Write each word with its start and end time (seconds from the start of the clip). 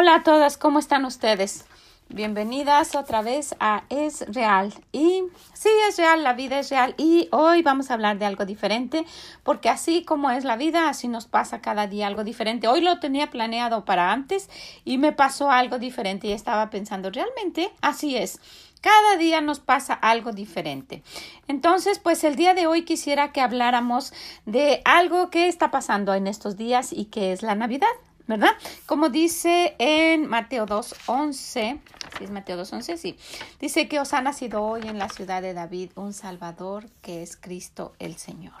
Hola 0.00 0.14
a 0.14 0.22
todas, 0.22 0.56
¿cómo 0.56 0.78
están 0.78 1.04
ustedes? 1.04 1.64
Bienvenidas 2.08 2.94
otra 2.94 3.20
vez 3.20 3.56
a 3.58 3.82
Es 3.88 4.24
Real. 4.32 4.72
Y 4.92 5.24
sí, 5.54 5.70
es 5.88 5.96
real, 5.96 6.22
la 6.22 6.34
vida 6.34 6.60
es 6.60 6.70
real. 6.70 6.94
Y 6.98 7.26
hoy 7.32 7.62
vamos 7.62 7.90
a 7.90 7.94
hablar 7.94 8.16
de 8.16 8.24
algo 8.24 8.44
diferente, 8.44 9.04
porque 9.42 9.68
así 9.68 10.04
como 10.04 10.30
es 10.30 10.44
la 10.44 10.54
vida, 10.54 10.88
así 10.88 11.08
nos 11.08 11.26
pasa 11.26 11.60
cada 11.60 11.88
día 11.88 12.06
algo 12.06 12.22
diferente. 12.22 12.68
Hoy 12.68 12.80
lo 12.80 13.00
tenía 13.00 13.28
planeado 13.28 13.84
para 13.84 14.12
antes 14.12 14.48
y 14.84 14.98
me 14.98 15.10
pasó 15.10 15.50
algo 15.50 15.80
diferente 15.80 16.28
y 16.28 16.32
estaba 16.32 16.70
pensando, 16.70 17.10
realmente 17.10 17.72
así 17.80 18.16
es. 18.16 18.38
Cada 18.80 19.16
día 19.16 19.40
nos 19.40 19.58
pasa 19.58 19.94
algo 19.94 20.30
diferente. 20.30 21.02
Entonces, 21.48 21.98
pues 21.98 22.22
el 22.22 22.36
día 22.36 22.54
de 22.54 22.68
hoy 22.68 22.84
quisiera 22.84 23.32
que 23.32 23.40
habláramos 23.40 24.12
de 24.46 24.80
algo 24.84 25.28
que 25.30 25.48
está 25.48 25.72
pasando 25.72 26.14
en 26.14 26.28
estos 26.28 26.56
días 26.56 26.92
y 26.92 27.06
que 27.06 27.32
es 27.32 27.42
la 27.42 27.56
Navidad. 27.56 27.88
¿Verdad? 28.28 28.52
Como 28.86 29.08
dice 29.08 29.74
en 29.78 30.28
Mateo 30.28 30.66
2.11, 30.66 31.32
¿sí 31.32 31.80
es 32.20 32.30
Mateo 32.30 32.60
2.11? 32.60 32.96
Sí. 32.98 33.16
Dice 33.58 33.88
que 33.88 33.98
os 33.98 34.12
ha 34.12 34.20
nacido 34.20 34.62
hoy 34.62 34.82
en 34.82 34.98
la 34.98 35.08
ciudad 35.08 35.42
de 35.42 35.54
David 35.54 35.90
un 35.96 36.12
Salvador 36.12 36.88
que 37.00 37.22
es 37.22 37.36
Cristo 37.36 37.94
el 37.98 38.16
Señor. 38.16 38.54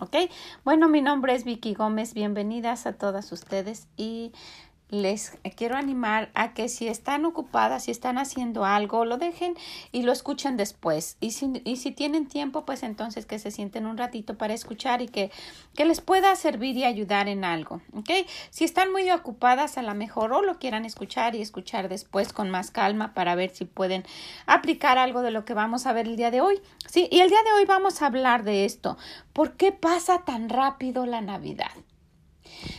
¿Ok? 0.00 0.16
Bueno, 0.64 0.88
mi 0.88 1.00
nombre 1.00 1.34
es 1.34 1.44
Vicky 1.44 1.74
Gómez. 1.74 2.12
Bienvenidas 2.12 2.86
a 2.86 2.94
todas 2.94 3.30
ustedes 3.30 3.86
y 3.96 4.32
les 4.94 5.36
quiero 5.56 5.76
animar 5.76 6.30
a 6.34 6.54
que 6.54 6.68
si 6.68 6.88
están 6.88 7.24
ocupadas, 7.24 7.84
si 7.84 7.90
están 7.90 8.18
haciendo 8.18 8.64
algo, 8.64 9.04
lo 9.04 9.18
dejen 9.18 9.54
y 9.92 10.02
lo 10.02 10.12
escuchen 10.12 10.56
después. 10.56 11.16
Y 11.20 11.32
si, 11.32 11.60
y 11.64 11.76
si 11.76 11.90
tienen 11.90 12.26
tiempo, 12.26 12.64
pues 12.64 12.82
entonces 12.82 13.26
que 13.26 13.38
se 13.38 13.50
sienten 13.50 13.86
un 13.86 13.98
ratito 13.98 14.38
para 14.38 14.54
escuchar 14.54 15.02
y 15.02 15.08
que, 15.08 15.30
que 15.74 15.84
les 15.84 16.00
pueda 16.00 16.34
servir 16.36 16.76
y 16.76 16.84
ayudar 16.84 17.28
en 17.28 17.44
algo. 17.44 17.80
¿ok? 17.92 18.10
Si 18.50 18.64
están 18.64 18.92
muy 18.92 19.10
ocupadas, 19.10 19.76
a 19.78 19.82
lo 19.82 19.94
mejor 19.94 20.32
o 20.32 20.42
lo 20.42 20.58
quieran 20.58 20.84
escuchar 20.84 21.34
y 21.34 21.42
escuchar 21.42 21.88
después 21.88 22.32
con 22.32 22.50
más 22.50 22.70
calma 22.70 23.14
para 23.14 23.34
ver 23.34 23.50
si 23.50 23.64
pueden 23.64 24.04
aplicar 24.46 24.98
algo 24.98 25.22
de 25.22 25.30
lo 25.30 25.44
que 25.44 25.54
vamos 25.54 25.86
a 25.86 25.92
ver 25.92 26.06
el 26.06 26.16
día 26.16 26.30
de 26.30 26.40
hoy. 26.40 26.60
Sí, 26.88 27.08
y 27.10 27.20
el 27.20 27.28
día 27.28 27.42
de 27.44 27.52
hoy 27.52 27.64
vamos 27.66 28.02
a 28.02 28.06
hablar 28.06 28.44
de 28.44 28.64
esto. 28.64 28.96
¿Por 29.32 29.56
qué 29.56 29.72
pasa 29.72 30.24
tan 30.24 30.48
rápido 30.48 31.06
la 31.06 31.20
Navidad? 31.20 31.72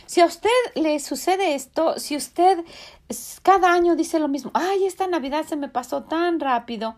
Si 0.06 0.20
a 0.20 0.26
usted 0.26 0.50
le 0.74 0.98
sucede 1.00 1.54
esto, 1.54 1.98
si 1.98 2.16
usted 2.16 2.64
cada 3.42 3.72
año 3.72 3.96
dice 3.96 4.18
lo 4.18 4.28
mismo, 4.28 4.50
ay, 4.54 4.86
esta 4.86 5.06
Navidad 5.06 5.44
se 5.46 5.56
me 5.56 5.68
pasó 5.68 6.04
tan 6.04 6.40
rápido. 6.40 6.96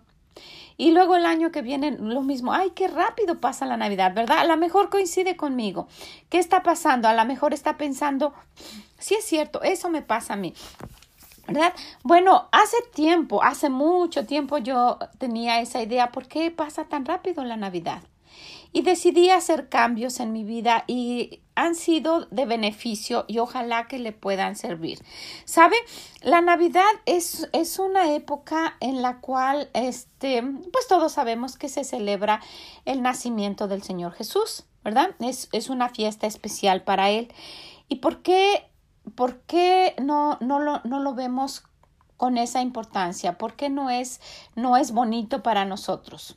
Y 0.76 0.92
luego 0.92 1.16
el 1.16 1.26
año 1.26 1.50
que 1.50 1.62
viene 1.62 1.90
lo 1.90 2.22
mismo, 2.22 2.52
ay, 2.52 2.70
qué 2.70 2.86
rápido 2.86 3.40
pasa 3.40 3.66
la 3.66 3.76
Navidad, 3.76 4.14
¿verdad? 4.14 4.38
A 4.38 4.44
lo 4.44 4.56
mejor 4.56 4.90
coincide 4.90 5.36
conmigo. 5.36 5.88
¿Qué 6.28 6.38
está 6.38 6.62
pasando? 6.62 7.08
A 7.08 7.14
lo 7.14 7.24
mejor 7.24 7.52
está 7.52 7.76
pensando, 7.76 8.32
sí 8.98 9.16
es 9.16 9.24
cierto, 9.24 9.60
eso 9.62 9.88
me 9.88 10.02
pasa 10.02 10.34
a 10.34 10.36
mí. 10.36 10.54
¿verdad? 11.48 11.72
Bueno, 12.04 12.48
hace 12.52 12.76
tiempo, 12.94 13.42
hace 13.42 13.70
mucho 13.70 14.26
tiempo 14.26 14.58
yo 14.58 14.98
tenía 15.16 15.60
esa 15.60 15.82
idea, 15.82 16.12
¿por 16.12 16.28
qué 16.28 16.50
pasa 16.50 16.84
tan 16.84 17.06
rápido 17.06 17.42
la 17.42 17.56
Navidad? 17.56 18.02
Y 18.70 18.82
decidí 18.82 19.30
hacer 19.30 19.70
cambios 19.70 20.20
en 20.20 20.32
mi 20.32 20.44
vida 20.44 20.84
y 20.86 21.40
han 21.58 21.74
sido 21.74 22.26
de 22.26 22.46
beneficio 22.46 23.24
y 23.26 23.38
ojalá 23.38 23.88
que 23.88 23.98
le 23.98 24.12
puedan 24.12 24.54
servir. 24.54 25.04
¿Sabe? 25.44 25.76
La 26.22 26.40
Navidad 26.40 26.84
es, 27.04 27.48
es 27.52 27.78
una 27.78 28.14
época 28.14 28.76
en 28.80 29.02
la 29.02 29.20
cual, 29.20 29.68
este, 29.74 30.42
pues 30.72 30.86
todos 30.88 31.12
sabemos 31.12 31.56
que 31.56 31.68
se 31.68 31.82
celebra 31.82 32.40
el 32.84 33.02
nacimiento 33.02 33.66
del 33.66 33.82
Señor 33.82 34.12
Jesús, 34.12 34.64
¿verdad? 34.84 35.10
Es, 35.18 35.48
es 35.52 35.68
una 35.68 35.88
fiesta 35.88 36.28
especial 36.28 36.82
para 36.84 37.10
Él. 37.10 37.32
¿Y 37.88 37.96
por 37.96 38.22
qué 38.22 38.64
¿por 39.14 39.40
qué 39.40 39.94
no, 40.02 40.38
no, 40.40 40.60
lo, 40.60 40.80
no 40.84 41.00
lo 41.00 41.14
vemos 41.14 41.64
con 42.16 42.38
esa 42.38 42.60
importancia? 42.60 43.38
¿Por 43.38 43.54
qué 43.54 43.68
no 43.68 43.90
es, 43.90 44.20
no 44.54 44.76
es 44.76 44.92
bonito 44.92 45.42
para 45.42 45.64
nosotros? 45.64 46.36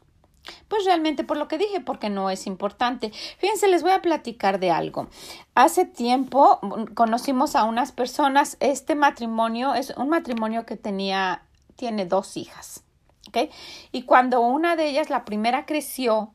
Pues 0.67 0.85
realmente 0.85 1.23
por 1.23 1.37
lo 1.37 1.47
que 1.47 1.57
dije, 1.57 1.81
porque 1.81 2.09
no 2.09 2.29
es 2.29 2.47
importante. 2.47 3.11
Fíjense, 3.37 3.67
les 3.67 3.83
voy 3.83 3.91
a 3.91 4.01
platicar 4.01 4.59
de 4.59 4.71
algo. 4.71 5.07
Hace 5.55 5.85
tiempo 5.85 6.59
conocimos 6.95 7.55
a 7.55 7.63
unas 7.63 7.91
personas, 7.91 8.57
este 8.59 8.95
matrimonio 8.95 9.73
es 9.73 9.93
un 9.97 10.09
matrimonio 10.09 10.65
que 10.65 10.77
tenía, 10.77 11.43
tiene 11.75 12.05
dos 12.05 12.37
hijas. 12.37 12.83
¿ok? 13.27 13.51
Y 13.91 14.03
cuando 14.03 14.41
una 14.41 14.75
de 14.75 14.89
ellas, 14.89 15.09
la 15.09 15.25
primera, 15.25 15.65
creció, 15.65 16.33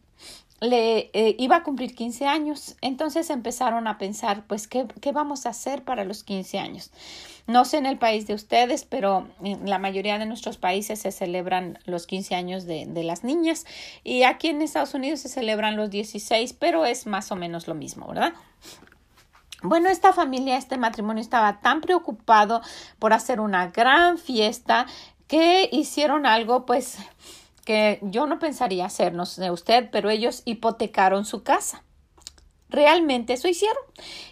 le 0.61 1.11
eh, 1.13 1.37
iba 1.39 1.57
a 1.57 1.63
cumplir 1.63 1.95
15 1.95 2.27
años. 2.27 2.77
Entonces 2.81 3.31
empezaron 3.31 3.87
a 3.87 3.99
pensar, 3.99 4.45
pues, 4.47 4.67
¿qué, 4.69 4.87
¿qué, 5.01 5.13
vamos 5.13 5.47
a 5.47 5.51
hacer 5.51 5.83
para 5.85 6.05
los 6.05 6.25
15 6.25 6.59
años? 6.59 6.91
No 7.47 7.65
sé 7.65 7.79
en 7.79 7.87
el 7.87 7.99
país 7.99 8.27
de 8.27 8.35
ustedes, 8.35 8.85
pero 8.85 9.29
en 9.43 9.69
la 9.69 9.79
mayoría 9.79 10.19
de 10.19 10.27
nuestros 10.27 10.57
países 10.57 11.01
se 11.01 11.13
celebran 11.13 11.79
los 11.85 12.07
15 12.07 12.35
años 12.35 12.65
de, 12.65 12.87
de 12.87 13.05
las 13.05 13.23
niñas 13.23 13.67
y 14.03 14.25
aquí 14.25 14.49
en 14.49 14.63
Estados 14.63 14.95
Unidos 14.95 15.21
se 15.21 15.29
celebran 15.29 15.77
los 15.77 15.91
16, 15.91 16.55
pero 16.55 16.85
es 16.87 17.07
más 17.07 17.31
o 17.31 17.37
menos 17.37 17.69
lo 17.69 17.75
mismo, 17.75 18.09
¿verdad? 18.09 18.33
Bueno, 19.63 19.89
esta 19.89 20.13
familia, 20.13 20.57
este 20.57 20.77
matrimonio 20.77 21.21
estaba 21.21 21.61
tan 21.61 21.81
preocupado 21.81 22.63
por 22.99 23.13
hacer 23.13 23.41
una 23.41 23.69
gran 23.69 24.19
fiesta 24.19 24.87
que 25.29 25.69
hicieron 25.73 26.27
algo, 26.27 26.67
pues, 26.67 26.99
que 27.67 27.99
yo 28.03 28.27
no 28.27 28.39
pensaría 28.39 28.87
hacer, 28.87 29.13
no 29.13 29.27
sé 29.27 29.51
usted, 29.51 29.91
pero 29.93 30.09
ellos 30.09 30.43
hipotecaron 30.47 31.27
su 31.27 31.43
casa. 31.43 31.85
Realmente 32.69 33.35
eso 33.35 33.49
hicieron. 33.49 33.83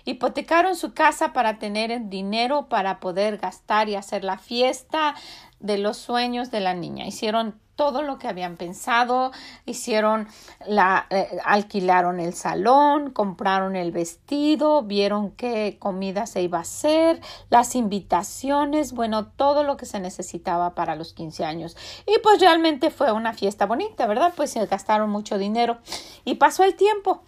Hipotecaron 0.04 0.76
su 0.76 0.92
casa 0.92 1.32
para 1.32 1.58
tener 1.58 2.08
dinero 2.08 2.68
para 2.68 3.00
poder 3.00 3.38
gastar 3.38 3.88
y 3.88 3.94
hacer 3.94 4.24
la 4.24 4.38
fiesta 4.38 5.14
de 5.60 5.78
los 5.78 5.96
sueños 5.96 6.50
de 6.50 6.60
la 6.60 6.74
niña. 6.74 7.06
Hicieron 7.06 7.58
todo 7.76 8.02
lo 8.02 8.18
que 8.18 8.28
habían 8.28 8.56
pensado, 8.56 9.32
hicieron 9.66 10.28
la, 10.66 11.06
eh, 11.10 11.38
alquilaron 11.44 12.20
el 12.20 12.34
salón, 12.34 13.10
compraron 13.10 13.76
el 13.76 13.90
vestido, 13.90 14.82
vieron 14.82 15.32
qué 15.32 15.76
comida 15.80 16.26
se 16.26 16.42
iba 16.42 16.58
a 16.58 16.62
hacer, 16.62 17.20
las 17.50 17.74
invitaciones, 17.74 18.92
bueno, 18.92 19.26
todo 19.26 19.64
lo 19.64 19.76
que 19.76 19.86
se 19.86 20.00
necesitaba 20.00 20.74
para 20.74 20.94
los 20.94 21.12
15 21.14 21.44
años. 21.44 21.76
Y 22.06 22.18
pues 22.20 22.40
realmente 22.40 22.90
fue 22.90 23.12
una 23.12 23.32
fiesta 23.32 23.66
bonita, 23.66 24.06
¿verdad? 24.06 24.32
Pues 24.36 24.50
se 24.50 24.64
gastaron 24.66 25.10
mucho 25.10 25.38
dinero 25.38 25.78
y 26.24 26.34
pasó 26.34 26.62
el 26.62 26.74
tiempo. 26.76 27.22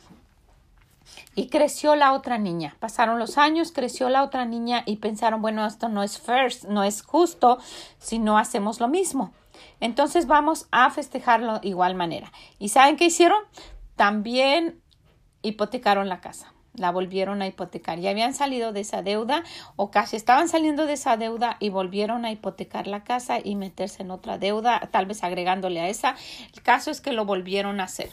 Y 1.36 1.48
creció 1.48 1.94
la 1.94 2.14
otra 2.14 2.38
niña. 2.38 2.76
Pasaron 2.80 3.18
los 3.18 3.38
años, 3.38 3.70
creció 3.70 4.08
la 4.08 4.24
otra 4.24 4.46
niña 4.46 4.82
y 4.86 4.96
pensaron, 4.96 5.42
bueno, 5.42 5.64
esto 5.66 5.88
no 5.88 6.02
es 6.02 6.18
first, 6.18 6.64
no 6.64 6.82
es 6.82 7.02
justo 7.02 7.58
si 7.98 8.18
no 8.18 8.38
hacemos 8.38 8.80
lo 8.80 8.88
mismo. 8.88 9.32
Entonces 9.78 10.26
vamos 10.26 10.66
a 10.70 10.90
festejarlo 10.90 11.60
de 11.60 11.68
igual 11.68 11.94
manera. 11.94 12.32
¿Y 12.58 12.70
saben 12.70 12.96
qué 12.96 13.04
hicieron? 13.04 13.38
También 13.96 14.80
hipotecaron 15.42 16.08
la 16.08 16.20
casa. 16.20 16.54
La 16.74 16.90
volvieron 16.90 17.40
a 17.40 17.46
hipotecar. 17.46 17.98
Ya 18.00 18.10
habían 18.10 18.34
salido 18.34 18.72
de 18.72 18.80
esa 18.80 19.02
deuda 19.02 19.44
o 19.76 19.90
casi 19.90 20.16
estaban 20.16 20.48
saliendo 20.48 20.86
de 20.86 20.94
esa 20.94 21.16
deuda 21.16 21.56
y 21.60 21.70
volvieron 21.70 22.24
a 22.24 22.32
hipotecar 22.32 22.86
la 22.86 23.04
casa 23.04 23.38
y 23.42 23.56
meterse 23.56 24.02
en 24.02 24.10
otra 24.10 24.38
deuda, 24.38 24.88
tal 24.90 25.06
vez 25.06 25.24
agregándole 25.24 25.80
a 25.80 25.88
esa. 25.88 26.16
El 26.54 26.62
caso 26.62 26.90
es 26.90 27.00
que 27.00 27.12
lo 27.12 27.24
volvieron 27.24 27.80
a 27.80 27.84
hacer 27.84 28.10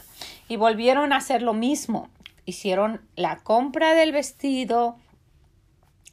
y 0.48 0.56
volvieron 0.56 1.12
a 1.12 1.16
hacer 1.16 1.42
lo 1.42 1.52
mismo. 1.52 2.08
Hicieron 2.44 3.00
la 3.16 3.38
compra 3.38 3.94
del 3.94 4.12
vestido, 4.12 4.96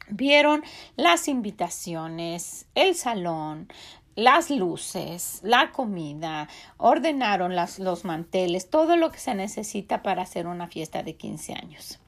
vieron 0.08 0.62
las 0.96 1.28
invitaciones, 1.28 2.66
el 2.74 2.94
salón, 2.94 3.68
las 4.14 4.50
luces, 4.50 5.40
la 5.42 5.72
comida, 5.72 6.48
ordenaron 6.76 7.54
los 7.56 8.04
manteles, 8.04 8.68
todo 8.68 8.96
lo 8.96 9.10
que 9.10 9.18
se 9.18 9.34
necesita 9.34 10.02
para 10.02 10.22
hacer 10.22 10.46
una 10.46 10.68
fiesta 10.68 11.02
de 11.02 11.16
15 11.16 11.54
años. 11.54 11.98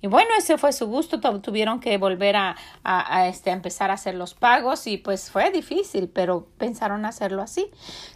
Y 0.00 0.06
bueno, 0.06 0.30
ese 0.38 0.56
fue 0.56 0.72
su 0.72 0.86
gusto, 0.86 1.20
tuvieron 1.40 1.80
que 1.80 1.98
volver 1.98 2.36
a, 2.36 2.56
a, 2.82 3.28
este, 3.28 3.50
a 3.50 3.52
empezar 3.52 3.90
a 3.90 3.94
hacer 3.94 4.14
los 4.14 4.32
pagos 4.32 4.86
y 4.86 4.96
pues 4.96 5.30
fue 5.30 5.50
difícil, 5.50 6.08
pero 6.08 6.46
pensaron 6.56 7.04
hacerlo 7.04 7.42
así. 7.42 7.66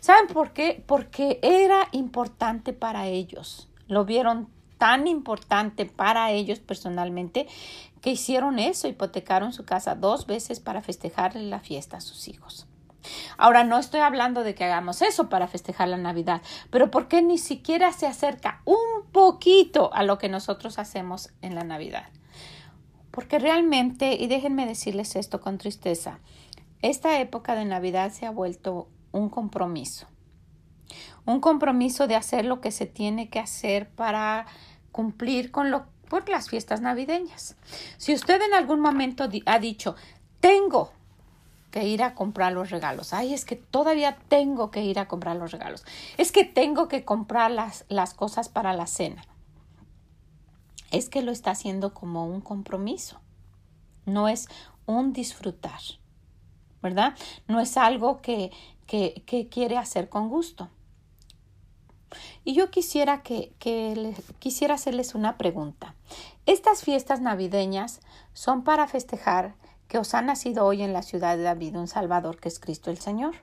¿Saben 0.01 0.27
por 0.29 0.53
qué? 0.53 0.83
Porque 0.87 1.39
era 1.43 1.89
importante 1.93 2.73
para 2.73 3.09
ellos. 3.09 3.69
Lo 3.89 4.07
vieron 4.07 4.49
tan 4.79 5.07
importante 5.07 5.87
para 5.87 6.31
ellos 6.31 6.61
personalmente 6.61 7.47
que 8.01 8.11
hicieron 8.11 8.59
eso, 8.59 8.89
hipotecaron 8.89 9.53
su 9.53 9.65
casa 9.65 9.95
dos 9.95 10.27
veces 10.27 10.61
para 10.61 10.83
festejarle 10.83 11.43
la 11.43 11.61
fiesta 11.61 11.97
a 11.99 12.01
sus 12.01 12.29
hijos. 12.29 12.67
Ahora 13.37 13.65
no 13.65 13.79
estoy 13.79 14.01
hablando 14.01 14.45
de 14.45 14.55
que 14.55 14.65
hagamos 14.65 15.03
eso 15.03 15.29
para 15.29 15.49
festejar 15.49 15.89
la 15.89 15.97
Navidad, 15.97 16.43
pero 16.71 16.91
¿por 16.91 17.09
qué 17.09 17.23
ni 17.23 17.39
siquiera 17.39 17.93
se 17.93 18.07
acerca 18.07 18.63
un 18.65 19.07
poquito 19.13 19.93
a 19.93 20.03
lo 20.03 20.19
que 20.19 20.29
nosotros 20.29 20.79
hacemos 20.79 21.31
en 21.43 21.55
la 21.55 21.65
Navidad? 21.65 22.07
Porque 23.11 23.39
realmente, 23.39 24.15
y 24.15 24.27
déjenme 24.27 24.67
decirles 24.67 25.17
esto 25.17 25.41
con 25.41 25.59
tristeza, 25.59 26.19
esta 26.83 27.21
época 27.21 27.55
de 27.55 27.65
Navidad 27.65 28.11
se 28.11 28.27
ha 28.27 28.31
vuelto 28.31 28.89
un 29.13 29.29
compromiso. 29.29 30.07
Un 31.25 31.41
compromiso 31.41 32.07
de 32.07 32.17
hacer 32.17 32.45
lo 32.45 32.61
que 32.61 32.71
se 32.71 32.87
tiene 32.87 33.29
que 33.31 33.39
hacer 33.39 33.89
para 33.89 34.47
cumplir 34.93 35.51
con 35.51 35.71
lo 35.71 35.87
por 36.09 36.29
las 36.29 36.49
fiestas 36.49 36.81
navideñas. 36.81 37.57
Si 37.97 38.15
usted 38.15 38.41
en 38.41 38.55
algún 38.55 38.81
momento 38.81 39.29
ha 39.47 39.59
dicho, 39.59 39.97
tengo 40.41 40.93
que 41.71 41.89
ir 41.89 42.05
a 42.05 42.15
comprar 42.15 42.53
los 42.53 42.71
regalos. 42.71 43.13
Ay, 43.13 43.35
es 43.35 43.45
que 43.45 43.57
todavía 43.57 44.17
tengo 44.29 44.71
que 44.71 44.85
ir 44.85 45.01
a 45.01 45.09
comprar 45.09 45.37
los 45.37 45.51
regalos. 45.51 45.85
Es 46.19 46.31
que 46.31 46.45
tengo 46.45 46.87
que 46.87 47.05
comprar 47.05 47.51
las, 47.51 47.85
las 47.89 48.15
cosas 48.15 48.49
para 48.49 48.75
la 48.75 48.87
cena. 48.87 49.25
Es 50.93 51.09
que 51.09 51.23
lo 51.23 51.33
está 51.33 51.51
haciendo 51.51 51.93
como 51.93 52.27
un 52.27 52.41
compromiso. 52.41 53.21
No 54.07 54.29
es 54.29 54.49
un 54.87 55.13
disfrutar, 55.13 55.81
¿verdad? 56.81 57.17
No 57.49 57.59
es 57.59 57.77
algo 57.77 58.21
que, 58.21 58.53
que, 58.87 59.25
que 59.27 59.49
quiere 59.49 59.77
hacer 59.77 60.09
con 60.09 60.29
gusto. 60.29 60.71
Y 62.45 62.55
yo 62.55 62.71
quisiera 62.71 63.23
que, 63.23 63.53
quisiera 64.39 64.75
hacerles 64.75 65.15
una 65.15 65.37
pregunta. 65.37 65.95
Estas 66.47 66.83
fiestas 66.83 67.21
navideñas 67.21 68.01
son 68.33 68.65
para 68.65 68.87
festejar 68.87 69.55
que 69.89 69.99
os 69.99 70.15
ha 70.15 70.23
nacido 70.23 70.65
hoy 70.65 70.83
en 70.83 70.93
la 70.93 71.03
ciudad 71.03 71.37
de 71.37 71.43
David 71.43 71.77
un 71.77 71.89
Salvador 71.89 72.39
que 72.39 72.49
es 72.49 72.59
Cristo 72.59 72.91
el 72.91 72.99
Señor. 72.99 73.35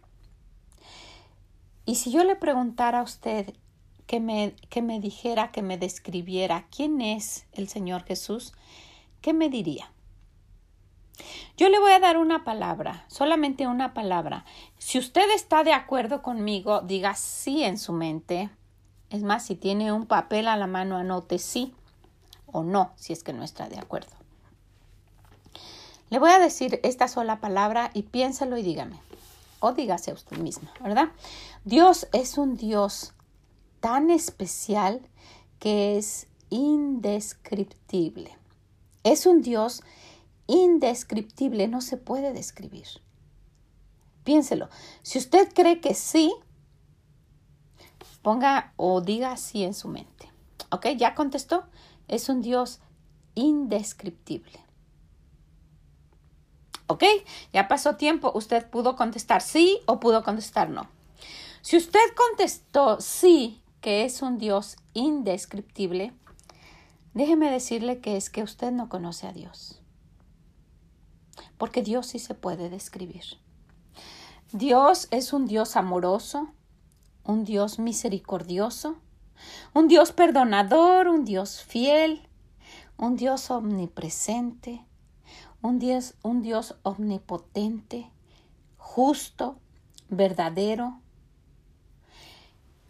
Y 1.85 1.95
si 1.95 2.12
yo 2.12 2.23
le 2.23 2.35
preguntara 2.35 3.00
a 3.00 3.03
usted 3.03 3.53
que 4.07 4.19
me, 4.19 4.56
que 4.69 4.81
me 4.81 5.00
dijera, 5.00 5.51
que 5.51 5.62
me 5.62 5.77
describiera 5.77 6.67
quién 6.75 7.01
es 7.01 7.45
el 7.53 7.69
Señor 7.69 8.03
Jesús, 8.03 8.53
¿qué 9.21 9.33
me 9.33 9.50
diría? 9.50 9.91
Yo 11.57 11.69
le 11.69 11.79
voy 11.79 11.91
a 11.91 12.00
dar 12.00 12.17
una 12.17 12.44
palabra, 12.44 13.06
solamente 13.07 13.67
una 13.67 13.94
palabra. 13.94 14.45
Si 14.77 14.97
usted 14.97 15.29
está 15.31 15.63
de 15.63 15.74
acuerdo 15.74 16.21
conmigo, 16.21 16.81
diga 16.81 17.15
sí 17.15 17.63
en 17.63 17.77
su 17.77 17.94
mente. 17.94 18.50
Es 19.12 19.24
más, 19.24 19.46
si 19.46 19.56
tiene 19.56 19.92
un 19.92 20.06
papel 20.06 20.48
a 20.48 20.56
la 20.56 20.68
mano, 20.68 20.98
anote 20.98 21.38
sí 21.38 21.74
o 22.48 22.63
no, 22.63 22.94
si 22.96 23.13
es 23.13 23.24
que 23.24 23.34
no 23.34 23.44
está 23.44 23.68
de 23.68 23.78
acuerdo. 23.78 24.12
Le 26.10 26.18
voy 26.18 26.31
a 26.31 26.40
decir 26.40 26.80
esta 26.84 27.08
sola 27.08 27.40
palabra 27.40 27.92
y 27.94 28.04
piénselo 28.04 28.58
y 28.58 28.63
dígame. 28.63 29.00
O 29.60 29.74
dígase 29.74 30.12
a 30.12 30.13
usted 30.13 30.38
misma, 30.38 30.74
¿verdad? 30.81 31.10
Dios 31.66 32.08
es 32.13 32.38
un 32.38 32.56
Dios 32.56 33.13
tan 33.81 34.10
especial 34.10 35.02
que 35.60 35.98
es 35.98 36.28
indescriptible. 36.50 38.36
Es 39.04 39.25
un 39.25 39.42
Dios 39.42 39.84
indescriptible, 40.48 41.68
no 41.68 41.81
se 41.81 41.98
puede 41.98 42.34
describir. 42.34 42.88
Piénselo. 44.24 44.69
Si 45.02 45.18
usted 45.18 45.52
cree 45.54 45.81
que 45.81 45.96
sí, 45.96 46.34
ponga 48.21 48.73
o 48.77 49.01
diga 49.01 49.35
sí 49.38 49.63
en 49.63 49.73
su 49.73 49.88
mente. 49.88 50.31
¿Ok? 50.69 50.88
¿Ya 50.97 51.15
contestó? 51.15 51.65
Es 52.07 52.29
un 52.29 52.41
Dios 52.41 52.79
indescriptible. 53.35 54.59
¿Ok? 56.88 57.03
Ya 57.53 57.68
pasó 57.68 57.95
tiempo. 57.95 58.31
Usted 58.33 58.69
pudo 58.69 58.95
contestar 58.95 59.41
sí 59.41 59.79
o 59.85 60.00
pudo 60.00 60.23
contestar 60.23 60.69
no. 60.69 60.88
Si 61.62 61.77
usted 61.77 62.00
contestó 62.15 63.00
sí, 63.00 63.62
que 63.81 64.03
es 64.03 64.21
un 64.21 64.38
Dios 64.38 64.77
indescriptible, 64.94 66.13
déjeme 67.13 67.51
decirle 67.51 68.00
que 68.00 68.17
es 68.17 68.29
que 68.29 68.44
usted 68.44 68.71
no 68.71 68.89
conoce 68.89 69.27
a 69.27 69.33
Dios. 69.33 69.81
Porque 71.57 71.81
Dios 71.81 72.07
sí 72.07 72.19
se 72.19 72.33
puede 72.33 72.69
describir. 72.69 73.24
Dios 74.51 75.07
es 75.12 75.33
un 75.33 75.45
Dios 75.45 75.75
amoroso, 75.75 76.50
un 77.23 77.44
Dios 77.44 77.79
misericordioso, 77.79 78.97
un 79.73 79.88
Dios 79.88 80.12
perdonador, 80.12 81.07
un 81.07 81.25
Dios 81.25 81.63
fiel, 81.63 82.27
un 82.97 83.15
Dios 83.15 83.50
omnipresente, 83.51 84.85
un 85.62 85.79
Dios, 85.79 86.15
un 86.23 86.41
Dios 86.41 86.75
omnipotente, 86.83 88.09
justo, 88.77 89.57
verdadero, 90.09 91.00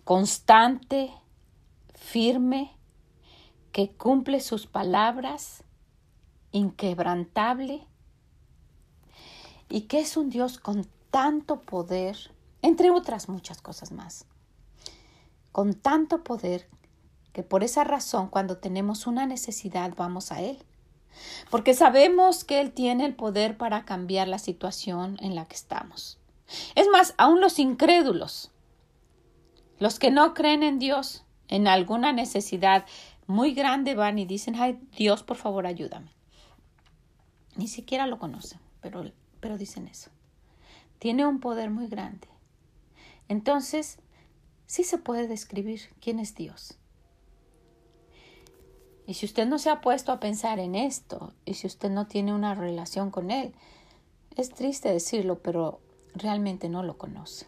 constante, 0.03 1.11
firme, 1.93 2.75
que 3.71 3.91
cumple 3.91 4.39
sus 4.41 4.67
palabras, 4.67 5.63
inquebrantable, 6.51 7.87
y 9.69 9.81
que 9.81 10.01
es 10.01 10.17
un 10.17 10.29
Dios 10.29 10.59
con 10.59 10.85
tanto 11.09 11.61
poder, 11.61 12.17
entre 12.61 12.91
otras 12.91 13.29
muchas 13.29 13.61
cosas 13.61 13.91
más, 13.91 14.25
con 15.51 15.73
tanto 15.73 16.23
poder 16.23 16.67
que 17.33 17.43
por 17.43 17.63
esa 17.63 17.83
razón 17.83 18.27
cuando 18.27 18.57
tenemos 18.57 19.07
una 19.07 19.25
necesidad 19.25 19.93
vamos 19.95 20.31
a 20.31 20.41
Él, 20.41 20.57
porque 21.49 21.73
sabemos 21.73 22.43
que 22.43 22.61
Él 22.61 22.71
tiene 22.71 23.05
el 23.05 23.15
poder 23.15 23.57
para 23.57 23.85
cambiar 23.85 24.27
la 24.27 24.39
situación 24.39 25.17
en 25.21 25.35
la 25.35 25.45
que 25.45 25.55
estamos. 25.55 26.17
Es 26.75 26.87
más, 26.91 27.13
aún 27.17 27.41
los 27.41 27.59
incrédulos, 27.59 28.51
los 29.79 29.99
que 29.99 30.11
no 30.11 30.33
creen 30.33 30.63
en 30.63 30.79
Dios, 30.79 31.23
en 31.47 31.67
alguna 31.67 32.13
necesidad 32.13 32.85
muy 33.27 33.53
grande 33.53 33.95
van 33.95 34.19
y 34.19 34.25
dicen, 34.25 34.55
ay 34.55 34.79
Dios, 34.97 35.23
por 35.23 35.37
favor, 35.37 35.65
ayúdame. 35.65 36.11
Ni 37.55 37.67
siquiera 37.67 38.07
lo 38.07 38.19
conocen, 38.19 38.59
pero, 38.81 39.03
pero 39.39 39.57
dicen 39.57 39.87
eso. 39.87 40.09
Tiene 40.99 41.25
un 41.25 41.39
poder 41.39 41.69
muy 41.69 41.87
grande. 41.87 42.30
Entonces, 43.31 43.97
sí 44.65 44.83
se 44.83 44.97
puede 44.97 45.25
describir 45.25 45.83
quién 46.01 46.19
es 46.19 46.35
Dios. 46.35 46.77
Y 49.07 49.13
si 49.13 49.25
usted 49.25 49.47
no 49.47 49.57
se 49.57 49.69
ha 49.69 49.79
puesto 49.79 50.11
a 50.11 50.19
pensar 50.19 50.59
en 50.59 50.75
esto, 50.75 51.31
y 51.45 51.53
si 51.53 51.65
usted 51.65 51.89
no 51.89 52.07
tiene 52.07 52.33
una 52.33 52.55
relación 52.55 53.09
con 53.09 53.31
Él, 53.31 53.53
es 54.35 54.49
triste 54.49 54.91
decirlo, 54.91 55.39
pero 55.41 55.79
realmente 56.13 56.67
no 56.67 56.83
lo 56.83 56.97
conoce. 56.97 57.47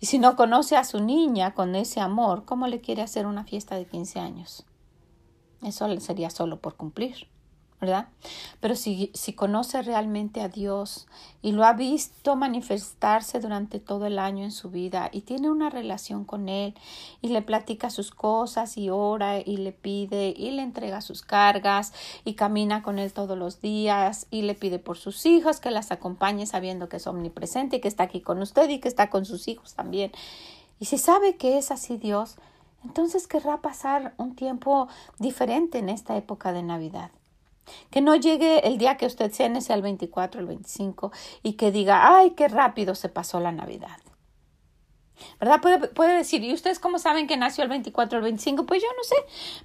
Y 0.00 0.04
si 0.04 0.18
no 0.18 0.36
conoce 0.36 0.76
a 0.76 0.84
su 0.84 1.00
niña 1.00 1.54
con 1.54 1.74
ese 1.76 2.00
amor, 2.00 2.44
¿cómo 2.44 2.66
le 2.66 2.82
quiere 2.82 3.00
hacer 3.00 3.24
una 3.24 3.44
fiesta 3.44 3.76
de 3.76 3.86
15 3.86 4.20
años? 4.20 4.66
Eso 5.62 5.98
sería 5.98 6.28
solo 6.28 6.60
por 6.60 6.76
cumplir. 6.76 7.26
¿Verdad? 7.84 8.08
Pero 8.60 8.76
si, 8.76 9.10
si 9.14 9.34
conoce 9.34 9.82
realmente 9.82 10.40
a 10.40 10.48
Dios 10.48 11.06
y 11.42 11.52
lo 11.52 11.64
ha 11.64 11.74
visto 11.74 12.34
manifestarse 12.34 13.40
durante 13.40 13.78
todo 13.78 14.06
el 14.06 14.18
año 14.18 14.44
en 14.44 14.52
su 14.52 14.70
vida 14.70 15.10
y 15.12 15.20
tiene 15.20 15.50
una 15.50 15.68
relación 15.68 16.24
con 16.24 16.48
Él 16.48 16.74
y 17.20 17.28
le 17.28 17.42
platica 17.42 17.90
sus 17.90 18.10
cosas 18.10 18.78
y 18.78 18.88
ora 18.88 19.38
y 19.38 19.58
le 19.58 19.72
pide 19.72 20.34
y 20.36 20.50
le 20.52 20.62
entrega 20.62 21.02
sus 21.02 21.22
cargas 21.22 21.92
y 22.24 22.34
camina 22.34 22.82
con 22.82 22.98
Él 22.98 23.12
todos 23.12 23.36
los 23.36 23.60
días 23.60 24.26
y 24.30 24.42
le 24.42 24.54
pide 24.54 24.78
por 24.78 24.96
sus 24.96 25.26
hijos 25.26 25.60
que 25.60 25.70
las 25.70 25.92
acompañe 25.92 26.46
sabiendo 26.46 26.88
que 26.88 26.96
es 26.96 27.06
omnipresente 27.06 27.76
y 27.76 27.80
que 27.80 27.88
está 27.88 28.04
aquí 28.04 28.22
con 28.22 28.40
usted 28.40 28.70
y 28.70 28.78
que 28.78 28.88
está 28.88 29.10
con 29.10 29.26
sus 29.26 29.46
hijos 29.48 29.74
también. 29.74 30.10
Y 30.80 30.86
si 30.86 30.96
sabe 30.98 31.36
que 31.36 31.58
es 31.58 31.70
así 31.70 31.98
Dios, 31.98 32.36
entonces 32.84 33.26
querrá 33.26 33.60
pasar 33.60 34.14
un 34.18 34.34
tiempo 34.34 34.88
diferente 35.18 35.78
en 35.78 35.88
esta 35.88 36.16
época 36.16 36.52
de 36.52 36.62
Navidad. 36.62 37.10
Que 37.90 38.00
no 38.00 38.14
llegue 38.14 38.66
el 38.66 38.78
día 38.78 38.96
que 38.96 39.06
usted 39.06 39.32
cene, 39.32 39.60
sea 39.60 39.76
el 39.76 39.82
24, 39.82 40.40
el 40.40 40.46
25, 40.46 41.12
y 41.42 41.54
que 41.54 41.72
diga, 41.72 42.16
ay, 42.16 42.30
qué 42.30 42.48
rápido 42.48 42.94
se 42.94 43.08
pasó 43.08 43.40
la 43.40 43.52
Navidad. 43.52 43.98
¿Verdad? 45.40 45.60
Puede, 45.60 45.88
puede, 45.88 46.16
decir, 46.16 46.42
¿y 46.42 46.52
ustedes 46.52 46.78
cómo 46.78 46.98
saben 46.98 47.26
que 47.26 47.36
nació 47.36 47.62
el 47.62 47.70
24 47.70 48.16
o 48.16 48.18
el 48.18 48.24
25? 48.24 48.66
Pues 48.66 48.82
yo 48.82 48.88
no 48.96 49.04
sé, 49.04 49.16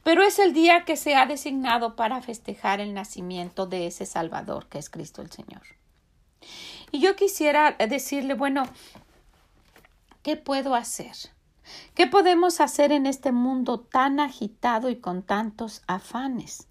pero 0.03 0.23
es 0.23 0.39
el 0.39 0.53
día 0.53 0.85
que 0.85 0.95
se 0.95 1.15
ha 1.15 1.25
designado 1.25 1.95
para 1.95 2.21
festejar 2.21 2.79
el 2.79 2.93
nacimiento 2.93 3.65
de 3.65 3.87
ese 3.87 4.05
Salvador 4.05 4.67
que 4.67 4.77
es 4.77 4.89
Cristo 4.89 5.21
el 5.21 5.31
Señor. 5.31 5.63
Y 6.91 6.99
yo 6.99 7.15
quisiera 7.15 7.71
decirle, 7.73 8.33
bueno, 8.33 8.63
¿qué 10.23 10.37
puedo 10.37 10.75
hacer? 10.75 11.15
¿Qué 11.93 12.07
podemos 12.07 12.61
hacer 12.61 12.91
en 12.91 13.05
este 13.05 13.31
mundo 13.31 13.79
tan 13.79 14.19
agitado 14.19 14.89
y 14.89 14.99
con 14.99 15.21
tantos 15.23 15.83
afanes? 15.87 16.68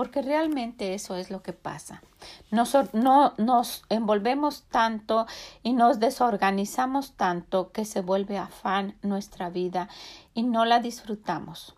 Porque 0.00 0.22
realmente 0.22 0.94
eso 0.94 1.14
es 1.14 1.30
lo 1.30 1.42
que 1.42 1.52
pasa. 1.52 2.02
Nos, 2.50 2.74
no, 2.94 3.34
nos 3.36 3.82
envolvemos 3.90 4.62
tanto 4.70 5.26
y 5.62 5.74
nos 5.74 6.00
desorganizamos 6.00 7.18
tanto 7.18 7.70
que 7.70 7.84
se 7.84 8.00
vuelve 8.00 8.38
afán 8.38 8.96
nuestra 9.02 9.50
vida 9.50 9.90
y 10.32 10.44
no 10.44 10.64
la 10.64 10.80
disfrutamos. 10.80 11.74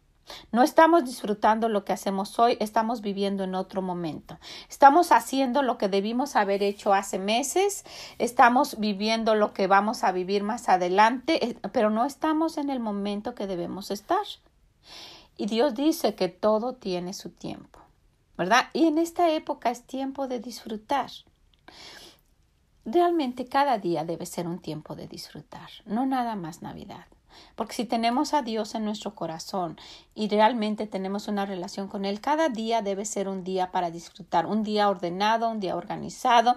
No 0.53 0.63
estamos 0.63 1.05
disfrutando 1.05 1.69
lo 1.69 1.85
que 1.85 1.95
hacemos 1.95 2.39
hoy, 2.39 2.57
estamos 2.61 3.01
viviendo 3.01 3.43
en 3.43 3.57
otro 3.57 3.83
momento. 3.83 4.39
Estamos 4.71 5.11
haciendo 5.11 5.63
lo 5.63 5.77
que 5.77 5.89
debimos 5.89 6.37
haber 6.37 6.63
hecho 6.63 6.95
hace 6.95 7.19
meses, 7.19 7.85
estamos 8.19 8.79
viviendo 8.79 9.35
lo 9.35 9.53
que 9.53 9.67
vamos 9.67 10.05
a 10.05 10.13
vivir 10.13 10.45
más 10.45 10.69
adelante, 10.69 11.45
eh, 11.45 11.57
pero 11.73 11.91
no 11.91 12.05
estamos 12.05 12.57
en 12.57 12.71
el 12.71 12.79
momento 12.79 13.35
que 13.35 13.49
debemos 13.49 13.91
estar. 13.91 14.25
Y 15.37 15.47
Dios 15.47 15.75
dice 15.75 16.15
que 16.15 16.29
todo 16.29 16.75
tiene 16.75 17.15
su 17.15 17.31
tiempo. 17.31 17.83
¿Verdad? 18.37 18.69
Y 18.73 18.87
en 18.87 18.99
esta 18.99 19.31
época 19.31 19.71
es 19.71 19.83
tiempo 19.85 20.29
de 20.29 20.41
disfrutar. 20.41 21.11
Realmente 22.85 23.47
cada 23.47 23.79
día 23.79 24.05
debe 24.05 24.27
ser 24.27 24.49
un 24.49 24.59
tiempo 24.59 24.97
de 24.97 25.07
disfrutar, 25.07 25.69
no 25.87 26.07
nada 26.07 26.35
más 26.35 26.63
Navidad. 26.63 27.07
Porque 27.55 27.75
si 27.75 27.85
tenemos 27.85 28.35
a 28.35 28.43
Dios 28.43 28.75
en 28.75 28.85
nuestro 28.85 29.15
corazón 29.15 29.79
y 30.15 30.29
realmente 30.29 30.87
tenemos 30.87 31.29
una 31.29 31.47
relación 31.47 31.89
con 31.89 32.05
Él, 32.05 32.21
cada 32.21 32.49
día 32.49 32.83
debe 32.83 33.05
ser 33.05 33.29
un 33.29 33.45
día 33.45 33.71
para 33.71 33.91
disfrutar, 33.91 34.47
un 34.47 34.63
día 34.63 34.89
ordenado, 34.89 35.49
un 35.49 35.61
día 35.61 35.77
organizado, 35.77 36.57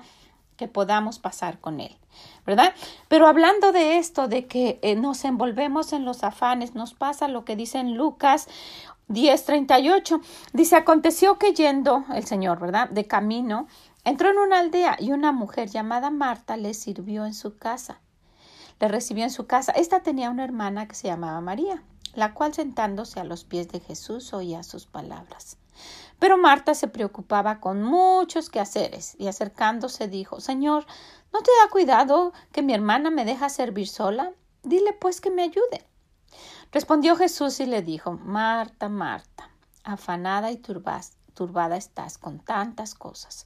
que 0.57 0.67
podamos 0.67 1.19
pasar 1.19 1.59
con 1.59 1.79
Él, 1.81 1.95
¿verdad? 2.45 2.73
Pero 3.07 3.27
hablando 3.27 3.71
de 3.71 3.97
esto, 3.97 4.27
de 4.27 4.45
que 4.47 4.79
eh, 4.81 4.95
nos 4.95 5.25
envolvemos 5.25 5.91
en 5.93 6.05
los 6.05 6.23
afanes, 6.23 6.75
nos 6.75 6.93
pasa 6.93 7.27
lo 7.27 7.43
que 7.43 7.55
dice 7.55 7.79
en 7.79 7.95
Lucas 7.95 8.47
10:38. 9.07 10.21
Dice, 10.53 10.75
aconteció 10.75 11.37
que 11.37 11.53
yendo 11.53 12.05
el 12.13 12.25
Señor, 12.25 12.59
¿verdad? 12.59 12.89
De 12.89 13.05
camino, 13.05 13.67
entró 14.03 14.29
en 14.29 14.37
una 14.37 14.59
aldea 14.59 14.97
y 14.99 15.11
una 15.11 15.31
mujer 15.31 15.69
llamada 15.69 16.09
Marta 16.09 16.57
le 16.57 16.73
sirvió 16.73 17.25
en 17.25 17.33
su 17.33 17.57
casa. 17.57 17.99
Le 18.79 18.87
recibió 18.87 19.23
en 19.23 19.31
su 19.31 19.45
casa. 19.45 19.71
Esta 19.71 20.01
tenía 20.01 20.29
una 20.29 20.43
hermana 20.43 20.87
que 20.87 20.95
se 20.95 21.07
llamaba 21.07 21.39
María, 21.41 21.83
la 22.13 22.33
cual 22.33 22.53
sentándose 22.53 23.19
a 23.19 23.23
los 23.23 23.43
pies 23.43 23.69
de 23.69 23.79
Jesús 23.79 24.33
oía 24.33 24.63
sus 24.63 24.85
palabras. 24.85 25.57
Pero 26.19 26.37
Marta 26.37 26.73
se 26.73 26.87
preocupaba 26.87 27.59
con 27.59 27.83
muchos 27.83 28.49
quehaceres 28.49 29.15
y 29.19 29.27
acercándose 29.27 30.07
dijo 30.07 30.39
Señor, 30.39 30.85
¿no 31.33 31.41
te 31.41 31.51
da 31.61 31.69
cuidado 31.69 32.33
que 32.51 32.61
mi 32.61 32.73
hermana 32.73 33.11
me 33.11 33.25
deja 33.25 33.49
servir 33.49 33.87
sola? 33.87 34.31
Dile 34.63 34.93
pues 34.93 35.21
que 35.21 35.31
me 35.31 35.43
ayude. 35.43 35.85
Respondió 36.75 37.15
Jesús 37.15 37.61
y 37.61 37.67
le 37.67 37.81
dijo 37.81 38.11
Marta, 38.11 38.89
Marta, 38.89 39.49
afanada 39.85 40.51
y 40.51 40.57
turbada 40.57 41.77
estás 41.77 42.17
con 42.17 42.39
tantas 42.39 42.95
cosas, 42.95 43.45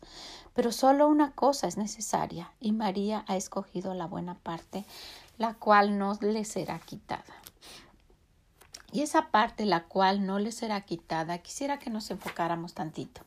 pero 0.56 0.72
solo 0.72 1.08
una 1.08 1.34
cosa 1.34 1.68
es 1.68 1.78
necesaria, 1.78 2.52
y 2.60 2.72
María 2.72 3.26
ha 3.28 3.36
escogido 3.36 3.94
la 3.94 4.08
buena 4.08 4.34
parte, 4.34 4.84
la 5.38 5.54
cual 5.54 6.00
no 6.00 6.18
le 6.22 6.44
será 6.44 6.80
quitada. 6.80 7.36
Y 8.92 9.02
esa 9.02 9.28
parte 9.30 9.68
la 9.68 9.84
cual 9.84 10.26
no 10.26 10.40
le 10.40 10.52
será 10.52 10.82
quitada, 10.82 11.38
quisiera 11.38 11.78
que 11.78 11.92
nos 11.92 12.10
enfocáramos 12.10 12.74
tantito. 12.74 13.22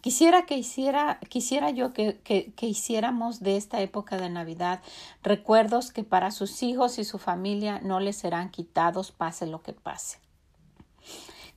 Quisiera 0.00 0.46
que 0.46 0.56
hiciera, 0.56 1.18
quisiera 1.28 1.70
yo 1.70 1.92
que, 1.92 2.20
que, 2.20 2.52
que, 2.52 2.66
hiciéramos 2.66 3.40
de 3.40 3.56
esta 3.56 3.80
época 3.80 4.16
de 4.16 4.30
Navidad 4.30 4.80
recuerdos 5.22 5.90
que 5.92 6.04
para 6.04 6.30
sus 6.30 6.62
hijos 6.62 6.98
y 6.98 7.04
su 7.04 7.18
familia 7.18 7.80
no 7.82 7.98
les 7.98 8.16
serán 8.16 8.50
quitados, 8.50 9.10
pase 9.10 9.46
lo 9.46 9.60
que 9.62 9.72
pase. 9.72 10.18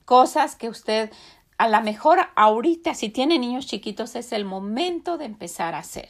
Cosas 0.06 0.56
que 0.56 0.70
usted, 0.70 1.12
a 1.60 1.70
lo 1.70 1.82
mejor 1.82 2.20
ahorita, 2.36 2.96
si 2.96 3.10
tiene 3.10 3.38
niños 3.38 3.68
chiquitos, 3.68 4.16
es 4.16 4.32
el 4.32 4.46
momento 4.46 5.18
de 5.20 5.26
empezar 5.26 5.76
a 5.76 5.80
hacer. 5.80 6.10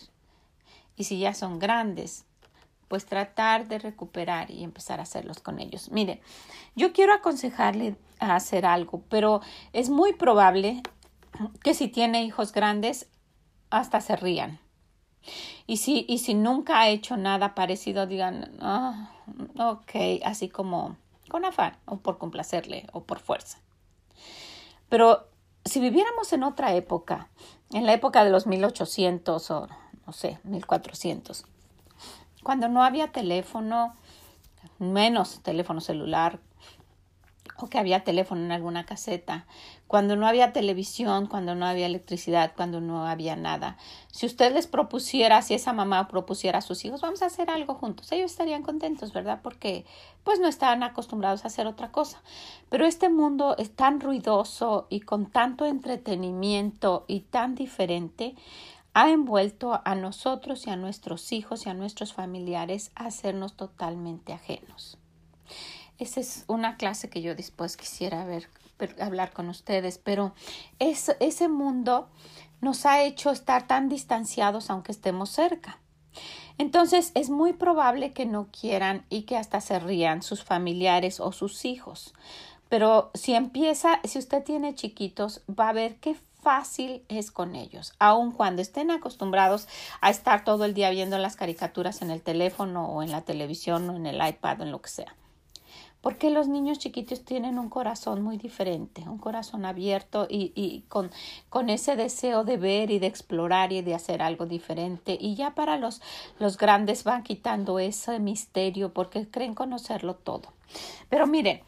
Y 0.96 1.04
si 1.04 1.20
ya 1.20 1.34
son 1.34 1.60
grandes, 1.60 2.26
pues 2.88 3.06
tratar 3.06 3.68
de 3.68 3.80
recuperar 3.80 4.52
y 4.52 4.64
empezar 4.64 5.00
a 5.00 5.04
hacerlos 5.04 5.40
con 5.40 5.60
ellos. 5.60 5.92
Mire, 5.92 6.22
yo 6.76 6.94
quiero 6.94 7.14
aconsejarle 7.14 7.96
a 8.20 8.36
hacer 8.36 8.66
algo, 8.66 9.02
pero 9.10 9.42
es 9.74 9.90
muy 9.90 10.14
probable 10.14 10.82
que 11.64 11.74
si 11.74 11.88
tiene 11.88 12.24
hijos 12.24 12.52
grandes, 12.52 13.08
hasta 13.70 14.02
se 14.02 14.16
rían. 14.16 14.60
Y 15.68 15.78
si, 15.78 16.06
y 16.08 16.18
si 16.18 16.34
nunca 16.34 16.80
ha 16.80 16.90
hecho 16.90 17.18
nada 17.18 17.56
parecido, 17.56 18.08
digan, 18.08 18.52
ah, 18.60 19.12
ok, 19.58 20.22
así 20.26 20.50
como 20.50 20.98
con 21.30 21.46
afán, 21.46 21.78
o 21.86 21.98
por 21.98 22.18
complacerle, 22.18 22.88
o 22.92 23.04
por 23.04 23.20
fuerza. 23.20 23.60
Pero 24.90 25.28
si 25.64 25.80
viviéramos 25.80 26.34
en 26.34 26.44
otra 26.44 26.74
época, 26.74 27.30
en 27.72 27.86
la 27.86 27.94
época 27.94 28.24
de 28.24 28.32
los 28.32 28.48
1800 28.48 29.52
o 29.52 29.68
no 30.06 30.14
sé, 30.14 30.40
1400, 30.44 31.46
cuando 32.44 32.68
no 32.68 32.84
había 32.84 33.12
teléfono, 33.12 33.96
menos 34.80 35.42
teléfono 35.42 35.80
celular, 35.80 36.40
o 37.58 37.68
que 37.68 37.78
había 37.78 38.04
teléfono 38.04 38.42
en 38.42 38.52
alguna 38.52 38.86
caseta, 38.86 39.46
cuando 39.92 40.16
no 40.16 40.26
había 40.26 40.54
televisión, 40.54 41.26
cuando 41.26 41.54
no 41.54 41.66
había 41.66 41.86
electricidad, 41.86 42.54
cuando 42.56 42.80
no 42.80 43.06
había 43.06 43.36
nada. 43.36 43.76
Si 44.10 44.26
usted 44.26 44.54
les 44.54 44.66
propusiera, 44.66 45.42
si 45.42 45.54
esa 45.54 45.74
mamá 45.74 46.08
propusiera 46.08 46.60
a 46.60 46.62
sus 46.62 46.86
hijos, 46.86 47.02
vamos 47.02 47.22
a 47.22 47.26
hacer 47.26 47.50
algo 47.50 47.74
juntos, 47.74 48.10
ellos 48.14 48.32
estarían 48.32 48.64
contentos, 48.64 49.12
¿verdad? 49.12 49.42
Porque 49.44 49.84
pues 50.24 50.40
no 50.40 50.48
estaban 50.48 50.82
acostumbrados 50.84 51.44
a 51.44 51.48
hacer 51.48 51.68
otra 51.68 51.92
cosa. 51.92 52.22
Pero 52.70 52.86
este 52.86 53.10
mundo 53.10 53.58
es 53.58 53.76
tan 53.76 54.00
ruidoso 54.00 54.88
y 54.90 55.02
con 55.02 55.26
tanto 55.26 55.66
entretenimiento 55.66 57.04
y 57.10 57.20
tan 57.20 57.56
diferente, 57.56 58.36
ha 58.94 59.10
envuelto 59.10 59.82
a 59.84 59.94
nosotros 59.96 60.68
y 60.68 60.70
a 60.70 60.78
nuestros 60.78 61.34
hijos 61.34 61.66
y 61.66 61.70
a 61.70 61.74
nuestros 61.74 62.14
familiares 62.14 62.92
a 62.96 63.08
hacernos 63.08 63.58
totalmente 63.58 64.32
ajenos. 64.32 64.98
Esa 66.00 66.22
es 66.22 66.46
una 66.48 66.78
clase 66.78 67.10
que 67.10 67.22
yo 67.22 67.36
después 67.36 67.76
quisiera 67.76 68.24
ver, 68.24 68.48
hablar 69.00 69.34
con 69.34 69.50
ustedes, 69.50 69.98
pero 69.98 70.34
ese 70.80 71.48
mundo 71.48 72.10
nos 72.62 72.86
ha 72.86 73.04
hecho 73.04 73.32
estar 73.32 73.68
tan 73.68 73.90
distanciados 73.90 74.70
aunque 74.70 74.92
estemos 74.92 75.30
cerca. 75.30 75.80
Entonces 76.58 77.12
es 77.16 77.30
muy 77.30 77.54
probable 77.54 78.14
que 78.14 78.26
no 78.26 78.50
quieran 78.52 79.06
y 79.10 79.24
que 79.24 79.38
hasta 79.38 79.62
se 79.62 79.80
rían 79.80 80.22
sus 80.22 80.44
familiares 80.44 81.20
o 81.20 81.32
sus 81.32 81.66
hijos. 81.66 82.14
Pero 82.70 83.12
si 83.14 83.34
empieza, 83.34 84.00
si 84.04 84.20
usted 84.20 84.44
tiene 84.44 84.76
chiquitos, 84.76 85.42
va 85.50 85.70
a 85.70 85.74
ver 85.74 85.98
qué 85.98 86.16
fácil 86.42 87.04
es 87.08 87.32
con 87.32 87.56
ellos, 87.56 87.94
aun 88.00 88.32
cuando 88.32 88.62
estén 88.62 88.92
acostumbrados 88.92 89.68
a 90.02 90.10
estar 90.10 90.44
todo 90.44 90.66
el 90.66 90.74
día 90.74 90.90
viendo 90.90 91.18
las 91.18 91.36
caricaturas 91.36 92.02
en 92.02 92.12
el 92.12 92.22
teléfono 92.22 92.88
o 92.88 93.04
en 93.04 93.12
la 93.12 93.22
televisión 93.22 93.90
o 93.90 93.96
en 93.96 94.06
el 94.08 94.28
iPad 94.28 94.62
o 94.62 94.64
en 94.64 94.72
lo 94.72 94.82
que 94.82 94.90
sea. 94.90 95.16
Porque 96.02 96.32
los 96.32 96.48
niños 96.48 96.80
chiquitos 96.80 97.24
tienen 97.24 97.60
un 97.60 97.70
corazón 97.70 98.24
muy 98.24 98.38
diferente, 98.38 99.04
un 99.08 99.20
corazón 99.20 99.66
abierto 99.66 100.28
y, 100.30 100.84
con, 100.90 101.12
con, 101.50 101.70
ese 101.70 101.96
deseo 101.96 102.44
de 102.44 102.58
ver 102.58 102.90
y 102.90 103.00
de 103.00 103.08
explorar 103.08 103.72
y 103.72 103.82
de 103.82 103.94
hacer 103.94 104.22
algo 104.22 104.48
diferente. 104.48 105.16
Y 105.20 105.36
ya 105.36 105.54
para 105.54 105.78
los, 105.78 106.02
los 106.40 106.58
grandes 106.58 107.04
van 107.04 107.24
quitando 107.24 107.78
ese 107.78 108.20
misterio 108.20 108.94
porque 108.94 109.30
creen 109.30 109.54
conocerlo 109.54 110.16
todo. 110.16 110.54
Pero 111.10 111.28
miren, 111.28 111.62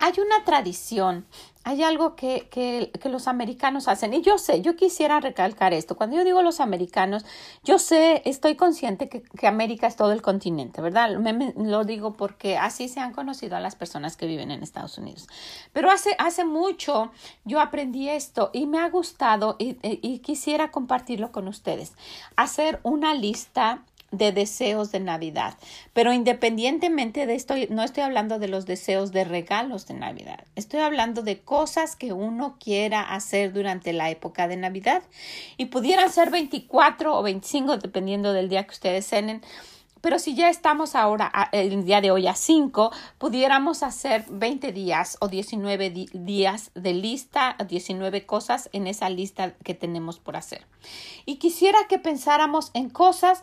hay 0.00 0.12
una 0.18 0.44
tradición, 0.44 1.24
hay 1.62 1.82
algo 1.82 2.14
que, 2.14 2.48
que, 2.50 2.90
que, 3.00 3.08
los 3.08 3.26
americanos 3.26 3.88
hacen. 3.88 4.12
Y 4.12 4.20
yo 4.20 4.36
sé, 4.36 4.60
yo 4.60 4.76
quisiera 4.76 5.20
recalcar 5.20 5.72
esto. 5.72 5.96
Cuando 5.96 6.16
yo 6.16 6.24
digo 6.24 6.42
los 6.42 6.60
americanos, 6.60 7.24
yo 7.62 7.78
sé, 7.78 8.20
estoy 8.26 8.54
consciente 8.54 9.08
que, 9.08 9.22
que 9.22 9.46
América 9.46 9.86
es 9.86 9.96
todo 9.96 10.12
el 10.12 10.20
continente, 10.20 10.82
¿verdad? 10.82 11.10
Lo 11.56 11.84
digo 11.84 12.14
porque 12.14 12.58
así 12.58 12.88
se 12.88 13.00
han 13.00 13.12
conocido 13.12 13.56
a 13.56 13.60
las 13.60 13.76
personas 13.76 14.16
que 14.16 14.26
viven 14.26 14.50
en 14.50 14.62
Estados 14.62 14.98
Unidos. 14.98 15.26
Pero 15.72 15.90
hace, 15.90 16.14
hace 16.18 16.44
mucho 16.44 17.10
yo 17.44 17.60
aprendí 17.60 18.10
esto 18.10 18.50
y 18.52 18.66
me 18.66 18.78
ha 18.78 18.88
gustado 18.90 19.56
y 19.58 20.18
quisiera 20.18 20.70
compartirlo 20.70 21.32
con 21.32 21.48
ustedes. 21.48 21.94
Hacer 22.36 22.80
una 22.82 23.14
lista 23.14 23.84
de 24.16 24.32
deseos 24.32 24.92
de 24.92 25.00
Navidad. 25.00 25.56
Pero 25.92 26.12
independientemente 26.12 27.26
de 27.26 27.34
esto, 27.34 27.54
no 27.70 27.82
estoy 27.82 28.02
hablando 28.02 28.38
de 28.38 28.48
los 28.48 28.66
deseos 28.66 29.12
de 29.12 29.24
regalos 29.24 29.86
de 29.86 29.94
Navidad. 29.94 30.44
Estoy 30.56 30.80
hablando 30.80 31.22
de 31.22 31.40
cosas 31.40 31.96
que 31.96 32.12
uno 32.12 32.56
quiera 32.58 33.02
hacer 33.02 33.52
durante 33.52 33.92
la 33.92 34.10
época 34.10 34.48
de 34.48 34.56
Navidad. 34.56 35.02
Y 35.56 35.66
pudieran 35.66 36.10
ser 36.10 36.30
24 36.30 37.18
o 37.18 37.22
25, 37.22 37.78
dependiendo 37.78 38.32
del 38.32 38.48
día 38.48 38.64
que 38.64 38.72
ustedes 38.72 39.06
cenen 39.06 39.42
pero 40.04 40.18
si 40.18 40.34
ya 40.34 40.50
estamos 40.50 40.96
ahora, 40.96 41.32
el 41.50 41.86
día 41.86 42.02
de 42.02 42.10
hoy 42.10 42.26
a 42.26 42.34
5, 42.34 42.92
pudiéramos 43.16 43.82
hacer 43.82 44.26
20 44.28 44.70
días 44.70 45.16
o 45.20 45.28
19 45.28 45.88
días 46.12 46.72
de 46.74 46.92
lista, 46.92 47.56
19 47.66 48.26
cosas 48.26 48.68
en 48.74 48.86
esa 48.86 49.08
lista 49.08 49.54
que 49.64 49.72
tenemos 49.72 50.18
por 50.18 50.36
hacer. 50.36 50.66
Y 51.24 51.36
quisiera 51.36 51.78
que 51.88 51.98
pensáramos 51.98 52.70
en 52.74 52.90
cosas 52.90 53.42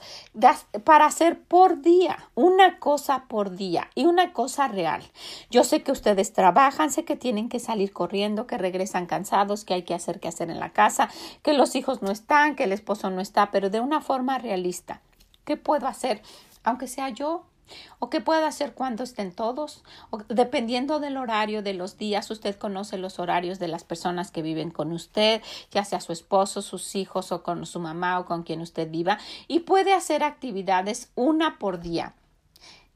para 0.83 1.07
hacer 1.07 1.41
por 1.41 1.81
día, 1.81 2.29
una 2.35 2.77
cosa 2.77 3.25
por 3.27 3.55
día 3.55 3.89
y 3.95 4.05
una 4.05 4.31
cosa 4.31 4.67
real. 4.67 5.01
Yo 5.49 5.63
sé 5.63 5.81
que 5.81 5.91
ustedes 5.91 6.31
trabajan, 6.31 6.91
sé 6.91 7.05
que 7.05 7.15
tienen 7.15 7.49
que 7.49 7.57
salir 7.59 7.91
corriendo, 7.91 8.45
que 8.45 8.59
regresan 8.59 9.07
cansados, 9.07 9.65
que 9.65 9.73
hay 9.73 9.81
que 9.81 9.95
hacer 9.95 10.19
que 10.19 10.27
hacer 10.27 10.51
en 10.51 10.59
la 10.59 10.69
casa, 10.69 11.09
que 11.41 11.53
los 11.53 11.75
hijos 11.75 12.03
no 12.03 12.11
están, 12.11 12.55
que 12.55 12.65
el 12.65 12.71
esposo 12.71 13.09
no 13.09 13.19
está, 13.19 13.49
pero 13.49 13.71
de 13.71 13.79
una 13.79 13.99
forma 13.99 14.37
realista. 14.37 15.01
¿Qué 15.43 15.57
puedo 15.57 15.87
hacer 15.87 16.21
aunque 16.63 16.87
sea 16.87 17.09
yo, 17.09 17.45
o 17.99 18.09
qué 18.09 18.21
puede 18.21 18.45
hacer 18.45 18.73
cuando 18.73 19.03
estén 19.03 19.31
todos, 19.31 19.83
o 20.09 20.19
dependiendo 20.27 20.99
del 20.99 21.17
horario 21.17 21.63
de 21.63 21.73
los 21.73 21.97
días, 21.97 22.29
usted 22.29 22.57
conoce 22.57 22.97
los 22.97 23.19
horarios 23.19 23.59
de 23.59 23.67
las 23.67 23.83
personas 23.83 24.31
que 24.31 24.41
viven 24.41 24.71
con 24.71 24.91
usted, 24.91 25.41
ya 25.71 25.85
sea 25.85 26.01
su 26.01 26.11
esposo, 26.11 26.61
sus 26.61 26.95
hijos 26.95 27.31
o 27.31 27.43
con 27.43 27.65
su 27.65 27.79
mamá 27.79 28.19
o 28.19 28.25
con 28.25 28.43
quien 28.43 28.61
usted 28.61 28.89
viva, 28.89 29.19
y 29.47 29.61
puede 29.61 29.93
hacer 29.93 30.23
actividades 30.23 31.11
una 31.15 31.59
por 31.59 31.79
día 31.79 32.15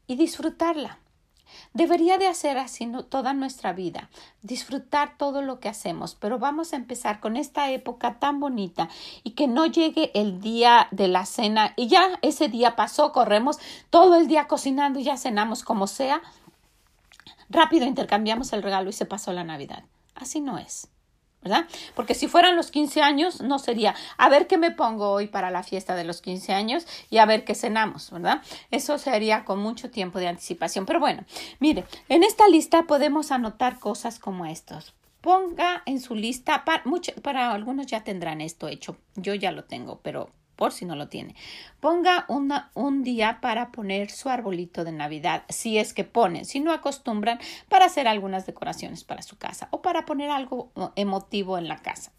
y 0.07 0.15
disfrutarla. 0.15 0.99
Debería 1.75 2.17
de 2.17 2.27
hacer 2.27 2.57
así 2.57 2.89
toda 3.09 3.33
nuestra 3.33 3.73
vida, 3.73 4.09
disfrutar 4.43 5.17
todo 5.17 5.41
lo 5.41 5.59
que 5.59 5.67
hacemos, 5.67 6.15
pero 6.15 6.39
vamos 6.39 6.71
a 6.71 6.77
empezar 6.77 7.19
con 7.19 7.35
esta 7.35 7.69
época 7.69 8.17
tan 8.17 8.39
bonita 8.39 8.87
y 9.23 9.31
que 9.31 9.49
no 9.49 9.65
llegue 9.65 10.09
el 10.13 10.39
día 10.39 10.87
de 10.91 11.09
la 11.09 11.25
cena 11.25 11.73
y 11.75 11.87
ya 11.87 12.17
ese 12.21 12.47
día 12.47 12.77
pasó, 12.77 13.11
corremos 13.11 13.59
todo 13.89 14.15
el 14.15 14.27
día 14.27 14.47
cocinando 14.47 14.99
y 14.99 15.03
ya 15.03 15.17
cenamos 15.17 15.63
como 15.63 15.87
sea. 15.87 16.21
Rápido 17.49 17.85
intercambiamos 17.85 18.53
el 18.53 18.63
regalo 18.63 18.89
y 18.89 18.93
se 18.93 19.05
pasó 19.05 19.33
la 19.33 19.43
Navidad. 19.43 19.83
Así 20.15 20.39
no 20.39 20.57
es. 20.57 20.87
¿Verdad? 21.45 21.67
Porque 21.93 22.15
si 22.15 22.27
fueran 22.27 22.55
los 22.55 22.71
15 22.71 23.03
años, 23.03 23.39
no 23.39 23.59
sería 23.59 23.93
a 24.17 24.29
ver 24.29 24.47
qué 24.47 24.57
me 24.57 24.71
pongo 24.71 25.11
hoy 25.11 25.27
para 25.27 25.51
la 25.51 25.61
fiesta 25.61 25.95
de 25.95 26.03
los 26.03 26.21
15 26.21 26.53
años 26.53 26.87
y 27.11 27.19
a 27.19 27.25
ver 27.27 27.45
qué 27.45 27.53
cenamos, 27.53 28.09
¿verdad? 28.09 28.41
Eso 28.71 28.97
sería 28.97 29.45
con 29.45 29.59
mucho 29.59 29.91
tiempo 29.91 30.17
de 30.17 30.27
anticipación. 30.27 30.87
Pero 30.87 30.99
bueno, 30.99 31.23
mire, 31.59 31.85
en 32.09 32.23
esta 32.23 32.47
lista 32.49 32.83
podemos 32.83 33.31
anotar 33.31 33.79
cosas 33.79 34.17
como 34.17 34.47
estos. 34.47 34.95
Ponga 35.21 35.83
en 35.85 36.01
su 36.01 36.15
lista, 36.15 36.65
para, 36.65 36.83
para 37.21 37.51
algunos 37.51 37.85
ya 37.85 38.03
tendrán 38.03 38.41
esto 38.41 38.67
hecho, 38.67 38.97
yo 39.15 39.35
ya 39.35 39.51
lo 39.51 39.65
tengo, 39.65 39.99
pero 40.01 40.31
por 40.55 40.71
si 40.71 40.85
no 40.85 40.95
lo 40.95 41.07
tiene. 41.07 41.35
Ponga 41.79 42.25
un 42.27 43.03
día 43.03 43.39
para 43.41 43.71
poner 43.71 44.09
su 44.09 44.29
arbolito 44.29 44.83
de 44.83 44.91
Navidad, 44.91 45.43
si 45.49 45.77
es 45.77 45.93
que 45.93 46.03
ponen, 46.03 46.45
si 46.45 46.59
no 46.59 46.71
acostumbran, 46.71 47.39
para 47.69 47.85
hacer 47.85 48.07
algunas 48.07 48.45
decoraciones 48.45 49.03
para 49.03 49.21
su 49.21 49.37
casa 49.37 49.67
o 49.71 49.81
para 49.81 50.05
poner 50.05 50.29
algo 50.29 50.71
emotivo 50.95 51.57
en 51.57 51.67
la 51.67 51.77
casa. 51.77 52.11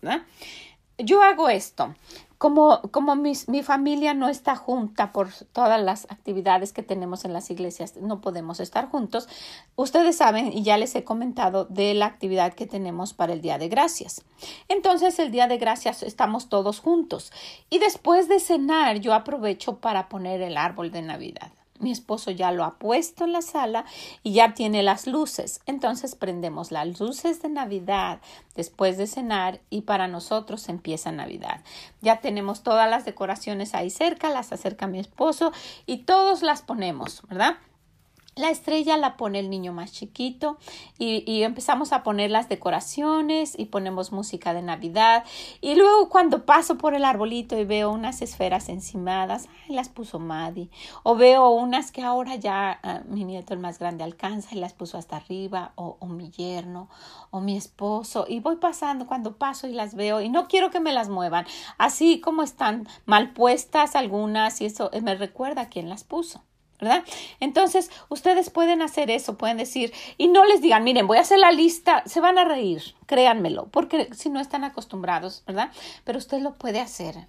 Yo 0.98 1.22
hago 1.22 1.48
esto 1.48 1.94
como, 2.38 2.82
como 2.90 3.16
mi, 3.16 3.34
familia 3.62 4.14
no 4.14 4.28
está 4.28 4.56
junta 4.56 5.12
por 5.12 5.32
todas 5.52 5.82
las 5.82 6.06
actividades 6.10 6.72
que 6.72 6.82
tenemos 6.82 7.24
en 7.24 7.32
las 7.32 7.50
iglesias, 7.50 7.96
no 7.96 8.20
podemos 8.20 8.60
estar 8.60 8.88
juntos, 8.88 9.28
ustedes 9.74 10.16
saben 10.16 10.52
y 10.52 10.62
ya 10.62 10.76
les 10.76 10.94
he 10.94 11.04
comentado 11.04 11.64
de 11.64 11.94
la 11.94 12.06
actividad 12.06 12.54
que 12.54 12.66
tenemos 12.66 13.14
para 13.14 13.32
el 13.32 13.40
Día 13.40 13.58
de 13.58 13.68
Gracias. 13.68 14.24
Entonces 14.68 15.18
el 15.18 15.30
Día 15.30 15.46
de 15.46 15.58
Gracias 15.58 16.02
estamos 16.02 16.48
todos 16.48 16.80
juntos 16.80 17.32
y 17.70 17.78
después 17.78 18.28
de 18.28 18.40
cenar 18.40 18.98
yo 19.00 19.14
aprovecho 19.14 19.78
para 19.78 20.08
poner 20.08 20.42
el 20.42 20.56
árbol 20.56 20.90
de 20.90 21.02
Navidad. 21.02 21.52
Mi 21.80 21.92
esposo 21.92 22.30
ya 22.30 22.52
lo 22.52 22.64
ha 22.64 22.78
puesto 22.78 23.24
en 23.24 23.32
la 23.32 23.42
sala 23.42 23.84
y 24.22 24.32
ya 24.32 24.54
tiene 24.54 24.82
las 24.82 25.06
luces. 25.06 25.60
Entonces 25.66 26.14
prendemos 26.14 26.72
las 26.72 26.98
luces 26.98 27.42
de 27.42 27.48
Navidad 27.48 28.20
después 28.54 28.98
de 28.98 29.06
cenar 29.06 29.60
y 29.70 29.82
para 29.82 30.08
nosotros 30.08 30.68
empieza 30.68 31.12
Navidad. 31.12 31.62
Ya 32.00 32.20
tenemos 32.20 32.62
todas 32.62 32.88
las 32.88 33.04
decoraciones 33.04 33.74
ahí 33.74 33.90
cerca, 33.90 34.30
las 34.30 34.52
acerca 34.52 34.86
mi 34.86 34.98
esposo 34.98 35.52
y 35.86 35.98
todos 35.98 36.42
las 36.42 36.62
ponemos, 36.62 37.22
¿verdad? 37.28 37.56
La 38.38 38.50
estrella 38.50 38.98
la 38.98 39.16
pone 39.16 39.38
el 39.38 39.48
niño 39.48 39.72
más 39.72 39.92
chiquito 39.92 40.58
y, 40.98 41.42
empezamos 41.42 41.94
a 41.94 42.02
poner 42.02 42.30
las 42.30 42.50
decoraciones 42.50 43.58
y 43.58 43.64
ponemos 43.64 44.12
música 44.12 44.52
de 44.52 44.60
Navidad. 44.60 45.24
Y 45.62 45.74
luego 45.74 46.10
cuando 46.10 46.44
paso 46.44 46.76
por 46.76 46.94
el 46.94 47.06
arbolito 47.06 47.58
y 47.58 47.64
veo 47.64 47.90
unas 47.90 48.20
esferas 48.20 48.68
encimadas, 48.68 49.48
ay, 49.64 49.74
las 49.74 49.88
puso 49.88 50.18
Maddie. 50.18 50.68
O 51.02 51.16
veo 51.16 51.48
unas 51.48 51.90
que 51.90 52.02
ahora 52.02 52.36
ya 52.36 52.78
ah, 52.82 53.00
mi 53.08 53.24
nieto 53.24 53.54
el 53.54 53.60
más 53.60 53.78
grande 53.78 54.04
alcanza 54.04 54.54
y 54.54 54.58
las 54.58 54.74
puso 54.74 54.98
hasta 54.98 55.16
arriba, 55.16 55.72
o, 55.74 55.96
o 55.98 56.06
mi 56.06 56.30
yerno, 56.30 56.90
o 57.30 57.40
mi 57.40 57.56
esposo. 57.56 58.26
Y 58.28 58.40
voy 58.40 58.56
pasando 58.56 59.06
cuando 59.06 59.38
paso 59.38 59.66
y 59.66 59.72
las 59.72 59.94
veo 59.94 60.20
y 60.20 60.28
no 60.28 60.46
quiero 60.46 60.70
que 60.70 60.80
me 60.80 60.92
las 60.92 61.08
muevan. 61.08 61.46
Así 61.78 62.20
como 62.20 62.42
están 62.42 62.86
mal 63.06 63.32
puestas 63.32 63.96
algunas 63.96 64.60
y 64.60 64.66
eso 64.66 64.90
eh, 64.92 65.00
me 65.00 65.14
recuerda 65.14 65.70
quién 65.70 65.88
las 65.88 66.04
puso. 66.04 66.42
¿Verdad? 66.80 67.04
Entonces, 67.40 67.90
ustedes 68.08 68.50
pueden 68.50 68.82
hacer 68.82 69.10
eso, 69.10 69.36
pueden 69.36 69.56
decir, 69.56 69.92
y 70.18 70.28
no 70.28 70.44
les 70.44 70.60
digan, 70.60 70.84
miren, 70.84 71.06
voy 71.06 71.18
a 71.18 71.22
hacer 71.22 71.38
la 71.38 71.52
lista, 71.52 72.02
se 72.06 72.20
van 72.20 72.38
a 72.38 72.44
reír, 72.44 72.82
créanmelo, 73.06 73.66
porque 73.66 74.08
si 74.14 74.30
no 74.30 74.40
están 74.40 74.64
acostumbrados, 74.64 75.42
¿verdad? 75.46 75.70
Pero 76.04 76.18
usted 76.18 76.40
lo 76.40 76.54
puede 76.54 76.80
hacer. 76.80 77.28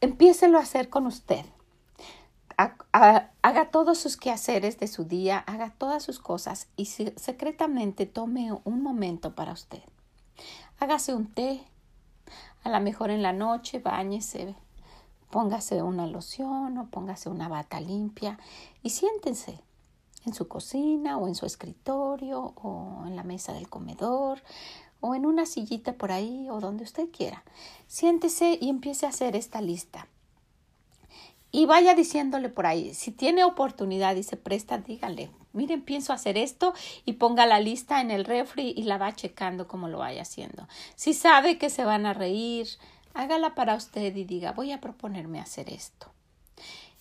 Empiécelo 0.00 0.58
a 0.58 0.62
hacer 0.62 0.88
con 0.88 1.06
usted. 1.06 1.44
haga 2.56 3.70
todos 3.70 3.98
sus 3.98 4.16
quehaceres 4.16 4.78
de 4.78 4.86
su 4.86 5.04
día, 5.04 5.38
haga 5.46 5.72
todas 5.76 6.02
sus 6.02 6.18
cosas 6.18 6.68
y 6.76 6.86
secretamente 6.86 8.06
tome 8.06 8.52
un 8.64 8.82
momento 8.82 9.34
para 9.34 9.52
usted. 9.52 9.82
Hágase 10.80 11.14
un 11.14 11.26
té, 11.26 11.60
a 12.62 12.70
lo 12.70 12.80
mejor 12.80 13.10
en 13.10 13.22
la 13.22 13.32
noche, 13.32 13.80
bañese, 13.80 14.54
Póngase 15.30 15.82
una 15.82 16.06
loción 16.06 16.78
o 16.78 16.88
póngase 16.88 17.28
una 17.28 17.48
bata 17.48 17.80
limpia 17.80 18.38
y 18.82 18.90
siéntense 18.90 19.60
en 20.24 20.34
su 20.34 20.48
cocina 20.48 21.18
o 21.18 21.28
en 21.28 21.34
su 21.34 21.46
escritorio 21.46 22.54
o 22.56 23.04
en 23.06 23.16
la 23.16 23.24
mesa 23.24 23.52
del 23.52 23.68
comedor 23.68 24.42
o 25.00 25.14
en 25.14 25.26
una 25.26 25.46
sillita 25.46 25.92
por 25.94 26.12
ahí 26.12 26.48
o 26.50 26.60
donde 26.60 26.84
usted 26.84 27.08
quiera. 27.10 27.44
Siéntese 27.86 28.58
y 28.60 28.68
empiece 28.68 29.06
a 29.06 29.10
hacer 29.10 29.36
esta 29.36 29.60
lista. 29.60 30.08
Y 31.50 31.64
vaya 31.64 31.94
diciéndole 31.94 32.50
por 32.50 32.66
ahí, 32.66 32.92
si 32.92 33.10
tiene 33.10 33.42
oportunidad 33.42 34.16
y 34.16 34.22
se 34.22 34.36
presta, 34.36 34.78
dígale, 34.78 35.30
miren, 35.54 35.82
pienso 35.82 36.12
hacer 36.12 36.36
esto 36.36 36.74
y 37.06 37.14
ponga 37.14 37.46
la 37.46 37.58
lista 37.58 38.02
en 38.02 38.10
el 38.10 38.26
refri 38.26 38.74
y 38.76 38.82
la 38.82 38.98
va 38.98 39.14
checando 39.14 39.66
como 39.66 39.88
lo 39.88 39.98
vaya 39.98 40.22
haciendo. 40.22 40.68
Si 40.94 41.14
sabe 41.14 41.56
que 41.56 41.70
se 41.70 41.84
van 41.84 42.04
a 42.04 42.12
reír, 42.12 42.68
hágala 43.14 43.54
para 43.54 43.74
usted 43.74 44.14
y 44.16 44.24
diga 44.24 44.52
voy 44.52 44.72
a 44.72 44.80
proponerme 44.80 45.40
hacer 45.40 45.70
esto. 45.70 46.08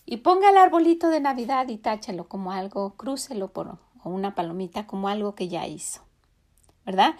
Y 0.05 0.17
ponga 0.17 0.49
el 0.49 0.57
arbolito 0.57 1.09
de 1.09 1.19
Navidad 1.19 1.67
y 1.67 1.77
táchelo 1.77 2.27
como 2.27 2.51
algo, 2.51 2.93
crúcelo 2.95 3.49
por 3.49 3.77
una 4.03 4.35
palomita 4.35 4.87
como 4.87 5.09
algo 5.09 5.35
que 5.35 5.49
ya 5.49 5.67
hizo. 5.67 6.01
¿Verdad? 6.85 7.15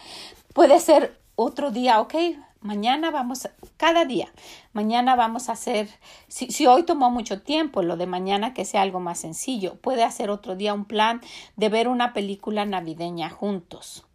Puede 0.54 0.80
ser 0.80 1.20
otro 1.36 1.72
día, 1.72 2.00
ok, 2.00 2.16
mañana 2.62 3.12
vamos, 3.12 3.50
cada 3.76 4.06
día, 4.06 4.32
mañana 4.74 5.16
vamos 5.16 5.50
a 5.50 5.54
hacer, 5.54 5.90
si, 6.28 6.50
si, 6.52 6.66
hoy 6.66 6.84
tomó 6.84 7.12
mucho 7.12 7.42
tiempo, 7.42 7.84
lo 7.84 7.98
de 7.98 8.08
mañana 8.08 8.54
que 8.54 8.66
sea 8.66 8.82
algo 8.82 9.00
más 9.00 9.20
sencillo, 9.20 9.76
puede 9.76 10.04
hacer 10.04 10.30
otro 10.30 10.56
día 10.56 10.74
un 10.74 10.86
plan 10.86 11.22
de 11.58 11.70
ver 11.70 11.90
una 11.90 12.14
película 12.14 12.66
navideña 12.66 13.30
juntos. 13.30 14.06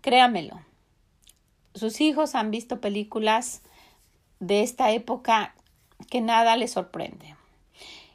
Créamelo, 0.00 0.60
sus 1.74 2.00
hijos 2.00 2.34
han 2.34 2.50
visto 2.50 2.80
películas 2.80 3.62
de 4.40 4.62
esta 4.62 4.90
época 4.90 5.54
que 6.10 6.20
nada 6.20 6.56
les 6.56 6.72
sorprende. 6.72 7.36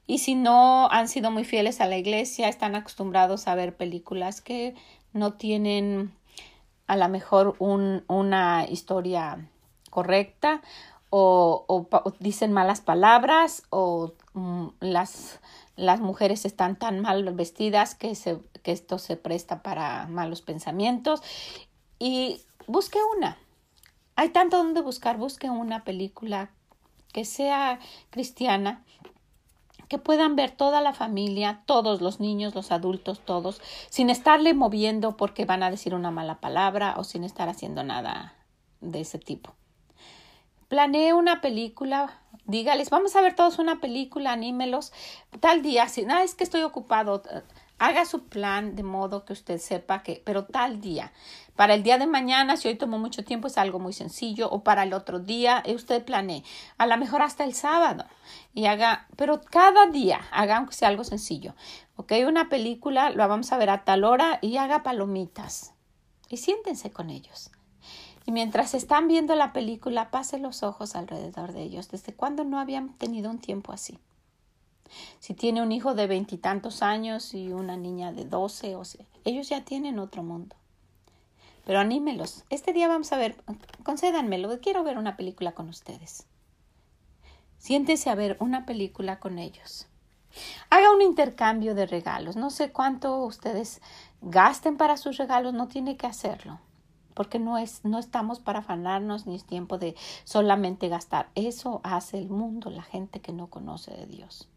Y 0.08 0.20
si 0.20 0.36
no 0.36 0.90
han 0.92 1.08
sido 1.08 1.32
muy 1.32 1.46
fieles 1.46 1.82
a 1.82 1.88
la 1.88 1.98
iglesia, 1.98 2.50
están 2.50 2.76
acostumbrados 2.76 3.48
a 3.48 3.56
ver 3.56 3.76
películas 3.76 4.42
que 4.42 4.76
no 5.14 5.34
tienen 5.34 6.14
a 6.88 6.98
lo 6.98 7.10
mejor 7.10 7.56
un, 7.60 8.04
una 8.08 8.66
historia 8.70 9.48
correcta 9.90 10.62
o, 11.10 11.88
dicen 12.20 12.52
malas 12.52 12.82
palabras 12.82 13.64
o 13.70 14.14
mm, 14.34 14.68
las, 14.82 15.40
las 15.78 16.02
mujeres 16.02 16.46
están 16.46 16.76
tan 16.76 17.00
mal 17.00 17.24
vestidas 17.34 17.96
que, 17.96 18.16
se, 18.16 18.40
que 18.64 18.74
esto 18.74 19.00
se 19.00 19.16
presta 19.16 19.64
para 19.64 20.08
malos 20.08 20.42
pensamientos. 20.42 21.24
Y 21.98 22.42
busque 22.68 23.00
una, 23.18 23.38
hay 24.16 24.30
tanto 24.30 24.58
donde 24.58 24.82
buscar. 24.82 25.18
Busque 25.18 25.50
una 25.50 25.84
película 25.84 26.50
que 27.14 27.26
sea 27.26 27.80
cristiana, 28.10 28.84
que 29.88 29.98
puedan 29.98 30.36
ver 30.36 30.52
toda 30.52 30.82
la 30.82 30.94
familia, 30.94 31.62
todos 31.66 32.02
los 32.02 32.20
niños, 32.20 32.56
los 32.56 32.72
adultos, 32.72 33.22
todos, 33.24 33.62
sin 33.90 34.10
estarle 34.10 34.54
moviendo 34.54 35.16
porque 35.16 35.46
van 35.46 35.64
a 35.64 35.72
decir 35.72 35.94
una 35.94 36.12
mala 36.12 36.40
palabra 36.40 36.96
o 36.98 37.04
sin 37.04 37.24
estar 37.24 37.50
haciendo 37.50 37.84
nada 37.84 38.34
de 38.82 39.02
ese 39.02 39.20
tipo. 39.20 39.54
Planee 40.68 41.14
una 41.14 41.42
película, 41.42 42.20
dígales, 42.46 42.90
vamos 42.90 43.16
a 43.16 43.22
ver 43.22 43.36
todos 43.36 43.60
una 43.60 43.80
película, 43.80 44.32
anímelos, 44.32 44.92
tal 45.40 45.62
día, 45.62 45.88
si 45.88 46.04
nada, 46.04 46.24
es 46.24 46.34
que 46.34 46.44
estoy 46.44 46.64
ocupado, 46.64 47.22
haga 47.78 48.06
su 48.06 48.26
plan 48.26 48.76
de 48.76 48.84
modo 48.84 49.26
que 49.26 49.34
usted 49.34 49.60
sepa 49.60 50.02
que, 50.02 50.22
pero 50.26 50.46
tal 50.46 50.82
día. 50.82 51.12
Para 51.56 51.74
el 51.74 51.84
día 51.84 51.98
de 51.98 52.06
mañana, 52.06 52.58
si 52.58 52.68
hoy 52.68 52.76
tomó 52.76 53.00
mucho 53.00 53.24
tiempo, 53.24 53.48
es 53.48 53.58
algo 53.58 53.80
muy 53.80 53.94
sencillo. 53.94 54.50
O 54.50 54.64
para 54.64 54.84
el 54.84 54.94
otro 54.94 55.20
día, 55.20 55.64
eh, 55.66 55.74
usted 55.74 56.04
planee. 56.04 56.44
A 56.78 56.86
lo 56.86 56.98
mejor 56.98 57.22
hasta 57.22 57.46
el 57.46 57.54
sábado. 57.54 58.06
Y 58.54 58.66
haga, 58.66 59.08
pero 59.16 59.42
cada 59.42 59.88
día 59.88 60.20
haga 60.32 60.58
aunque 60.58 60.74
sea 60.74 60.90
algo 60.90 61.04
sencillo. 61.04 61.56
Ok, 61.96 62.14
una 62.28 62.50
película, 62.50 63.10
la 63.10 63.28
vamos 63.28 63.52
a 63.54 63.58
ver 63.58 63.70
a 63.70 63.86
tal 63.86 64.04
hora 64.04 64.40
y 64.42 64.58
haga 64.58 64.84
palomitas. 64.84 65.74
Y 66.28 66.38
siéntense 66.38 66.92
con 66.92 67.10
ellos. 67.10 67.52
Y 68.26 68.32
mientras 68.32 68.74
están 68.74 69.08
viendo 69.08 69.36
la 69.36 69.54
película, 69.54 70.10
pase 70.12 70.40
los 70.40 70.64
ojos 70.64 70.96
alrededor 70.96 71.54
de 71.54 71.62
ellos. 71.62 71.90
¿Desde 71.90 72.14
cuándo 72.14 72.44
no 72.44 72.60
habían 72.60 72.98
tenido 72.98 73.30
un 73.30 73.40
tiempo 73.40 73.72
así? 73.72 74.00
Si 75.20 75.34
tiene 75.34 75.62
un 75.62 75.72
hijo 75.72 75.94
de 75.94 76.08
veintitantos 76.08 76.82
años 76.82 77.34
y 77.34 77.52
una 77.52 77.78
niña 77.78 78.12
de 78.12 78.26
doce, 78.26 78.76
o 78.76 78.84
sea, 78.84 79.06
ellos 79.24 79.48
ya 79.50 79.64
tienen 79.64 80.00
otro 80.00 80.24
mundo. 80.24 80.56
Pero 81.66 81.80
anímelos. 81.80 82.46
Este 82.50 82.74
día 82.74 82.88
vamos 82.88 83.12
a 83.12 83.18
ver, 83.18 83.36
concédanmelo, 83.84 84.62
quiero 84.62 84.84
ver 84.84 84.98
una 84.98 85.18
película 85.18 85.54
con 85.54 85.68
ustedes. 85.68 86.28
Siéntese 87.58 88.10
a 88.12 88.16
ver 88.16 88.38
una 88.40 88.66
película 88.66 89.20
con 89.20 89.40
ellos. 89.40 89.88
Haga 90.70 90.94
un 90.94 91.02
intercambio 91.02 91.74
de 91.74 91.88
regalos. 91.88 92.36
No 92.36 92.52
sé 92.52 92.72
cuánto 92.72 93.18
ustedes 93.24 93.82
gasten 94.22 94.78
para 94.78 94.98
sus 94.98 95.18
regalos, 95.18 95.54
no 95.54 95.68
tiene 95.68 95.98
que 95.98 96.06
hacerlo. 96.06 96.60
Porque 97.16 97.40
no 97.40 97.58
es, 97.58 97.84
no 97.84 97.98
estamos 97.98 98.40
para 98.40 98.60
afanarnos 98.60 99.26
ni 99.26 99.36
es 99.36 99.46
tiempo 99.46 99.78
de 99.78 99.96
solamente 100.26 100.90
gastar. 100.90 101.30
Eso 101.34 101.82
hace 101.84 102.20
el 102.20 102.30
mundo, 102.30 102.70
la 102.70 102.84
gente 102.84 103.22
que 103.22 103.32
no 103.32 103.48
conoce 103.48 103.92
de 103.92 104.06
Dios. 104.06 104.50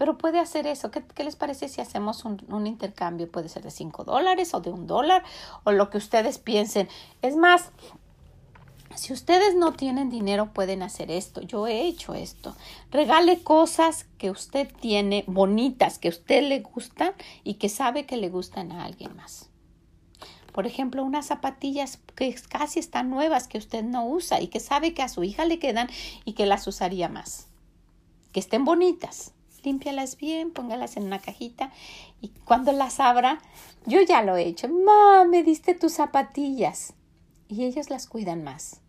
Pero 0.00 0.16
puede 0.16 0.38
hacer 0.38 0.66
eso. 0.66 0.90
¿Qué, 0.90 1.04
les 1.22 1.36
parece 1.36 1.68
si 1.68 1.82
hacemos 1.82 2.24
un, 2.24 2.66
intercambio? 2.66 3.30
Puede 3.30 3.50
ser 3.50 3.62
de 3.64 3.70
cinco 3.70 4.02
dólares 4.02 4.54
o 4.54 4.60
de 4.62 4.70
un 4.70 4.86
dólar 4.86 5.22
o 5.64 5.72
lo 5.72 5.90
que 5.90 5.98
ustedes 5.98 6.38
piensen. 6.38 6.88
Es 7.20 7.36
más, 7.36 7.68
si 8.94 9.12
ustedes 9.12 9.56
no 9.56 9.74
tienen 9.74 10.08
dinero, 10.08 10.54
pueden 10.54 10.82
hacer 10.82 11.10
esto. 11.10 11.42
Yo 11.42 11.66
he 11.66 11.82
hecho 11.82 12.14
esto. 12.14 12.56
Regale 12.90 13.42
cosas 13.42 14.06
que 14.16 14.30
usted 14.30 14.72
tiene 14.80 15.22
bonitas, 15.26 15.98
que 15.98 16.08
a 16.08 16.12
usted 16.12 16.48
le 16.48 16.60
gustan 16.60 17.12
y 17.44 17.56
que 17.56 17.68
sabe 17.68 18.06
que 18.06 18.16
le 18.16 18.30
gustan 18.30 18.72
a 18.72 18.86
alguien 18.86 19.14
más. 19.16 19.50
Por 20.54 20.66
ejemplo, 20.66 21.04
unas 21.04 21.26
zapatillas 21.26 21.98
que 22.16 22.34
casi 22.48 22.78
están 22.78 23.10
nuevas 23.10 23.48
que 23.48 23.58
usted 23.58 23.84
no 23.84 24.06
usa 24.06 24.40
y 24.40 24.46
que 24.46 24.60
sabe 24.60 24.94
que 24.94 25.02
a 25.02 25.10
su 25.10 25.24
hija 25.24 25.44
le 25.44 25.58
quedan 25.58 25.90
y 26.24 26.32
que 26.32 26.46
las 26.46 26.66
usaría 26.66 27.10
más. 27.10 27.48
Que 28.32 28.40
estén 28.40 28.64
bonitas. 28.64 29.34
Límpialas 29.62 30.16
bien, 30.16 30.52
póngalas 30.52 30.96
en 30.96 31.04
una 31.04 31.18
cajita 31.18 31.70
y 32.20 32.28
cuando 32.44 32.72
las 32.72 33.00
abra, 33.00 33.40
yo 33.86 34.00
ya 34.00 34.22
lo 34.22 34.36
he 34.36 34.42
hecho. 34.42 34.68
Ma, 34.68 35.24
me 35.24 35.42
diste 35.42 35.74
tus 35.74 35.94
zapatillas 35.94 36.94
y 37.48 37.64
ellos 37.64 37.90
las 37.90 38.06
cuidan 38.06 38.44
más 38.44 38.80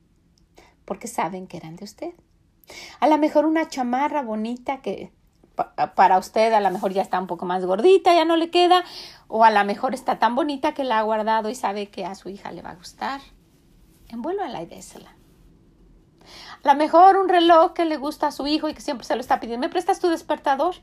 porque 0.85 1.07
saben 1.07 1.47
que 1.47 1.57
eran 1.57 1.75
de 1.75 1.85
usted. 1.85 2.13
A 2.99 3.07
lo 3.07 3.17
mejor 3.17 3.45
una 3.45 3.69
chamarra 3.69 4.23
bonita 4.23 4.81
que 4.81 5.11
para 5.95 6.17
usted 6.17 6.53
a 6.53 6.59
lo 6.59 6.71
mejor 6.71 6.91
ya 6.93 7.01
está 7.01 7.19
un 7.19 7.27
poco 7.27 7.45
más 7.45 7.65
gordita, 7.65 8.13
ya 8.13 8.25
no 8.25 8.35
le 8.35 8.49
queda, 8.49 8.83
o 9.27 9.43
a 9.43 9.51
lo 9.51 9.63
mejor 9.63 9.93
está 9.93 10.19
tan 10.19 10.35
bonita 10.35 10.73
que 10.73 10.83
la 10.83 10.99
ha 10.99 11.03
guardado 11.03 11.49
y 11.49 11.55
sabe 11.55 11.87
que 11.87 12.05
a 12.05 12.15
su 12.15 12.29
hija 12.29 12.51
le 12.51 12.61
va 12.61 12.71
a 12.71 12.75
gustar. 12.75 13.21
Envuélvala 14.09 14.63
y 14.63 14.65
désela. 14.65 15.15
A 16.63 16.73
lo 16.73 16.75
mejor 16.75 17.17
un 17.17 17.27
reloj 17.27 17.73
que 17.73 17.85
le 17.85 17.97
gusta 17.97 18.27
a 18.27 18.31
su 18.31 18.45
hijo 18.45 18.69
y 18.69 18.73
que 18.73 18.81
siempre 18.81 19.05
se 19.05 19.15
lo 19.15 19.21
está 19.21 19.39
pidiendo. 19.39 19.65
¿Me 19.65 19.71
prestas 19.71 19.99
tu 19.99 20.09
despertador? 20.09 20.75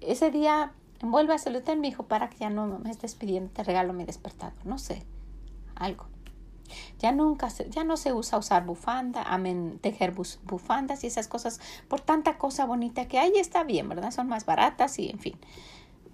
Ese 0.00 0.30
día 0.30 0.72
envuélvaselo 1.00 1.62
ten 1.62 1.80
mi 1.80 1.88
hijo 1.88 2.04
para 2.04 2.30
que 2.30 2.38
ya 2.38 2.50
no 2.50 2.78
me 2.78 2.90
estés 2.90 3.14
pidiendo, 3.14 3.50
te 3.52 3.64
regalo 3.64 3.92
mi 3.92 4.04
despertador. 4.04 4.54
No 4.64 4.78
sé, 4.78 5.04
algo. 5.74 6.06
Ya 6.98 7.12
nunca 7.12 7.50
se, 7.50 7.68
ya 7.70 7.84
no 7.84 7.96
se 7.96 8.12
usa 8.12 8.38
usar 8.38 8.64
bufanda, 8.64 9.22
amen 9.22 9.78
tejer 9.80 10.14
bufandas 10.44 11.04
y 11.04 11.06
esas 11.06 11.28
cosas 11.28 11.60
por 11.88 12.00
tanta 12.00 12.38
cosa 12.38 12.64
bonita 12.64 13.06
que 13.06 13.18
ahí 13.18 13.32
está 13.36 13.64
bien, 13.64 13.88
¿verdad? 13.88 14.10
Son 14.10 14.26
más 14.28 14.46
baratas 14.46 14.98
y 14.98 15.10
en 15.10 15.18
fin. 15.18 15.36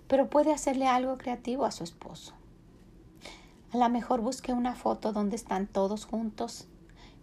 Pero 0.08 0.28
puede 0.28 0.52
hacerle 0.52 0.86
algo 0.86 1.16
creativo 1.18 1.64
a 1.64 1.70
su 1.70 1.84
esposo. 1.84 2.34
A 3.72 3.78
lo 3.78 3.88
mejor 3.88 4.20
busque 4.20 4.52
una 4.52 4.74
foto 4.74 5.12
donde 5.12 5.36
están 5.36 5.66
todos 5.66 6.04
juntos 6.04 6.68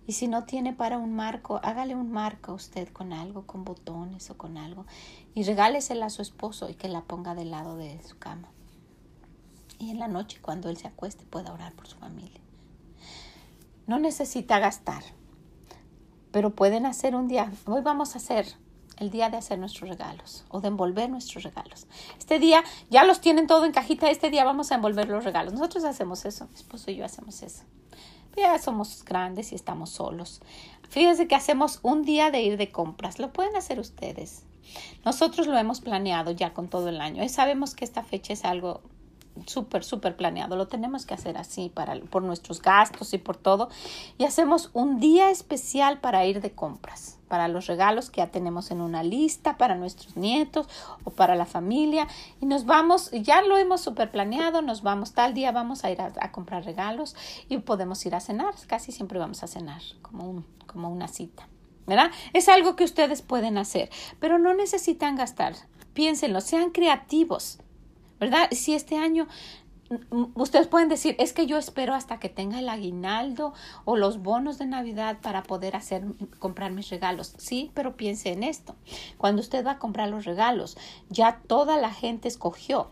y 0.09 0.13
si 0.13 0.27
no 0.27 0.43
tiene 0.43 0.73
para 0.73 0.97
un 0.97 1.15
marco, 1.15 1.59
hágale 1.61 1.93
un 1.93 2.11
marco 2.11 2.53
a 2.53 2.55
usted 2.55 2.89
con 2.91 3.13
algo, 3.13 3.45
con 3.45 3.63
botones 3.63 4.31
o 4.31 4.37
con 4.39 4.57
algo 4.57 4.87
y 5.35 5.43
regálesela 5.43 6.07
a 6.07 6.09
su 6.09 6.23
esposo 6.23 6.67
y 6.67 6.73
que 6.73 6.87
la 6.87 7.01
ponga 7.01 7.35
del 7.35 7.51
lado 7.51 7.77
de 7.77 8.01
su 8.01 8.17
cama. 8.17 8.47
Y 9.77 9.91
en 9.91 9.99
la 9.99 10.07
noche 10.07 10.39
cuando 10.41 10.67
él 10.71 10.77
se 10.77 10.87
acueste 10.87 11.25
pueda 11.25 11.53
orar 11.53 11.73
por 11.73 11.85
su 11.85 11.95
familia. 11.97 12.41
No 13.85 13.99
necesita 13.99 14.57
gastar, 14.57 15.03
pero 16.31 16.55
pueden 16.55 16.87
hacer 16.87 17.13
un 17.13 17.27
día. 17.27 17.51
Hoy 17.67 17.81
vamos 17.81 18.15
a 18.15 18.17
hacer 18.17 18.47
el 18.97 19.11
día 19.11 19.29
de 19.29 19.37
hacer 19.37 19.59
nuestros 19.59 19.91
regalos 19.91 20.43
o 20.49 20.59
de 20.59 20.69
envolver 20.69 21.07
nuestros 21.11 21.43
regalos. 21.43 21.85
Este 22.17 22.39
día 22.39 22.63
ya 22.89 23.03
los 23.03 23.21
tienen 23.21 23.45
todo 23.45 23.63
en 23.63 23.73
cajita, 23.73 24.09
este 24.09 24.31
día 24.31 24.43
vamos 24.43 24.71
a 24.71 24.75
envolver 24.75 25.07
los 25.07 25.23
regalos. 25.23 25.53
Nosotros 25.53 25.83
hacemos 25.83 26.25
eso, 26.25 26.47
mi 26.47 26.55
esposo 26.55 26.89
y 26.89 26.95
yo 26.95 27.05
hacemos 27.05 27.43
eso. 27.43 27.61
Ya 28.39 28.57
somos 28.57 29.03
grandes 29.03 29.51
y 29.51 29.55
estamos 29.55 29.89
solos. 29.89 30.41
Fíjense 30.89 31.27
que 31.27 31.35
hacemos 31.35 31.79
un 31.83 32.03
día 32.03 32.31
de 32.31 32.41
ir 32.41 32.57
de 32.57 32.71
compras, 32.71 33.19
lo 33.19 33.33
pueden 33.33 33.55
hacer 33.57 33.79
ustedes. 33.79 34.43
Nosotros 35.03 35.45
lo 35.47 35.57
hemos 35.57 35.81
planeado 35.81 36.31
ya 36.31 36.53
con 36.53 36.69
todo 36.69 36.89
el 36.89 37.01
año 37.01 37.27
sabemos 37.27 37.75
que 37.75 37.83
esta 37.85 38.03
fecha 38.03 38.33
es 38.33 38.45
algo 38.45 38.81
súper, 39.47 39.83
súper 39.83 40.15
planeado. 40.15 40.55
Lo 40.55 40.67
tenemos 40.67 41.05
que 41.05 41.13
hacer 41.13 41.37
así 41.37 41.69
para, 41.69 41.99
por 41.99 42.23
nuestros 42.23 42.61
gastos 42.61 43.13
y 43.13 43.17
por 43.17 43.37
todo. 43.37 43.69
Y 44.17 44.25
hacemos 44.25 44.69
un 44.73 44.99
día 44.99 45.29
especial 45.29 45.99
para 45.99 46.25
ir 46.25 46.41
de 46.41 46.51
compras, 46.51 47.19
para 47.27 47.47
los 47.47 47.67
regalos 47.67 48.09
que 48.09 48.17
ya 48.17 48.31
tenemos 48.31 48.71
en 48.71 48.81
una 48.81 49.03
lista, 49.03 49.57
para 49.57 49.75
nuestros 49.75 50.17
nietos 50.17 50.67
o 51.03 51.11
para 51.11 51.35
la 51.35 51.45
familia. 51.45 52.07
Y 52.41 52.45
nos 52.45 52.65
vamos, 52.65 53.11
ya 53.11 53.41
lo 53.41 53.57
hemos 53.57 53.81
súper 53.81 54.11
planeado, 54.11 54.61
nos 54.61 54.81
vamos, 54.81 55.13
tal 55.13 55.33
día 55.33 55.51
vamos 55.51 55.83
a 55.83 55.91
ir 55.91 56.01
a, 56.01 56.31
comprar 56.31 56.65
regalos 56.65 57.15
y 57.47 57.57
podemos 57.59 58.05
ir 58.05 58.15
a 58.15 58.19
cenar. 58.19 58.53
Casi 58.67 58.91
siempre 58.91 59.19
vamos 59.19 59.43
a 59.43 59.47
cenar, 59.47 59.81
como, 60.01 60.29
un, 60.29 60.45
como 60.65 60.89
una 60.89 61.07
cita. 61.07 61.47
¿verdad? 61.89 62.11
Es 62.33 62.47
algo 62.49 62.75
que 62.75 62.83
ustedes 62.83 63.23
pueden 63.23 63.57
hacer, 63.57 63.89
pero 64.19 64.37
no 64.37 64.53
necesitan 64.53 65.15
gastar. 65.15 65.55
Piénsenlo, 65.93 66.39
sean 66.39 66.69
creativos. 66.69 67.59
¿Verdad? 68.19 68.49
Si 68.51 68.73
este 68.73 68.97
año 68.97 69.27
ustedes 70.35 70.67
pueden 70.67 70.89
decir, 70.89 71.15
es 71.19 71.33
que 71.33 71.47
yo 71.47 71.57
espero 71.57 71.93
hasta 71.93 72.19
que 72.19 72.29
tenga 72.29 72.59
el 72.59 72.69
aguinaldo 72.69 73.53
o 73.85 73.95
los 73.95 74.21
bonos 74.21 74.57
de 74.57 74.65
Navidad 74.65 75.17
para 75.21 75.43
poder 75.43 75.75
hacer 75.75 76.03
comprar 76.39 76.71
mis 76.71 76.89
regalos. 76.89 77.33
Sí, 77.37 77.71
pero 77.73 77.97
piense 77.97 78.31
en 78.31 78.43
esto. 78.43 78.75
Cuando 79.17 79.41
usted 79.41 79.65
va 79.65 79.71
a 79.71 79.79
comprar 79.79 80.09
los 80.09 80.25
regalos, 80.25 80.77
ya 81.09 81.41
toda 81.47 81.77
la 81.77 81.91
gente 81.91 82.27
escogió 82.27 82.89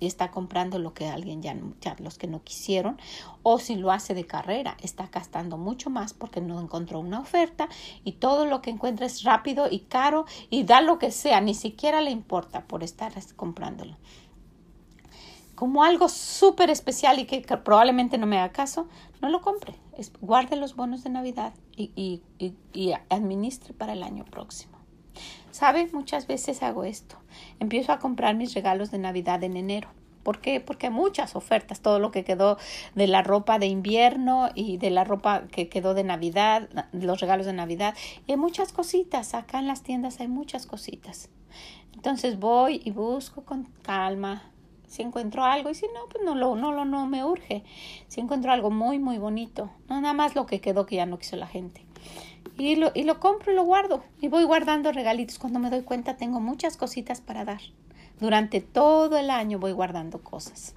y 0.00 0.06
está 0.06 0.32
comprando 0.32 0.80
lo 0.80 0.94
que 0.94 1.06
alguien 1.06 1.42
ya, 1.42 1.56
ya 1.80 1.94
los 2.00 2.18
que 2.18 2.26
no 2.26 2.42
quisieron 2.42 3.00
o 3.44 3.60
si 3.60 3.76
lo 3.76 3.92
hace 3.92 4.14
de 4.14 4.26
carrera 4.26 4.76
está 4.82 5.06
gastando 5.06 5.58
mucho 5.58 5.90
más 5.90 6.12
porque 6.12 6.40
no 6.40 6.60
encontró 6.60 6.98
una 6.98 7.20
oferta 7.20 7.68
y 8.02 8.12
todo 8.12 8.44
lo 8.44 8.62
que 8.62 8.70
encuentra 8.70 9.06
es 9.06 9.22
rápido 9.22 9.68
y 9.70 9.80
caro 9.80 10.26
y 10.50 10.64
da 10.64 10.80
lo 10.80 10.98
que 10.98 11.12
sea, 11.12 11.40
ni 11.40 11.54
siquiera 11.54 12.00
le 12.00 12.10
importa 12.10 12.66
por 12.66 12.82
estar 12.82 13.12
comprándolo 13.36 13.96
como 15.62 15.84
algo 15.84 16.08
súper 16.08 16.70
especial 16.70 17.20
y 17.20 17.24
que, 17.24 17.40
probablemente 17.58 18.18
no 18.18 18.26
me 18.26 18.36
haga 18.36 18.52
caso, 18.52 18.88
no 19.20 19.28
lo 19.28 19.42
compre. 19.42 19.74
guarde 20.20 20.56
los 20.56 20.74
bonos 20.74 21.04
de 21.04 21.10
Navidad 21.10 21.54
y, 21.76 22.20
administre 23.08 23.72
para 23.72 23.92
el 23.92 24.02
año 24.02 24.24
próximo. 24.24 24.76
¿Sabe? 25.52 25.88
Muchas 25.92 26.26
veces 26.26 26.64
hago 26.64 26.82
esto. 26.82 27.14
Empiezo 27.60 27.92
a 27.92 28.00
comprar 28.00 28.34
mis 28.34 28.54
regalos 28.54 28.90
de 28.90 28.98
Navidad 28.98 29.44
en 29.44 29.56
enero. 29.56 29.86
¿Por 30.24 30.40
qué? 30.40 30.58
Porque 30.58 30.88
hay 30.88 30.92
muchas 30.92 31.36
ofertas, 31.36 31.80
todo 31.80 32.00
lo 32.00 32.10
que 32.10 32.24
quedó 32.24 32.58
de 32.96 33.06
la 33.06 33.22
ropa 33.22 33.60
de 33.60 33.66
invierno 33.66 34.48
y 34.56 34.78
de 34.78 34.90
la 34.90 35.04
ropa 35.04 35.44
que 35.46 35.68
quedó 35.68 35.94
de 35.94 36.02
Navidad, 36.02 36.70
los 36.90 37.20
regalos 37.20 37.46
de 37.46 37.52
Navidad. 37.52 37.94
Y 38.26 38.32
hay 38.32 38.36
muchas 38.36 38.72
cositas, 38.72 39.32
acá 39.32 39.60
en 39.60 39.68
las 39.68 39.84
tiendas 39.84 40.18
hay 40.18 40.26
muchas 40.26 40.66
cositas. 40.66 41.28
Entonces 41.94 42.40
voy 42.40 42.82
y 42.84 42.90
busco 42.90 43.44
con 43.44 43.68
calma 43.82 44.51
si 44.92 45.00
encuentro 45.00 45.42
algo 45.42 45.70
y 45.70 45.74
si 45.74 45.86
no, 45.86 46.06
pues 46.10 46.22
no 46.22 46.34
lo, 46.34 46.54
no 46.54 46.70
lo, 46.70 46.84
no 46.84 47.06
me 47.06 47.24
urge. 47.24 47.64
Si 48.08 48.20
encuentro 48.20 48.52
algo 48.52 48.70
muy, 48.70 48.98
muy 48.98 49.16
bonito, 49.16 49.70
no 49.88 49.98
nada 50.02 50.12
más 50.12 50.34
lo 50.34 50.44
que 50.44 50.60
quedó 50.60 50.84
que 50.84 50.96
ya 50.96 51.06
no 51.06 51.18
quiso 51.18 51.36
la 51.36 51.46
gente. 51.46 51.86
Y 52.58 52.76
lo, 52.76 52.92
y 52.94 53.04
lo 53.04 53.18
compro 53.18 53.52
y 53.52 53.54
lo 53.54 53.64
guardo. 53.64 54.04
Y 54.20 54.28
voy 54.28 54.44
guardando 54.44 54.92
regalitos. 54.92 55.38
Cuando 55.38 55.60
me 55.60 55.70
doy 55.70 55.80
cuenta 55.80 56.18
tengo 56.18 56.40
muchas 56.40 56.76
cositas 56.76 57.22
para 57.22 57.46
dar. 57.46 57.62
Durante 58.20 58.60
todo 58.60 59.16
el 59.16 59.30
año 59.30 59.58
voy 59.58 59.72
guardando 59.72 60.22
cosas. 60.22 60.74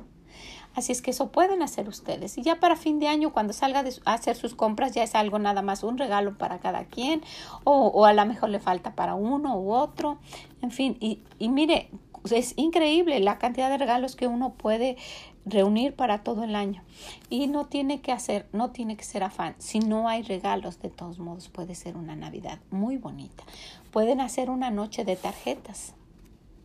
Así 0.75 0.93
es 0.93 1.01
que 1.01 1.11
eso 1.11 1.31
pueden 1.31 1.61
hacer 1.61 1.89
ustedes. 1.89 2.37
Y 2.37 2.41
ya 2.41 2.61
para 2.61 2.77
fin 2.77 2.99
de 2.99 3.09
año, 3.09 3.33
cuando 3.33 3.51
salga 3.51 3.83
a 4.05 4.13
hacer 4.13 4.37
sus 4.37 4.55
compras, 4.55 4.93
ya 4.93 5.03
es 5.03 5.15
algo 5.15 5.39
nada 5.39 5.61
más 5.61 5.83
un 5.83 5.97
regalo 5.97 6.37
para 6.37 6.59
cada 6.59 6.85
quien. 6.85 7.21
O, 7.65 7.87
o 7.87 8.05
a 8.05 8.13
lo 8.13 8.25
mejor 8.25 8.49
le 8.49 8.59
falta 8.59 8.95
para 8.95 9.15
uno 9.15 9.57
u 9.57 9.73
otro. 9.73 10.19
En 10.61 10.71
fin, 10.71 10.95
y, 11.01 11.21
y 11.37 11.49
mire, 11.49 11.89
es 12.31 12.53
increíble 12.57 13.19
la 13.19 13.37
cantidad 13.37 13.69
de 13.69 13.77
regalos 13.77 14.15
que 14.15 14.27
uno 14.27 14.53
puede 14.53 14.97
reunir 15.45 15.95
para 15.95 16.23
todo 16.23 16.43
el 16.43 16.55
año. 16.55 16.83
Y 17.29 17.47
no 17.47 17.65
tiene 17.65 18.01
que 18.01 18.11
hacer, 18.11 18.47
no 18.51 18.71
tiene 18.71 18.97
que 18.97 19.03
ser 19.03 19.23
afán. 19.23 19.55
Si 19.59 19.79
no 19.79 20.09
hay 20.09 20.23
regalos, 20.23 20.81
de 20.81 20.89
todos 20.89 21.19
modos 21.19 21.49
puede 21.49 21.75
ser 21.75 21.95
una 21.97 22.15
Navidad 22.15 22.59
muy 22.71 22.97
bonita. 22.97 23.43
Pueden 23.91 24.21
hacer 24.21 24.49
una 24.49 24.71
noche 24.71 25.05
de 25.05 25.15
tarjetas. 25.15 25.93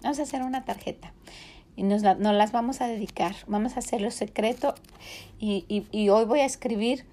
Vamos 0.03 0.19
a 0.19 0.23
hacer 0.23 0.43
una 0.43 0.65
tarjeta 0.65 1.13
y 1.77 1.83
nos, 1.83 2.03
las 2.03 2.53
vamos 2.53 2.81
a 2.81 2.89
dedicar. 2.89 3.35
Vamos 3.47 3.77
a 3.77 3.81
hacerlo 3.81 4.11
secreto 4.11 4.75
y, 5.39 5.65
y, 5.69 5.87
y 5.93 6.09
hoy 6.09 6.25
voy 6.25 6.41
a 6.41 6.47
escribir 6.47 7.05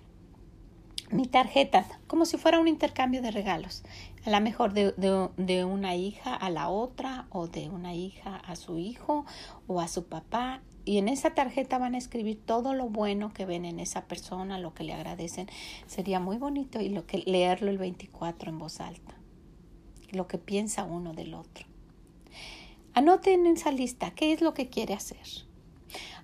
mi 1.10 1.26
tarjeta, 1.26 1.86
como 2.08 2.26
si 2.26 2.38
fuera 2.38 2.60
un 2.60 2.68
intercambio 2.68 3.22
de 3.22 3.32
regalos. 3.32 3.84
A 4.28 4.30
lo 4.30 4.42
mejor 4.42 4.74
de, 4.74 4.92
de, 5.38 5.64
una 5.64 5.96
hija 5.96 6.36
a 6.36 6.50
la 6.50 6.68
otra, 6.68 7.28
o 7.30 7.48
de 7.48 7.70
una 7.70 7.96
hija 7.96 8.36
a 8.36 8.58
su 8.58 8.78
hijo, 8.78 9.26
o 9.68 9.80
a 9.80 9.88
su 9.88 10.08
papá. 10.08 10.60
Y 10.84 10.98
en 10.98 11.08
esa 11.08 11.30
tarjeta 11.30 11.78
van 11.78 11.96
a 11.96 11.98
escribir 11.98 12.38
todo 12.46 12.74
lo 12.74 12.90
bueno 12.90 13.32
que 13.32 13.46
ven 13.46 13.64
en 13.64 13.80
esa 13.80 14.04
persona, 14.04 14.60
lo 14.60 14.74
que 14.74 14.84
le 14.84 14.92
agradecen. 14.92 15.48
Sería 15.86 16.20
muy 16.20 16.36
bonito 16.40 16.82
y 16.82 16.90
lo 16.90 17.06
que 17.06 17.20
leerlo 17.20 17.70
el 17.72 17.78
24 17.78 18.50
en 18.50 18.60
voz 18.60 18.82
alta. 18.82 19.16
Lo 20.12 20.28
que 20.28 20.38
piensa 20.38 20.84
uno 20.84 21.14
del 21.14 21.34
otro. 21.34 21.66
Anoten 22.96 23.46
en 23.46 23.54
esa 23.54 23.72
lista 23.72 24.12
qué 24.12 24.34
es 24.34 24.42
lo 24.42 24.54
que 24.54 24.68
quiere 24.68 24.94
hacer. 24.94 25.26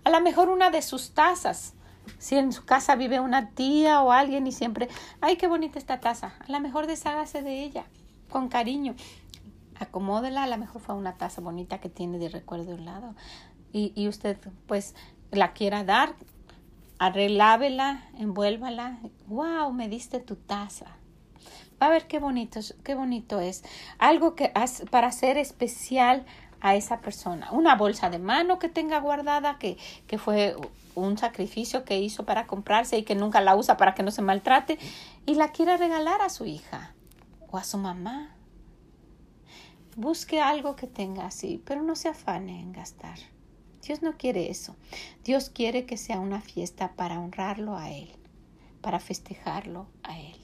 A 0.03 0.09
lo 0.09 0.19
mejor 0.19 0.49
una 0.49 0.71
de 0.71 0.81
sus 0.81 1.11
tazas 1.11 1.73
si 2.17 2.37
en 2.37 2.51
su 2.51 2.65
casa 2.65 2.95
vive 2.95 3.19
una 3.19 3.49
tía 3.49 4.01
o 4.01 4.11
alguien 4.11 4.47
y 4.47 4.51
siempre, 4.51 4.89
ay, 5.21 5.37
qué 5.37 5.47
bonita 5.47 5.79
esta 5.79 5.99
taza, 5.99 6.33
a 6.39 6.51
lo 6.51 6.59
mejor 6.59 6.87
deshágase 6.87 7.41
de 7.41 7.63
ella 7.63 7.85
con 8.29 8.49
cariño. 8.49 8.95
Acomódela, 9.79 10.43
a 10.43 10.47
lo 10.47 10.57
mejor 10.57 10.81
fue 10.81 10.95
una 10.95 11.17
taza 11.17 11.41
bonita 11.41 11.79
que 11.79 11.89
tiene 11.89 12.19
de 12.19 12.29
recuerdo 12.29 12.65
de 12.65 12.73
un 12.75 12.85
lado 12.85 13.15
y, 13.71 13.91
y 13.95 14.07
usted 14.07 14.37
pues 14.67 14.95
la 15.31 15.53
quiera 15.53 15.83
dar 15.83 16.15
arreglábela, 16.99 18.01
envuélvala. 18.17 18.99
¡Wow! 19.27 19.73
Me 19.73 19.89
diste 19.89 20.19
tu 20.19 20.35
taza. 20.35 20.85
Va 21.81 21.87
a 21.87 21.89
ver 21.89 22.07
qué 22.07 22.19
bonito, 22.19 22.61
qué 22.83 22.95
bonito 22.95 23.39
es. 23.39 23.63
Algo 23.99 24.35
que 24.35 24.53
para 24.89 25.07
hacer 25.07 25.37
especial 25.37 26.25
a 26.61 26.75
esa 26.75 27.01
persona. 27.01 27.51
Una 27.51 27.75
bolsa 27.75 28.09
de 28.09 28.19
mano 28.19 28.57
que 28.57 28.69
tenga 28.69 28.99
guardada, 28.99 29.57
que, 29.59 29.77
que 30.07 30.17
fue 30.17 30.55
un 30.95 31.17
sacrificio 31.17 31.85
que 31.85 31.99
hizo 31.99 32.25
para 32.25 32.47
comprarse 32.47 32.97
y 32.97 33.03
que 33.03 33.15
nunca 33.15 33.41
la 33.41 33.55
usa 33.55 33.77
para 33.77 33.95
que 33.95 34.03
no 34.03 34.11
se 34.11 34.21
maltrate 34.21 34.77
y 35.25 35.35
la 35.35 35.51
quiera 35.51 35.77
regalar 35.77 36.21
a 36.21 36.29
su 36.29 36.45
hija 36.45 36.93
o 37.49 37.57
a 37.57 37.63
su 37.63 37.77
mamá. 37.77 38.35
Busque 39.95 40.41
algo 40.41 40.75
que 40.75 40.87
tenga 40.87 41.25
así, 41.25 41.61
pero 41.65 41.83
no 41.83 41.95
se 41.95 42.09
afane 42.09 42.59
en 42.59 42.71
gastar. 42.71 43.19
Dios 43.85 44.01
no 44.01 44.17
quiere 44.17 44.49
eso. 44.49 44.75
Dios 45.23 45.49
quiere 45.49 45.85
que 45.85 45.97
sea 45.97 46.19
una 46.19 46.41
fiesta 46.41 46.93
para 46.95 47.19
honrarlo 47.19 47.77
a 47.77 47.91
Él, 47.91 48.09
para 48.81 48.99
festejarlo 48.99 49.87
a 50.03 50.19
Él. 50.19 50.37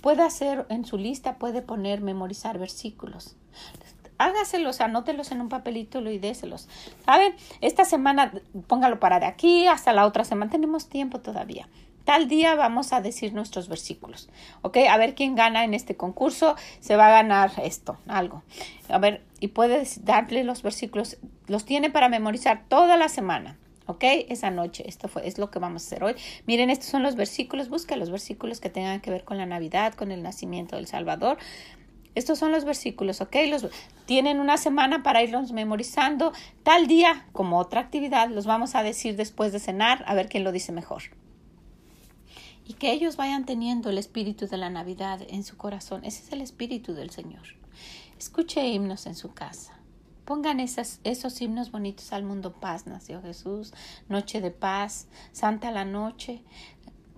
Puede 0.00 0.22
hacer 0.22 0.66
en 0.68 0.84
su 0.84 0.98
lista, 0.98 1.38
puede 1.38 1.62
poner, 1.62 2.00
memorizar 2.00 2.58
versículos. 2.58 3.36
Hágaselos, 4.18 4.80
anótelos 4.80 5.30
en 5.32 5.40
un 5.40 5.48
papelito 5.48 6.00
y 6.00 6.18
déselos. 6.18 6.68
¿Saben? 7.04 7.34
Esta 7.60 7.84
semana, 7.84 8.32
póngalo 8.66 8.98
para 8.98 9.20
de 9.20 9.26
aquí 9.26 9.66
hasta 9.66 9.92
la 9.92 10.06
otra 10.06 10.24
semana. 10.24 10.50
Tenemos 10.50 10.88
tiempo 10.88 11.20
todavía. 11.20 11.68
Tal 12.06 12.28
día 12.28 12.54
vamos 12.54 12.92
a 12.92 13.00
decir 13.00 13.34
nuestros 13.34 13.68
versículos. 13.68 14.28
¿Ok? 14.62 14.78
A 14.88 14.96
ver 14.96 15.16
quién 15.16 15.34
gana 15.34 15.64
en 15.64 15.74
este 15.74 15.96
concurso. 15.96 16.54
Se 16.78 16.94
va 16.94 17.08
a 17.08 17.10
ganar 17.10 17.50
esto, 17.60 17.98
algo. 18.06 18.44
A 18.88 18.98
ver, 18.98 19.24
y 19.40 19.48
puedes 19.48 20.04
darle 20.04 20.44
los 20.44 20.62
versículos. 20.62 21.16
Los 21.48 21.64
tiene 21.64 21.90
para 21.90 22.08
memorizar 22.08 22.62
toda 22.68 22.96
la 22.96 23.08
semana. 23.08 23.58
¿Ok? 23.86 24.04
Esa 24.28 24.50
noche. 24.50 24.84
Esto 24.86 25.08
fue, 25.08 25.26
es 25.26 25.36
lo 25.38 25.50
que 25.50 25.58
vamos 25.58 25.82
a 25.82 25.86
hacer 25.86 26.04
hoy. 26.04 26.14
Miren, 26.46 26.70
estos 26.70 26.88
son 26.88 27.02
los 27.02 27.16
versículos. 27.16 27.68
Busca 27.68 27.96
los 27.96 28.10
versículos 28.10 28.60
que 28.60 28.70
tengan 28.70 29.00
que 29.00 29.10
ver 29.10 29.24
con 29.24 29.36
la 29.36 29.46
Navidad, 29.46 29.94
con 29.94 30.12
el 30.12 30.22
nacimiento 30.22 30.76
del 30.76 30.86
Salvador. 30.86 31.38
Estos 32.16 32.40
son 32.40 32.50
los 32.50 32.64
versículos, 32.64 33.20
¿ok? 33.20 33.36
Los, 33.48 33.68
tienen 34.06 34.40
una 34.40 34.56
semana 34.56 35.04
para 35.04 35.22
irlos 35.22 35.52
memorizando. 35.52 36.32
Tal 36.64 36.88
día, 36.88 37.26
como 37.32 37.58
otra 37.58 37.80
actividad, 37.80 38.28
los 38.28 38.46
vamos 38.46 38.74
a 38.74 38.82
decir 38.82 39.14
después 39.14 39.52
de 39.52 39.60
cenar, 39.60 40.02
a 40.08 40.14
ver 40.14 40.28
quién 40.28 40.42
lo 40.42 40.50
dice 40.50 40.72
mejor 40.72 41.04
y 42.68 42.74
que 42.74 42.92
ellos 42.92 43.16
vayan 43.16 43.46
teniendo 43.46 43.90
el 43.90 43.98
espíritu 43.98 44.48
de 44.48 44.56
la 44.56 44.70
Navidad 44.70 45.20
en 45.28 45.44
su 45.44 45.56
corazón. 45.56 46.04
Ese 46.04 46.24
es 46.24 46.32
el 46.32 46.40
espíritu 46.40 46.94
del 46.94 47.10
Señor. 47.10 47.44
Escuche 48.18 48.66
himnos 48.66 49.06
en 49.06 49.14
su 49.14 49.32
casa. 49.32 49.78
Pongan 50.24 50.58
esos 50.58 51.40
himnos 51.40 51.70
bonitos 51.70 52.12
al 52.12 52.24
mundo 52.24 52.52
paz, 52.52 52.88
nació 52.88 53.22
Jesús, 53.22 53.72
Noche 54.08 54.40
de 54.40 54.50
paz, 54.50 55.06
Santa 55.30 55.70
la 55.70 55.84
Noche. 55.84 56.42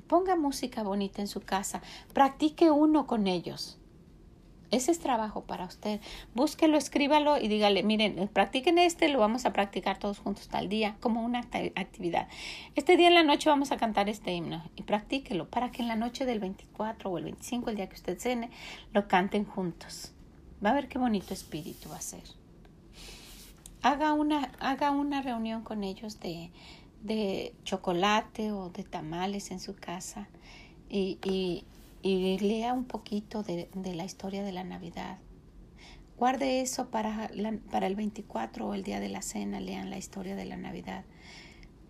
Ponga 0.06 0.36
música 0.36 0.82
bonita 0.82 1.22
en 1.22 1.28
su 1.28 1.40
casa. 1.40 1.80
Practique 2.12 2.70
uno 2.70 3.06
con 3.06 3.26
ellos. 3.26 3.77
Ese 4.70 4.90
es 4.90 4.98
trabajo 4.98 5.44
para 5.44 5.64
usted. 5.64 6.00
Búsquelo, 6.34 6.76
escríbalo 6.76 7.38
y 7.40 7.48
dígale, 7.48 7.82
miren, 7.82 8.18
eh, 8.18 8.28
practiquen 8.30 8.78
este, 8.78 9.08
lo 9.08 9.18
vamos 9.18 9.46
a 9.46 9.52
practicar 9.52 9.98
todos 9.98 10.18
juntos 10.18 10.48
tal 10.48 10.68
día 10.68 10.96
como 11.00 11.22
una 11.22 11.40
actividad. 11.40 12.28
Este 12.74 12.96
día 12.98 13.08
en 13.08 13.14
la 13.14 13.22
noche 13.22 13.48
vamos 13.48 13.72
a 13.72 13.78
cantar 13.78 14.10
este 14.10 14.32
himno 14.32 14.62
y 14.76 14.82
practíquelo 14.82 15.48
para 15.48 15.70
que 15.70 15.80
en 15.80 15.88
la 15.88 15.96
noche 15.96 16.26
del 16.26 16.38
24 16.40 17.10
o 17.10 17.16
el 17.16 17.24
25, 17.24 17.70
el 17.70 17.76
día 17.76 17.88
que 17.88 17.96
usted 17.96 18.18
cene, 18.18 18.50
lo 18.92 19.08
canten 19.08 19.44
juntos. 19.46 20.12
Va 20.64 20.70
a 20.70 20.74
ver 20.74 20.88
qué 20.88 20.98
bonito 20.98 21.32
espíritu 21.32 21.88
va 21.88 21.96
a 21.96 22.02
ser. 22.02 22.24
Haga 23.80 24.12
una, 24.12 24.52
haga 24.58 24.90
una 24.90 25.22
reunión 25.22 25.62
con 25.62 25.82
ellos 25.82 26.20
de, 26.20 26.50
de 27.02 27.54
chocolate 27.64 28.52
o 28.52 28.68
de 28.68 28.82
tamales 28.82 29.50
en 29.50 29.60
su 29.60 29.76
casa 29.76 30.28
y, 30.90 31.18
y 31.24 31.64
y 32.02 32.38
lea 32.38 32.72
un 32.72 32.84
poquito 32.84 33.42
de, 33.42 33.68
la 33.74 34.04
historia 34.04 34.42
de 34.42 34.52
la 34.52 34.64
Navidad. 34.64 35.18
Guarde 36.16 36.60
eso 36.60 36.90
para, 36.90 37.30
para 37.70 37.86
el 37.86 37.94
24 37.94 38.66
o 38.66 38.74
el 38.74 38.82
día 38.82 39.00
de 39.00 39.08
la 39.08 39.22
cena, 39.22 39.60
lean 39.60 39.90
la 39.90 39.98
historia 39.98 40.34
de 40.34 40.44
la 40.44 40.56
Navidad. 40.56 41.04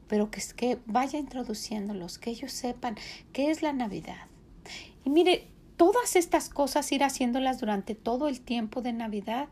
Pero 0.06 0.30
que, 0.30 0.42
que 0.56 0.78
vaya 0.86 1.18
introduciéndolos, 1.18 2.18
que 2.18 2.30
ellos 2.30 2.52
sepan 2.52 2.96
qué 3.32 3.50
es 3.50 3.62
la 3.62 3.72
Navidad. 3.72 4.26
Y 5.04 5.10
mire, 5.10 5.48
todas 5.78 6.16
estas 6.16 6.50
cosas 6.50 6.92
ir 6.92 7.02
haciéndolas 7.02 7.60
durante 7.60 7.94
todo 7.94 8.28
el 8.28 8.42
tiempo 8.42 8.82
de 8.82 8.92
Navidad. 8.92 9.48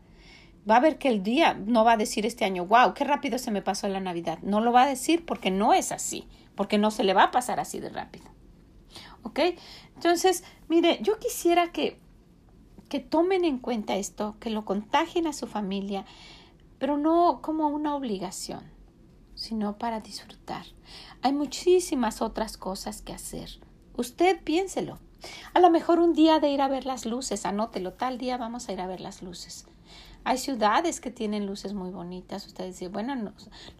Va 0.69 0.75
a 0.75 0.81
ver 0.81 0.97
que 0.97 1.07
el 1.07 1.23
día 1.23 1.53
no 1.53 1.85
va 1.85 1.93
a 1.93 1.97
decir 1.97 2.25
este 2.25 2.43
año, 2.43 2.65
wow, 2.65 2.93
qué 2.93 3.05
rápido 3.05 3.39
se 3.39 3.51
me 3.51 3.61
pasó 3.61 3.87
la 3.87 4.01
Navidad. 4.01 4.37
No 4.41 4.59
lo 4.59 4.73
va 4.73 4.83
a 4.83 4.87
decir 4.87 5.25
porque 5.25 5.49
no 5.49 5.73
es 5.73 5.91
así, 5.91 6.27
porque 6.55 6.77
no 6.77 6.91
se 6.91 7.05
le 7.05 7.13
va 7.13 7.23
a 7.23 7.31
pasar 7.31 7.59
así 7.59 7.79
de 7.79 7.89
rápido. 7.89 8.25
¿Ok? 9.23 9.39
Entonces, 9.97 10.43
mire, 10.67 10.99
yo 11.01 11.17
quisiera 11.17 11.71
que, 11.71 11.99
que 12.87 12.99
tomen 12.99 13.45
en 13.45 13.57
cuenta 13.57 13.95
esto, 13.95 14.35
que 14.39 14.51
lo 14.51 14.63
contagien 14.63 15.25
a 15.25 15.33
su 15.33 15.47
familia, 15.47 16.05
pero 16.77 16.99
no 16.99 17.41
como 17.41 17.67
una 17.69 17.95
obligación, 17.95 18.61
sino 19.33 19.79
para 19.79 19.99
disfrutar. 19.99 20.67
Hay 21.23 21.33
muchísimas 21.33 22.21
otras 22.21 22.57
cosas 22.57 23.01
que 23.01 23.11
hacer. 23.11 23.59
Usted 23.95 24.39
piénselo. 24.43 24.99
A 25.55 25.59
lo 25.59 25.71
mejor 25.71 25.99
un 25.99 26.13
día 26.13 26.39
de 26.39 26.51
ir 26.51 26.61
a 26.61 26.67
ver 26.67 26.85
las 26.85 27.07
luces, 27.07 27.47
anótelo, 27.47 27.93
tal 27.93 28.19
día 28.19 28.37
vamos 28.37 28.69
a 28.69 28.73
ir 28.73 28.81
a 28.81 28.85
ver 28.85 29.01
las 29.01 29.23
luces. 29.23 29.65
Hay 30.27 30.37
ciudades 30.37 30.99
que 30.99 31.09
tienen 31.09 31.45
luces 31.45 31.73
muy 31.73 31.89
bonitas. 31.89 32.45
Ustedes 32.45 32.77
dicen, 32.77 32.91
bueno, 32.91 33.31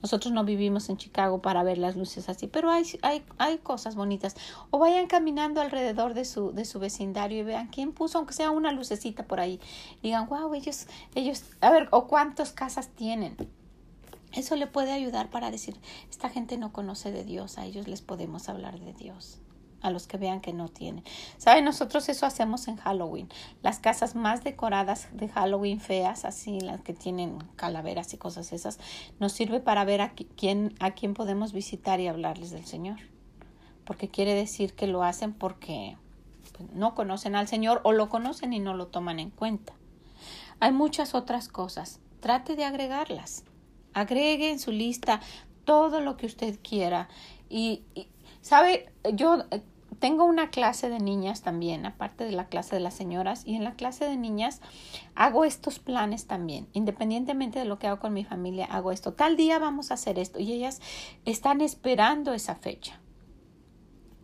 nosotros 0.01 0.33
no 0.33 0.45
vivimos 0.45 0.87
en 0.87 0.95
Chicago 0.95 1.41
para 1.41 1.61
ver 1.61 1.77
las 1.77 1.97
luces 1.97 2.29
así, 2.29 2.47
pero 2.47 2.71
hay, 2.71 2.85
hay, 3.01 3.21
hay 3.37 3.57
cosas 3.57 3.95
bonitas. 3.97 4.37
O 4.71 4.79
vayan 4.79 5.07
caminando 5.07 5.59
alrededor 5.59 6.13
de 6.13 6.23
su, 6.23 6.53
de 6.53 6.63
su 6.63 6.79
vecindario 6.79 7.39
y 7.39 7.43
vean 7.43 7.67
quién 7.67 7.91
puso, 7.91 8.17
aunque 8.17 8.33
sea 8.33 8.51
una 8.51 8.71
lucecita 8.71 9.23
por 9.23 9.41
ahí. 9.41 9.59
digan, 10.01 10.29
wow, 10.29 10.53
ellos, 10.53 10.87
ellos, 11.15 11.43
a 11.59 11.69
ver, 11.69 11.89
o 11.91 12.07
cuántas 12.07 12.53
casas 12.53 12.87
tienen. 12.95 13.35
Eso 14.31 14.55
le 14.55 14.67
puede 14.67 14.93
ayudar 14.93 15.29
para 15.29 15.51
decir, 15.51 15.75
esta 16.09 16.29
gente 16.29 16.55
no 16.55 16.71
conoce 16.71 17.11
de 17.11 17.25
Dios, 17.25 17.57
a 17.57 17.65
ellos 17.65 17.89
les 17.89 18.01
podemos 18.01 18.47
hablar 18.47 18.79
de 18.79 18.93
Dios 18.93 19.41
a 19.81 19.91
los 19.91 20.07
que 20.07 20.17
vean 20.17 20.41
que 20.41 20.53
no 20.53 20.67
tienen. 20.67 21.03
¿Saben? 21.37 21.65
Nosotros 21.65 22.09
eso 22.09 22.25
hacemos 22.25 22.67
en 22.67 22.77
Halloween. 22.77 23.29
Las 23.61 23.79
casas 23.79 24.15
más 24.15 24.43
decoradas 24.43 25.07
de 25.11 25.29
Halloween 25.29 25.79
feas, 25.79 26.25
así 26.25 26.59
las 26.59 26.81
que 26.81 26.93
tienen 26.93 27.39
calaveras 27.55 28.13
y 28.13 28.17
cosas 28.17 28.53
esas, 28.53 28.79
nos 29.19 29.33
sirve 29.33 29.59
para 29.59 29.85
ver 29.85 30.01
a 30.01 30.13
quién, 30.13 30.75
a 30.79 30.91
quién 30.91 31.13
podemos 31.13 31.53
visitar 31.53 31.99
y 31.99 32.07
hablarles 32.07 32.51
del 32.51 32.65
Señor. 32.65 32.97
Porque 33.85 34.09
quiere 34.09 34.33
decir 34.33 34.73
que 34.73 34.87
lo 34.87 35.03
hacen 35.03 35.33
porque 35.33 35.97
pues, 36.57 36.69
no 36.71 36.95
conocen 36.95 37.35
al 37.35 37.47
Señor 37.47 37.81
o 37.83 37.93
lo 37.93 38.09
conocen 38.09 38.53
y 38.53 38.59
no 38.59 38.73
lo 38.73 38.87
toman 38.87 39.19
en 39.19 39.29
cuenta. 39.29 39.73
Hay 40.59 40.71
muchas 40.71 41.13
otras 41.13 41.47
cosas. 41.47 41.99
Trate 42.19 42.55
de 42.55 42.65
agregarlas. 42.65 43.43
Agregue 43.93 44.51
en 44.51 44.59
su 44.59 44.71
lista 44.71 45.21
todo 45.65 46.01
lo 46.01 46.17
que 46.17 46.25
usted 46.25 46.59
quiera 46.61 47.09
y 47.49 47.83
¿Sabe? 48.47 48.89
Yo 49.13 49.43
eh, 49.51 49.61
tengo 49.99 50.23
una 50.23 50.51
clase 50.51 50.89
de 50.89 50.99
niñas 50.99 51.41
también, 51.41 51.85
aparte 51.85 52.23
de 52.23 52.31
la 52.31 52.47
clase 52.47 52.77
de 52.77 52.79
las 52.79 52.93
señoras, 52.93 53.45
y 53.45 53.55
en 53.55 53.65
la 53.65 53.73
clase 53.73 54.05
de 54.05 54.15
niñas 54.15 54.61
hago 55.15 55.43
estos 55.43 55.79
planes 55.79 56.27
también. 56.27 56.69
Independientemente 56.71 57.59
de 57.59 57.65
lo 57.65 57.77
que 57.77 57.87
hago 57.87 57.99
con 57.99 58.13
mi 58.13 58.23
familia, 58.23 58.63
hago 58.67 58.93
esto. 58.93 59.11
Tal 59.11 59.35
día 59.35 59.59
vamos 59.59 59.91
a 59.91 59.95
hacer 59.95 60.17
esto 60.17 60.39
y 60.39 60.53
ellas 60.53 60.79
están 61.25 61.59
esperando 61.59 62.33
esa 62.33 62.55
fecha. 62.55 63.01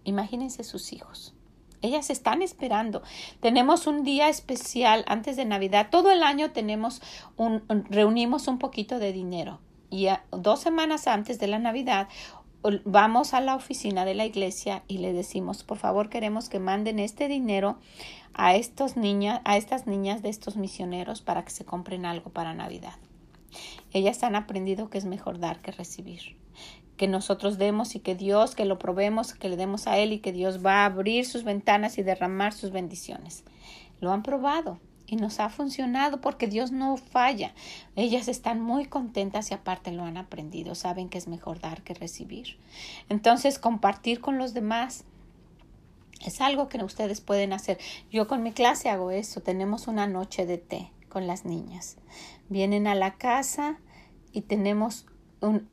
Imagínense 0.06 0.64
sus 0.64 0.94
hijos. 0.94 1.34
Ellas 1.82 2.10
están 2.10 2.42
esperando. 2.42 3.04
Tenemos 3.42 3.88
un 3.88 4.06
día 4.06 4.30
especial 4.30 5.04
antes 5.06 5.36
de 5.36 5.44
Navidad. 5.44 5.90
Todo 5.92 6.12
el 6.12 6.24
año 6.24 6.52
tenemos 6.52 7.02
un, 7.36 7.62
reunimos 7.90 8.48
un 8.48 8.58
poquito 8.58 9.00
de 9.00 9.12
dinero. 9.12 9.60
Y 9.90 10.08
dos 10.32 10.62
semanas 10.62 11.08
antes 11.08 11.40
de 11.40 11.48
la 11.48 11.60
Navidad 11.60 12.08
vamos 12.86 13.34
a 13.34 13.41
la 13.41 13.56
oficina 13.56 14.06
de 14.06 14.13
la 14.13 14.26
iglesia 14.26 14.84
y 14.88 14.99
le 14.99 15.13
decimos, 15.13 15.63
por 15.63 15.78
favor, 15.78 16.10
queremos 16.10 16.49
que 16.49 16.60
manden 16.60 16.99
este 16.99 17.28
dinero 17.28 17.78
a 18.34 18.56
estos 18.56 18.97
niñas, 18.97 19.41
a 19.43 19.58
estas 19.58 19.88
niñas 19.88 20.21
de 20.21 20.30
estos 20.30 20.56
misioneros 20.56 21.21
para 21.21 21.43
que 21.43 21.52
se 21.52 21.65
compren 21.65 22.06
algo 22.06 22.30
para 22.30 22.54
Navidad. 22.54 22.95
Ellas 23.91 24.23
han 24.23 24.36
aprendido 24.36 24.89
que 24.89 24.97
es 24.97 25.06
mejor 25.06 25.39
dar 25.39 25.62
que 25.62 25.71
recibir. 25.71 26.38
Que 26.97 27.08
nosotros 27.08 27.58
demos 27.58 27.95
y 27.95 27.99
que 27.99 28.15
Dios, 28.15 28.56
que 28.56 28.65
lo 28.65 28.80
probemos, 28.80 29.34
que 29.34 29.49
le 29.49 29.58
demos 29.58 29.88
a 29.88 29.97
Él 29.97 30.13
y 30.13 30.19
que 30.19 30.32
Dios 30.32 30.65
va 30.65 30.82
a 30.82 30.86
abrir 30.86 31.26
sus 31.26 31.43
ventanas 31.43 31.97
y 31.97 32.04
derramar 32.04 32.54
sus 32.54 32.71
bendiciones. 32.71 33.43
Lo 33.99 34.12
han 34.12 34.23
probado 34.23 34.80
y 35.06 35.16
nos 35.16 35.39
ha 35.39 35.50
funcionado 35.50 36.22
porque 36.22 36.48
Dios 36.48 36.72
no 36.72 36.98
falla. 36.98 37.54
Ellas 37.96 38.28
están 38.28 38.62
muy 38.62 38.86
contentas 38.86 39.52
y 39.52 39.54
aparte 39.54 39.92
lo 39.92 40.04
han 40.04 40.18
aprendido, 40.18 40.76
saben 40.76 41.10
que 41.10 41.18
es 41.18 41.28
mejor 41.28 41.60
dar 41.60 41.84
que 41.84 41.94
recibir. 41.94 42.58
Entonces, 43.10 43.60
compartir 43.60 44.22
con 44.22 44.38
los 44.38 44.54
demás 44.54 45.06
es 46.26 46.39
algo 46.42 46.70
que 46.70 46.84
ustedes 46.84 47.22
pueden 47.22 47.54
hacer. 47.54 47.78
Yo 48.12 48.28
con 48.28 48.44
mi 48.44 48.52
clase 48.52 48.89
hago 48.89 49.12
eso. 49.12 49.42
Tenemos 49.42 49.88
una 49.88 50.08
noche 50.08 50.46
de 50.46 50.58
té 50.58 50.92
con 51.10 51.28
las 51.28 51.46
niñas. 51.46 51.98
Vienen 52.50 52.88
a 52.88 52.96
la 52.96 53.16
casa 53.16 53.80
y 54.32 54.42
tenemos 54.42 55.06
un 55.42 55.70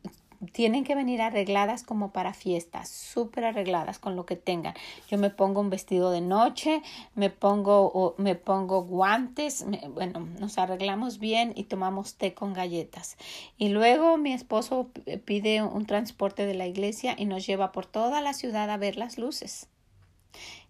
tienen 0.53 0.85
que 0.85 0.95
venir 0.95 1.21
arregladas 1.21 1.83
como 1.83 2.13
para 2.13 2.33
fiestas, 2.33 2.89
súper 2.89 3.45
arregladas 3.45 3.99
con 3.99 4.17
lo 4.17 4.25
que 4.25 4.37
tengan. 4.37 4.75
Yo 5.09 5.19
me 5.19 5.31
pongo 5.31 5.61
un 5.61 5.71
vestido 5.71 6.11
de 6.11 6.21
noche, 6.21 6.83
me 7.15 7.31
pongo, 7.31 8.15
me 8.19 8.35
pongo 8.35 8.83
guantes, 8.85 9.67
bueno, 9.91 10.21
nos 10.39 10.59
arreglamos 10.59 11.19
bien 11.19 11.53
y 11.57 11.65
tomamos 11.65 12.15
té 12.15 12.35
con 12.35 12.55
galletas. 12.55 13.17
Y 13.59 13.69
luego 13.69 14.17
mi 14.17 14.33
esposo 14.33 14.91
pide 15.25 15.63
un 15.63 15.87
transporte 15.87 16.47
de 16.47 16.55
la 16.55 16.67
iglesia 16.67 17.15
y 17.19 17.27
nos 17.27 17.47
lleva 17.47 17.73
por 17.73 17.87
toda 17.87 18.21
la 18.21 18.33
ciudad 18.33 18.71
a 18.71 18.79
ver 18.79 18.97
las 18.97 19.19
luces. 19.19 19.69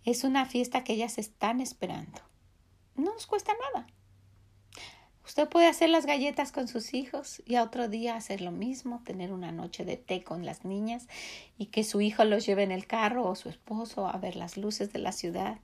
Es 0.04 0.24
una 0.24 0.46
fiesta 0.46 0.82
que 0.82 0.94
ellas 0.94 1.18
están 1.18 1.60
esperando. 1.60 2.20
No 2.96 3.12
nos 3.12 3.26
cuesta 3.26 3.52
nada. 3.72 3.86
Usted 5.30 5.48
puede 5.48 5.68
hacer 5.68 5.90
las 5.90 6.06
galletas 6.06 6.50
con 6.50 6.66
sus 6.66 6.92
hijos 6.92 7.40
y 7.46 7.54
a 7.54 7.62
otro 7.62 7.86
día 7.86 8.16
hacer 8.16 8.40
lo 8.40 8.50
mismo, 8.50 9.00
tener 9.04 9.32
una 9.32 9.52
noche 9.52 9.84
de 9.84 9.96
té 9.96 10.24
con 10.24 10.44
las 10.44 10.64
niñas 10.64 11.06
y 11.56 11.66
que 11.66 11.84
su 11.84 12.00
hijo 12.00 12.24
los 12.24 12.44
lleve 12.44 12.64
en 12.64 12.72
el 12.72 12.88
carro 12.88 13.24
o 13.24 13.36
su 13.36 13.48
esposo 13.48 14.08
a 14.08 14.18
ver 14.18 14.34
las 14.34 14.56
luces 14.56 14.92
de 14.92 14.98
la 14.98 15.12
ciudad. 15.12 15.58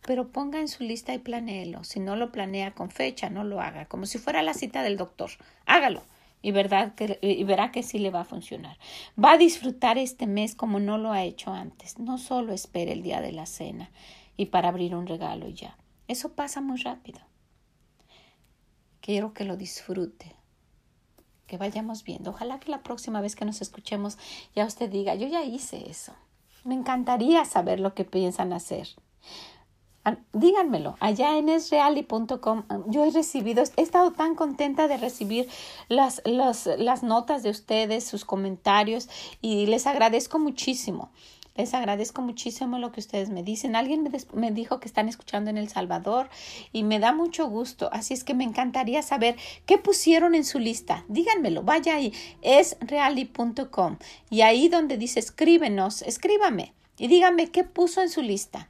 Pero 0.00 0.28
ponga 0.28 0.60
en 0.60 0.68
su 0.68 0.82
lista 0.82 1.12
y 1.12 1.18
planéelo. 1.18 1.84
Si 1.84 2.00
no 2.00 2.16
lo 2.16 2.32
planea 2.32 2.70
con 2.70 2.90
fecha, 2.90 3.28
no 3.28 3.44
lo 3.44 3.60
haga, 3.60 3.84
como 3.84 4.06
si 4.06 4.16
fuera 4.16 4.40
la 4.40 4.54
cita 4.54 4.82
del 4.82 4.96
doctor. 4.96 5.30
Hágalo 5.66 6.02
y, 6.40 6.52
verdad 6.52 6.94
que, 6.94 7.18
y 7.20 7.44
verá 7.44 7.72
que 7.72 7.82
sí 7.82 7.98
le 7.98 8.08
va 8.08 8.22
a 8.22 8.24
funcionar. 8.24 8.78
Va 9.22 9.32
a 9.32 9.38
disfrutar 9.38 9.98
este 9.98 10.26
mes 10.26 10.54
como 10.54 10.80
no 10.80 10.96
lo 10.96 11.12
ha 11.12 11.22
hecho 11.22 11.52
antes. 11.52 11.98
No 11.98 12.16
solo 12.16 12.54
espere 12.54 12.92
el 12.92 13.02
día 13.02 13.20
de 13.20 13.32
la 13.32 13.44
cena 13.44 13.90
y 14.38 14.46
para 14.46 14.70
abrir 14.70 14.94
un 14.94 15.06
regalo 15.06 15.48
y 15.50 15.52
ya. 15.52 15.76
Eso 16.08 16.32
pasa 16.32 16.62
muy 16.62 16.78
rápido. 16.78 17.29
Quiero 19.00 19.32
que 19.32 19.44
lo 19.44 19.56
disfrute, 19.56 20.36
que 21.46 21.56
vayamos 21.56 22.04
viendo. 22.04 22.30
Ojalá 22.30 22.60
que 22.60 22.70
la 22.70 22.82
próxima 22.82 23.20
vez 23.20 23.34
que 23.36 23.44
nos 23.44 23.60
escuchemos 23.62 24.18
ya 24.54 24.66
usted 24.66 24.90
diga, 24.90 25.14
yo 25.14 25.26
ya 25.26 25.42
hice 25.42 25.90
eso. 25.90 26.12
Me 26.64 26.74
encantaría 26.74 27.44
saber 27.44 27.80
lo 27.80 27.94
que 27.94 28.04
piensan 28.04 28.52
hacer. 28.52 28.88
Díganmelo, 30.32 30.96
allá 30.98 31.36
en 31.36 31.50
esreali.com 31.50 32.62
yo 32.86 33.04
he 33.04 33.10
recibido, 33.10 33.62
he 33.76 33.82
estado 33.82 34.12
tan 34.12 34.34
contenta 34.34 34.88
de 34.88 34.96
recibir 34.96 35.46
las, 35.88 36.22
las, 36.24 36.66
las 36.78 37.02
notas 37.02 37.42
de 37.42 37.50
ustedes, 37.50 38.04
sus 38.04 38.24
comentarios 38.24 39.10
y 39.42 39.66
les 39.66 39.86
agradezco 39.86 40.38
muchísimo. 40.38 41.10
Les 41.56 41.74
agradezco 41.74 42.22
muchísimo 42.22 42.78
lo 42.78 42.92
que 42.92 43.00
ustedes 43.00 43.28
me 43.28 43.42
dicen. 43.42 43.76
Alguien 43.76 44.08
me, 44.34 44.50
dijo 44.50 44.80
que 44.80 44.88
están 44.88 45.08
escuchando 45.08 45.50
en 45.50 45.58
El 45.58 45.68
Salvador 45.68 46.30
y 46.72 46.84
me 46.84 46.98
da 47.00 47.12
mucho 47.12 47.48
gusto. 47.48 47.90
Así 47.92 48.14
es 48.14 48.24
que 48.24 48.34
me 48.34 48.44
encantaría 48.44 49.02
saber 49.02 49.36
qué 49.66 49.78
pusieron 49.78 50.34
en 50.34 50.44
su 50.44 50.58
lista. 50.58 51.04
Díganmelo, 51.08 51.62
vaya 51.62 51.96
ahí, 51.96 52.12
es 52.42 52.76
reali.com 52.80 53.98
y 54.30 54.42
ahí 54.42 54.68
donde 54.68 54.96
dice 54.96 55.20
escríbenos, 55.20 56.02
escríbame 56.02 56.72
y 56.98 57.08
díganme 57.08 57.50
qué 57.50 57.64
puso 57.64 58.00
en 58.02 58.10
su 58.10 58.22
lista. 58.22 58.68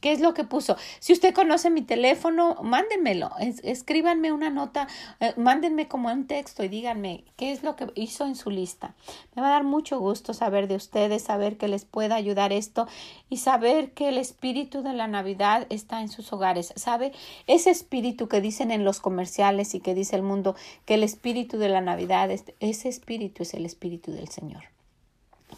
¿Qué 0.00 0.12
es 0.12 0.20
lo 0.20 0.32
que 0.32 0.44
puso? 0.44 0.76
Si 0.98 1.12
usted 1.12 1.34
conoce 1.34 1.68
mi 1.68 1.82
teléfono, 1.82 2.56
mándenmelo, 2.62 3.30
escríbanme 3.62 4.32
una 4.32 4.48
nota, 4.48 4.88
eh, 5.20 5.34
mándenme 5.36 5.88
como 5.88 6.10
un 6.10 6.26
texto 6.26 6.64
y 6.64 6.68
díganme 6.68 7.24
qué 7.36 7.52
es 7.52 7.62
lo 7.62 7.76
que 7.76 7.88
hizo 7.94 8.24
en 8.24 8.34
su 8.34 8.50
lista. 8.50 8.94
Me 9.34 9.42
va 9.42 9.48
a 9.48 9.52
dar 9.52 9.64
mucho 9.64 9.98
gusto 10.00 10.32
saber 10.32 10.68
de 10.68 10.76
ustedes, 10.76 11.22
saber 11.22 11.58
que 11.58 11.68
les 11.68 11.84
pueda 11.84 12.14
ayudar 12.14 12.52
esto 12.52 12.88
y 13.28 13.36
saber 13.36 13.92
que 13.92 14.08
el 14.08 14.16
espíritu 14.16 14.82
de 14.82 14.94
la 14.94 15.06
Navidad 15.06 15.66
está 15.68 16.00
en 16.00 16.08
sus 16.08 16.32
hogares. 16.32 16.72
¿Sabe? 16.76 17.12
Ese 17.46 17.70
espíritu 17.70 18.26
que 18.26 18.40
dicen 18.40 18.70
en 18.70 18.84
los 18.84 19.00
comerciales 19.00 19.74
y 19.74 19.80
que 19.80 19.94
dice 19.94 20.16
el 20.16 20.22
mundo 20.22 20.56
que 20.86 20.94
el 20.94 21.04
espíritu 21.04 21.58
de 21.58 21.68
la 21.68 21.82
Navidad, 21.82 22.30
ese 22.30 22.88
espíritu 22.88 23.42
es 23.42 23.52
el 23.52 23.66
espíritu 23.66 24.12
del 24.12 24.28
Señor. 24.28 24.64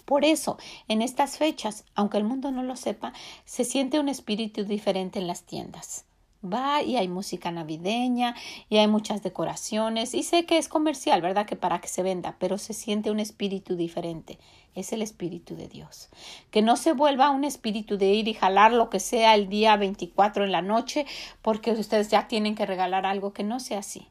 Por 0.04 0.24
eso, 0.24 0.58
en 0.88 1.02
estas 1.02 1.38
fechas, 1.38 1.84
aunque 1.94 2.18
el 2.18 2.24
mundo 2.24 2.50
no 2.50 2.62
lo 2.62 2.76
sepa, 2.76 3.12
se 3.44 3.64
siente 3.64 4.00
un 4.00 4.08
espíritu 4.08 4.64
diferente 4.64 5.18
en 5.18 5.26
las 5.26 5.44
tiendas. 5.44 6.04
Va 6.44 6.82
y 6.82 6.96
hay 6.96 7.06
música 7.06 7.52
navideña 7.52 8.34
y 8.68 8.78
hay 8.78 8.88
muchas 8.88 9.22
decoraciones 9.22 10.12
y 10.12 10.24
sé 10.24 10.44
que 10.44 10.58
es 10.58 10.66
comercial, 10.68 11.22
¿verdad? 11.22 11.46
Que 11.46 11.54
para 11.54 11.80
que 11.80 11.86
se 11.86 12.02
venda, 12.02 12.34
pero 12.40 12.58
se 12.58 12.72
siente 12.72 13.12
un 13.12 13.20
espíritu 13.20 13.76
diferente. 13.76 14.40
Es 14.74 14.92
el 14.92 15.02
espíritu 15.02 15.54
de 15.54 15.68
Dios. 15.68 16.08
Que 16.50 16.60
no 16.60 16.76
se 16.76 16.94
vuelva 16.94 17.30
un 17.30 17.44
espíritu 17.44 17.96
de 17.96 18.12
ir 18.12 18.26
y 18.26 18.34
jalar 18.34 18.72
lo 18.72 18.90
que 18.90 18.98
sea 18.98 19.36
el 19.36 19.48
día 19.48 19.76
24 19.76 20.44
en 20.44 20.50
la 20.50 20.62
noche 20.62 21.06
porque 21.42 21.70
ustedes 21.70 22.08
ya 22.08 22.26
tienen 22.26 22.56
que 22.56 22.66
regalar 22.66 23.06
algo 23.06 23.32
que 23.32 23.44
no 23.44 23.60
sea 23.60 23.78
así 23.78 24.08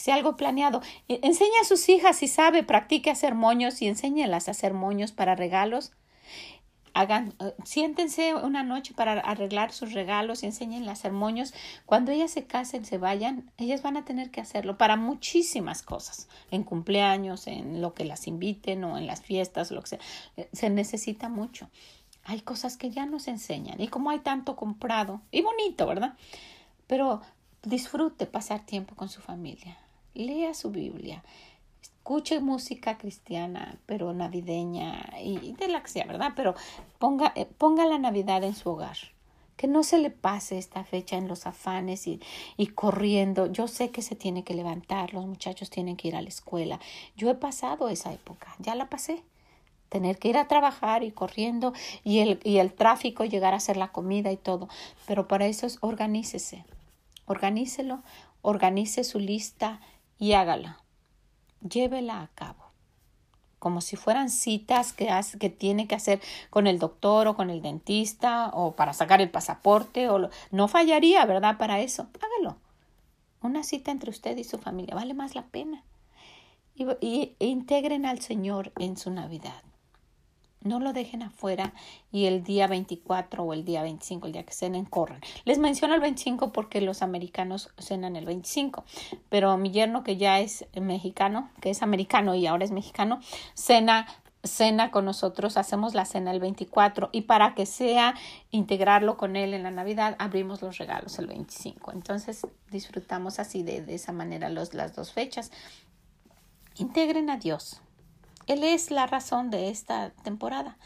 sea 0.00 0.14
algo 0.14 0.36
planeado. 0.36 0.80
E, 1.08 1.20
enseña 1.22 1.60
a 1.60 1.64
sus 1.64 1.88
hijas 1.88 2.16
si 2.16 2.28
sabe, 2.28 2.62
practique 2.62 3.10
hacer 3.10 3.34
moños 3.34 3.82
y 3.82 3.86
enséñelas 3.86 4.48
a 4.48 4.52
hacer 4.52 4.74
moños 4.74 5.12
para 5.12 5.34
regalos. 5.34 5.92
Hagan, 6.92 7.34
eh, 7.38 7.54
siéntense 7.64 8.34
una 8.34 8.64
noche 8.64 8.94
para 8.94 9.12
arreglar 9.20 9.72
sus 9.72 9.92
regalos 9.92 10.42
y 10.42 10.46
enséñenlas 10.46 10.88
a 10.88 10.92
hacer 11.00 11.12
moños. 11.12 11.54
Cuando 11.86 12.10
ellas 12.10 12.32
se 12.32 12.46
casen, 12.46 12.84
se 12.84 12.98
vayan, 12.98 13.52
ellas 13.58 13.82
van 13.82 13.96
a 13.96 14.04
tener 14.04 14.30
que 14.30 14.40
hacerlo 14.40 14.76
para 14.76 14.96
muchísimas 14.96 15.82
cosas, 15.82 16.28
en 16.50 16.64
cumpleaños, 16.64 17.46
en 17.46 17.80
lo 17.80 17.94
que 17.94 18.04
las 18.04 18.26
inviten 18.26 18.82
o 18.84 18.98
en 18.98 19.06
las 19.06 19.20
fiestas, 19.20 19.70
lo 19.70 19.82
que 19.82 19.88
sea. 19.90 20.00
Eh, 20.36 20.48
se 20.52 20.70
necesita 20.70 21.28
mucho. 21.28 21.68
Hay 22.24 22.40
cosas 22.40 22.76
que 22.76 22.90
ya 22.90 23.06
nos 23.06 23.28
enseñan 23.28 23.80
y 23.80 23.88
como 23.88 24.10
hay 24.10 24.18
tanto 24.18 24.56
comprado 24.56 25.20
y 25.30 25.42
bonito, 25.42 25.86
¿verdad? 25.86 26.14
Pero 26.86 27.22
Disfrute 27.62 28.24
pasar 28.24 28.64
tiempo 28.64 28.94
con 28.94 29.10
su 29.10 29.20
familia. 29.20 29.76
Lea 30.14 30.54
su 30.54 30.70
Biblia. 30.70 31.22
Escuche 31.82 32.40
música 32.40 32.98
cristiana, 32.98 33.78
pero 33.86 34.12
navideña 34.12 35.10
y 35.22 35.52
de 35.52 35.68
la 35.68 35.82
que 35.82 35.88
sea, 35.88 36.06
¿verdad? 36.06 36.32
Pero 36.34 36.54
ponga, 36.98 37.32
eh, 37.36 37.46
ponga 37.46 37.86
la 37.86 37.98
Navidad 37.98 38.42
en 38.42 38.54
su 38.54 38.70
hogar. 38.70 38.96
Que 39.56 39.68
no 39.68 39.82
se 39.82 39.98
le 39.98 40.10
pase 40.10 40.58
esta 40.58 40.84
fecha 40.84 41.16
en 41.16 41.28
los 41.28 41.46
afanes 41.46 42.06
y, 42.06 42.20
y 42.56 42.68
corriendo. 42.68 43.46
Yo 43.46 43.68
sé 43.68 43.90
que 43.90 44.02
se 44.02 44.16
tiene 44.16 44.42
que 44.42 44.54
levantar, 44.54 45.12
los 45.12 45.26
muchachos 45.26 45.70
tienen 45.70 45.96
que 45.96 46.08
ir 46.08 46.16
a 46.16 46.22
la 46.22 46.30
escuela. 46.30 46.80
Yo 47.16 47.30
he 47.30 47.34
pasado 47.34 47.88
esa 47.88 48.12
época, 48.12 48.54
ya 48.58 48.74
la 48.74 48.88
pasé 48.88 49.22
tener 49.90 50.18
que 50.18 50.28
ir 50.28 50.38
a 50.38 50.48
trabajar 50.48 51.02
y 51.02 51.10
corriendo 51.10 51.74
y 52.04 52.20
el, 52.20 52.40
y 52.44 52.58
el 52.58 52.72
tráfico, 52.72 53.24
llegar 53.24 53.52
a 53.52 53.58
hacer 53.58 53.76
la 53.76 53.92
comida 53.92 54.32
y 54.32 54.38
todo. 54.38 54.68
Pero 55.06 55.28
para 55.28 55.46
eso 55.46 55.66
es 55.66 55.76
organícese. 55.82 56.64
Organícelo, 57.26 58.02
organice 58.40 59.04
su 59.04 59.18
lista 59.18 59.80
y 60.20 60.34
hágala. 60.34 60.78
Llévela 61.68 62.20
a 62.20 62.28
cabo. 62.28 62.66
Como 63.58 63.80
si 63.80 63.96
fueran 63.96 64.30
citas 64.30 64.92
que, 64.92 65.10
que 65.40 65.50
tiene 65.50 65.88
que 65.88 65.94
hacer 65.94 66.20
con 66.50 66.66
el 66.66 66.78
doctor 66.78 67.26
o 67.26 67.36
con 67.36 67.50
el 67.50 67.60
dentista 67.60 68.50
o 68.54 68.76
para 68.76 68.92
sacar 68.92 69.20
el 69.20 69.30
pasaporte. 69.30 70.08
O 70.08 70.30
no 70.50 70.68
fallaría, 70.68 71.24
¿verdad? 71.24 71.58
Para 71.58 71.80
eso. 71.80 72.06
Hágalo. 72.22 72.58
Una 73.42 73.64
cita 73.64 73.90
entre 73.90 74.10
usted 74.10 74.36
y 74.36 74.44
su 74.44 74.58
familia 74.58 74.94
vale 74.94 75.14
más 75.14 75.34
la 75.34 75.46
pena. 75.46 75.82
Y, 76.74 77.34
e 77.38 77.46
integren 77.46 78.06
al 78.06 78.20
Señor 78.20 78.72
en 78.78 78.96
su 78.96 79.10
Navidad. 79.10 79.62
No 80.62 80.78
lo 80.78 80.92
dejen 80.92 81.22
afuera 81.22 81.72
y 82.12 82.26
el 82.26 82.44
día 82.44 82.66
24 82.66 83.42
o 83.42 83.52
el 83.54 83.64
día 83.64 83.82
25, 83.82 84.26
el 84.26 84.32
día 84.32 84.44
que 84.44 84.52
cenen, 84.52 84.84
corran. 84.84 85.20
Les 85.44 85.58
menciono 85.58 85.94
el 85.94 86.00
25 86.00 86.52
porque 86.52 86.80
los 86.80 87.00
americanos 87.00 87.70
cenan 87.78 88.14
el 88.16 88.26
25, 88.26 88.84
pero 89.30 89.56
mi 89.56 89.70
yerno 89.70 90.04
que 90.04 90.18
ya 90.18 90.40
es 90.40 90.66
mexicano, 90.78 91.50
que 91.60 91.70
es 91.70 91.82
americano 91.82 92.34
y 92.34 92.46
ahora 92.46 92.64
es 92.64 92.72
mexicano, 92.72 93.20
cena 93.54 94.06
cena 94.42 94.90
con 94.90 95.04
nosotros, 95.04 95.56
hacemos 95.56 95.94
la 95.94 96.04
cena 96.04 96.30
el 96.30 96.40
24 96.40 97.10
y 97.12 97.22
para 97.22 97.54
que 97.54 97.66
sea 97.66 98.14
integrarlo 98.50 99.16
con 99.16 99.36
él 99.36 99.54
en 99.54 99.62
la 99.62 99.70
Navidad, 99.70 100.16
abrimos 100.18 100.62
los 100.62 100.78
regalos 100.78 101.18
el 101.18 101.26
25. 101.26 101.92
Entonces 101.92 102.46
disfrutamos 102.70 103.38
así 103.38 103.62
de, 103.62 103.82
de 103.82 103.94
esa 103.94 104.12
manera 104.12 104.48
los, 104.48 104.74
las 104.74 104.94
dos 104.94 105.12
fechas. 105.12 105.50
Integren 106.76 107.28
a 107.28 107.36
Dios, 107.36 107.82
él 108.52 108.64
es 108.64 108.90
la 108.90 109.06
razón 109.06 109.50
de 109.50 109.70
esta 109.70 110.10
temporada. 110.10 110.76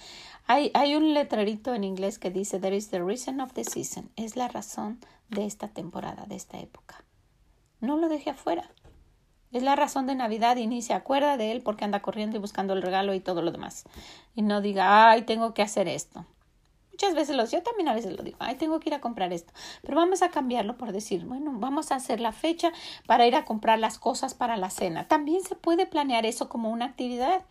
Hay, 0.46 0.70
hay 0.74 0.96
un 0.96 1.14
letrerito 1.14 1.74
en 1.74 1.84
inglés 1.84 2.18
que 2.18 2.30
dice, 2.30 2.60
There 2.60 2.76
is 2.76 2.90
the 2.90 3.02
reason 3.02 3.40
of 3.40 3.52
the 3.54 3.64
season. 3.64 4.10
Es 4.16 4.36
la 4.36 4.48
razón 4.48 5.00
de 5.30 5.46
esta 5.46 5.68
temporada, 5.68 6.26
de 6.26 6.36
esta 6.36 6.58
época. 6.58 7.04
No 7.80 7.96
lo 7.96 8.08
deje 8.08 8.30
afuera. 8.30 8.70
Es 9.50 9.62
la 9.62 9.76
razón 9.76 10.06
de 10.06 10.14
Navidad 10.14 10.56
y 10.56 10.66
ni 10.66 10.82
se 10.82 10.94
acuerda 10.94 11.36
de 11.36 11.52
él 11.52 11.62
porque 11.62 11.84
anda 11.84 12.02
corriendo 12.02 12.36
y 12.36 12.40
buscando 12.40 12.74
el 12.74 12.82
regalo 12.82 13.14
y 13.14 13.20
todo 13.20 13.40
lo 13.40 13.52
demás. 13.52 13.84
Y 14.34 14.42
no 14.42 14.60
diga, 14.60 15.10
ay, 15.10 15.22
tengo 15.22 15.54
que 15.54 15.62
hacer 15.62 15.88
esto. 15.88 16.26
Muchas 16.94 17.16
veces 17.16 17.34
lo 17.34 17.44
yo 17.44 17.60
también 17.60 17.88
a 17.88 17.92
veces 17.92 18.16
lo 18.16 18.22
digo, 18.22 18.36
ay, 18.38 18.54
tengo 18.54 18.78
que 18.78 18.88
ir 18.88 18.94
a 18.94 19.00
comprar 19.00 19.32
esto. 19.32 19.52
Pero 19.82 19.96
vamos 19.96 20.22
a 20.22 20.28
cambiarlo 20.28 20.78
por 20.78 20.92
decir, 20.92 21.24
bueno, 21.24 21.50
vamos 21.56 21.90
a 21.90 21.96
hacer 21.96 22.20
la 22.20 22.30
fecha 22.30 22.70
para 23.08 23.26
ir 23.26 23.34
a 23.34 23.44
comprar 23.44 23.80
las 23.80 23.98
cosas 23.98 24.34
para 24.34 24.56
la 24.56 24.70
cena. 24.70 25.08
También 25.08 25.42
se 25.42 25.56
puede 25.56 25.86
planear 25.86 26.24
eso 26.24 26.48
como 26.48 26.70
una 26.70 26.84
actividad. 26.84 27.42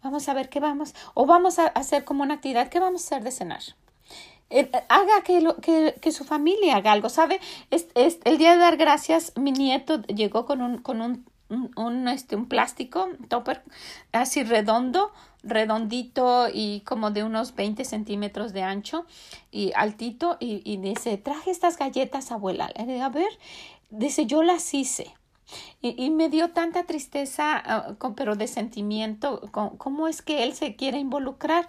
Vamos 0.00 0.28
a 0.28 0.34
ver 0.34 0.48
qué 0.48 0.60
vamos, 0.60 0.94
o 1.14 1.26
vamos 1.26 1.58
a 1.58 1.66
hacer 1.66 2.04
como 2.04 2.22
una 2.22 2.34
actividad, 2.34 2.68
¿qué 2.68 2.78
vamos 2.78 3.02
a 3.02 3.06
hacer 3.06 3.24
de 3.24 3.32
cenar? 3.32 3.62
Eh, 4.48 4.70
haga 4.88 5.22
que, 5.24 5.40
lo, 5.40 5.56
que, 5.56 5.96
que, 6.00 6.12
su 6.12 6.22
familia 6.22 6.76
haga 6.76 6.92
algo, 6.92 7.08
¿sabe? 7.08 7.40
Es, 7.72 7.88
es, 7.96 8.20
el 8.22 8.38
día 8.38 8.52
de 8.52 8.58
dar 8.58 8.76
gracias, 8.76 9.32
mi 9.34 9.50
nieto 9.50 10.02
llegó 10.02 10.46
con 10.46 10.62
un, 10.62 10.78
con 10.78 11.00
un 11.00 11.26
un, 11.48 12.08
este, 12.08 12.36
un 12.36 12.46
plástico, 12.46 13.08
topper, 13.28 13.62
así 14.12 14.42
redondo, 14.42 15.12
redondito 15.42 16.48
y 16.52 16.80
como 16.80 17.10
de 17.10 17.24
unos 17.24 17.54
20 17.54 17.84
centímetros 17.84 18.52
de 18.52 18.62
ancho 18.62 19.06
y 19.50 19.72
altito 19.74 20.36
y, 20.40 20.62
y 20.64 20.76
dice, 20.76 21.16
traje 21.16 21.50
estas 21.50 21.78
galletas, 21.78 22.32
abuela. 22.32 22.70
A 22.76 23.08
ver, 23.08 23.30
dice, 23.90 24.26
yo 24.26 24.42
las 24.42 24.74
hice. 24.74 25.14
Y, 25.80 25.94
y, 26.02 26.10
me 26.10 26.28
dio 26.28 26.50
tanta 26.50 26.84
tristeza, 26.84 27.96
uh, 27.98 28.14
pero 28.14 28.36
de 28.36 28.46
sentimiento, 28.46 29.40
cómo 29.50 30.06
es 30.06 30.20
que 30.20 30.44
él 30.44 30.52
se 30.52 30.76
quiere 30.76 30.98
involucrar 30.98 31.68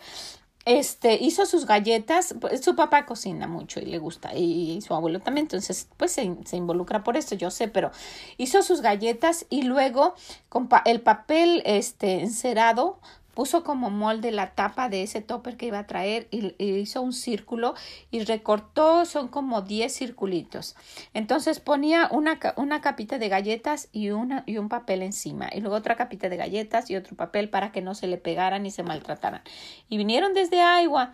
este, 0.69 1.15
hizo 1.15 1.47
sus 1.47 1.65
galletas, 1.65 2.35
pues, 2.39 2.63
su 2.63 2.75
papá 2.75 3.07
cocina 3.07 3.47
mucho 3.47 3.79
y 3.79 3.85
le 3.85 3.97
gusta, 3.97 4.35
y, 4.35 4.79
su 4.81 4.93
abuelo 4.93 5.19
también, 5.19 5.45
entonces, 5.45 5.87
pues 5.97 6.11
se, 6.11 6.31
se, 6.45 6.57
involucra 6.57 7.03
por 7.03 7.17
esto, 7.17 7.33
yo 7.33 7.49
sé, 7.49 7.67
pero 7.67 7.89
hizo 8.37 8.61
sus 8.61 8.81
galletas 8.81 9.47
y 9.49 9.63
luego 9.63 10.13
con 10.47 10.69
el 10.85 11.01
papel, 11.01 11.63
este, 11.65 12.21
encerado, 12.21 12.99
puso 13.39 13.63
como 13.63 13.89
molde 13.89 14.31
la 14.31 14.53
tapa 14.53 14.89
de 14.89 15.01
ese 15.01 15.21
topper 15.21 15.55
que 15.55 15.67
iba 15.67 15.79
a 15.79 15.87
traer 15.87 16.27
y, 16.29 16.53
hizo 16.61 17.01
un 17.01 17.13
círculo 17.13 17.73
y 18.11 18.25
recortó, 18.25 19.05
son 19.05 19.29
como 19.29 19.61
10 19.61 19.95
circulitos. 19.95 20.75
Entonces 21.13 21.61
ponía 21.61 22.09
una, 22.11 22.37
una 22.57 22.81
capita 22.81 23.17
de 23.17 23.29
galletas 23.29 23.87
y, 23.93 24.09
una, 24.09 24.43
y 24.45 24.57
un 24.57 24.67
papel 24.67 25.03
encima 25.03 25.47
y 25.53 25.61
luego 25.61 25.77
otra 25.77 25.95
capita 25.95 26.27
de 26.27 26.35
galletas 26.35 26.89
y 26.89 26.97
otro 26.97 27.15
papel 27.15 27.49
para 27.49 27.71
que 27.71 27.81
no 27.81 27.95
se 27.95 28.07
le 28.07 28.17
pegaran 28.17 28.65
y 28.65 28.71
se 28.71 28.83
maltrataran. 28.83 29.41
Y 29.87 29.95
vinieron 29.95 30.33
desde 30.33 30.57
Iowa 30.57 31.13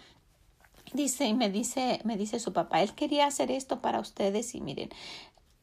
dice 0.94 1.26
y 1.26 1.36
me 1.36 1.52
dice 1.52 2.02
me 2.06 2.18
dice 2.18 2.40
su 2.40 2.54
papá 2.54 2.82
él 2.82 2.96
quería 2.96 3.28
hacer 3.28 3.52
esto 3.52 3.82
para 3.82 4.00
ustedes 4.00 4.56
y 4.56 4.62
miren 4.62 4.90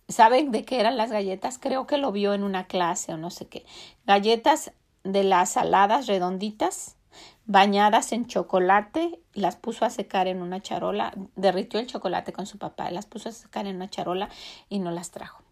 saben 0.09 0.53
de 0.53 0.65
qué 0.65 0.79
eran 0.79 0.97
las 0.97 1.11
galletas 1.11 1.59
creo 1.59 1.89
que 1.89 1.97
lo 1.97 2.13
vio 2.13 2.35
en 2.35 2.45
una 2.45 2.69
clase 2.69 3.15
o 3.15 3.17
no 3.17 3.31
sé 3.31 3.47
qué 3.47 3.65
galletas 4.05 4.73
de 5.05 5.25
las 5.25 5.53
saladas 5.53 6.07
redonditas 6.07 6.97
bañadas 7.45 8.13
en 8.13 8.27
chocolate, 8.27 9.21
las 9.35 9.57
puso 9.57 9.85
a 9.85 9.91
secar 9.91 10.29
en 10.29 10.43
una 10.43 10.61
charola, 10.61 11.13
derritió 11.37 11.81
el 11.81 11.87
chocolate 11.87 12.33
con 12.33 12.47
su 12.47 12.59
papá, 12.59 12.91
las 12.91 13.07
puso 13.07 13.29
a 13.29 13.33
secar 13.33 13.67
en 13.67 13.77
una 13.77 13.89
charola 13.89 14.29
y 14.69 14.79
no 14.79 14.91
las 14.91 15.11
trajo. 15.11 15.43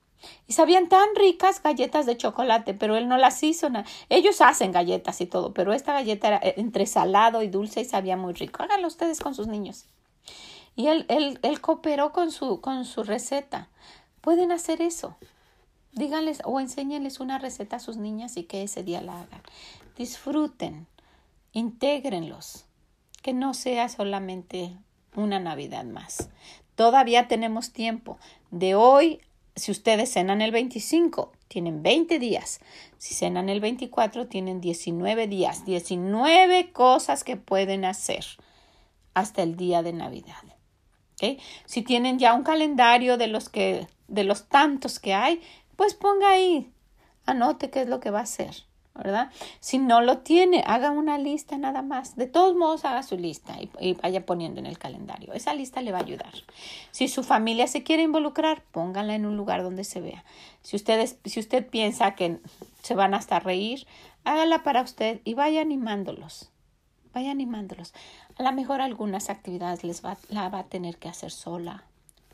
Y 0.47 0.53
sabían 0.53 0.89
tan 0.89 1.15
ricas 1.15 1.63
galletas 1.63 2.05
de 2.05 2.17
chocolate, 2.17 2.75
pero 2.75 2.97
él 2.97 3.09
no 3.09 3.17
las 3.17 3.43
hizo. 3.43 3.69
Ellos 4.11 4.41
hacen 4.43 4.71
galletas 4.71 5.21
y 5.23 5.27
todo, 5.27 5.55
pero 5.55 5.73
esta 5.73 5.95
galleta 5.95 6.29
era 6.29 6.37
eh, 6.43 6.55
entre 6.59 6.87
salado 6.87 7.43
y 7.43 7.49
dulce 7.49 7.81
y 7.81 7.85
sabía 7.87 8.19
muy 8.19 8.35
rico. 8.35 8.63
Háganlo 8.63 8.87
ustedes 8.87 9.21
con 9.21 9.35
sus 9.35 9.47
niños. 9.47 9.87
Y 10.77 10.89
él, 10.89 11.07
él, 11.09 11.39
él 11.43 11.61
cooperó 11.61 12.13
con 12.13 12.31
su, 12.33 12.61
con 12.61 12.85
su 12.85 13.03
receta. 13.03 13.69
Pueden 14.21 14.53
hacer 14.53 14.83
eso. 14.83 15.17
Díganles 15.93 16.41
o 16.45 16.61
enséñenles 16.61 17.21
una 17.21 17.39
receta 17.39 17.77
a 17.77 17.81
sus 17.81 17.97
niñas 17.97 18.37
y 18.37 18.45
que 18.45 18.63
ese 18.63 18.83
día 18.83 19.03
la 19.03 19.21
hagan. 19.21 19.43
Disfruten, 19.97 20.87
intégrenlos, 21.53 22.65
que 23.23 23.33
no 23.33 23.55
sea 23.55 23.89
solamente 23.89 24.77
una 25.15 25.41
Navidad 25.41 25.85
más. 25.85 26.31
Todavía 26.77 27.29
tenemos 27.29 27.73
tiempo. 27.73 28.19
De 28.51 28.75
hoy, 28.75 29.21
si 29.57 29.73
ustedes 29.73 30.13
cenan 30.13 30.41
el 30.43 30.53
25, 30.53 31.33
tienen 31.49 31.83
20 31.83 32.19
días. 32.19 32.61
Si 32.99 33.15
cenan 33.15 33.49
el 33.49 33.61
24, 33.61 34.29
tienen 34.29 34.61
19 34.61 35.27
días. 35.27 35.65
19 35.65 36.73
cosas 36.73 37.25
que 37.25 37.37
pueden 37.37 37.85
hacer 37.85 38.25
hasta 39.13 39.43
el 39.43 39.57
día 39.57 39.83
de 39.83 39.93
Navidad. 39.93 40.37
Si 41.67 41.83
tienen 41.83 42.19
ya 42.19 42.33
un 42.33 42.45
calendario 42.45 43.19
de 43.19 43.27
los 43.27 43.49
que 43.49 43.87
de 44.09 44.25
los 44.25 44.49
tantos 44.49 44.99
que 44.99 45.15
hay, 45.15 45.41
pues 45.81 45.95
ponga 45.95 46.29
ahí, 46.29 46.71
anote 47.25 47.71
qué 47.71 47.81
es 47.81 47.89
lo 47.89 48.01
que 48.01 48.11
va 48.11 48.19
a 48.19 48.25
hacer, 48.25 48.55
¿verdad? 48.95 49.31
Si 49.61 49.79
no 49.79 50.03
lo 50.03 50.19
tiene, 50.19 50.63
haga 50.67 50.91
una 50.91 51.17
lista 51.17 51.57
nada 51.57 51.81
más. 51.81 52.17
De 52.17 52.27
todos 52.27 52.55
modos, 52.55 52.85
haga 52.85 53.03
su 53.03 53.17
lista 53.17 53.57
y, 53.81 53.95
vaya 53.95 54.27
poniendo 54.27 54.61
en 54.61 54.67
el 54.67 54.79
calendario. 54.79 55.33
Esa 55.33 55.55
lista 55.55 55.81
le 55.81 55.91
va 55.91 56.01
a 56.01 56.03
ayudar. 56.03 56.35
Si 56.91 57.09
su 57.09 57.23
familia 57.23 57.67
se 57.67 57.83
quiere 57.83 58.03
involucrar, 58.03 58.63
póngala 58.73 59.15
en 59.15 59.25
un 59.25 59.39
lugar 59.39 59.63
donde 59.63 59.85
se 59.85 60.03
vea. 60.03 60.23
Si, 60.61 60.77
ustedes, 60.77 61.17
si 61.25 61.41
usted 61.41 61.67
piensa 61.67 62.15
que 62.15 62.41
se 62.83 62.95
van 62.95 63.15
hasta 63.15 63.41
reír, 63.41 63.87
hágala 64.25 64.63
para 64.63 64.83
usted 64.83 65.23
y 65.25 65.33
vaya 65.33 65.63
animándolos. 65.63 66.51
Vaya 67.15 67.31
animándolos. 67.31 67.95
A 68.37 68.43
lo 68.43 68.53
mejor 68.53 68.83
algunas 68.83 69.31
actividades 69.31 69.83
les 69.83 70.05
va, 70.05 70.19
la 70.29 70.51
va 70.51 70.59
a 70.59 70.65
tener 70.65 70.99
que 70.99 71.09
hacer 71.09 71.31
sola 71.31 71.85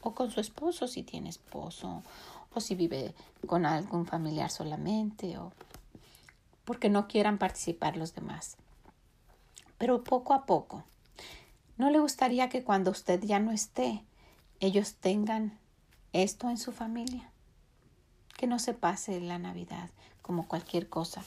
o 0.03 0.15
con 0.15 0.33
su 0.33 0.41
esposo 0.41 0.89
si 0.89 1.05
tiene 1.05 1.29
esposo 1.29 2.03
o 2.57 2.61
si 2.61 2.75
vive 2.75 3.15
con 3.47 3.67
algún 3.67 4.07
familiar 4.07 4.51
solamente 4.51 5.39
o 5.39 5.53
porque 6.65 6.89
no 6.89 7.07
quieran 7.07 7.39
participar 7.39 7.97
los 7.97 8.15
demás. 8.15 8.57
Pero 9.79 10.03
poco 10.03 10.35
a 10.35 10.47
poco, 10.47 10.83
¿no 11.77 11.91
le 11.91 12.01
gustaría 12.01 12.49
que 12.49 12.65
cuando 12.65 12.91
usted 12.91 13.23
ya 13.23 13.39
no 13.39 13.53
esté, 13.53 14.03
ellos 14.61 14.95
tengan 14.95 15.59
esto 16.13 16.51
en 16.51 16.59
su 16.59 16.73
familia? 16.73 17.31
Que 18.37 18.47
no 18.47 18.59
se 18.59 18.75
pase 18.75 19.21
la 19.21 19.39
Navidad 19.39 19.91
como 20.23 20.49
cualquier 20.49 20.89
cosa. 20.89 21.23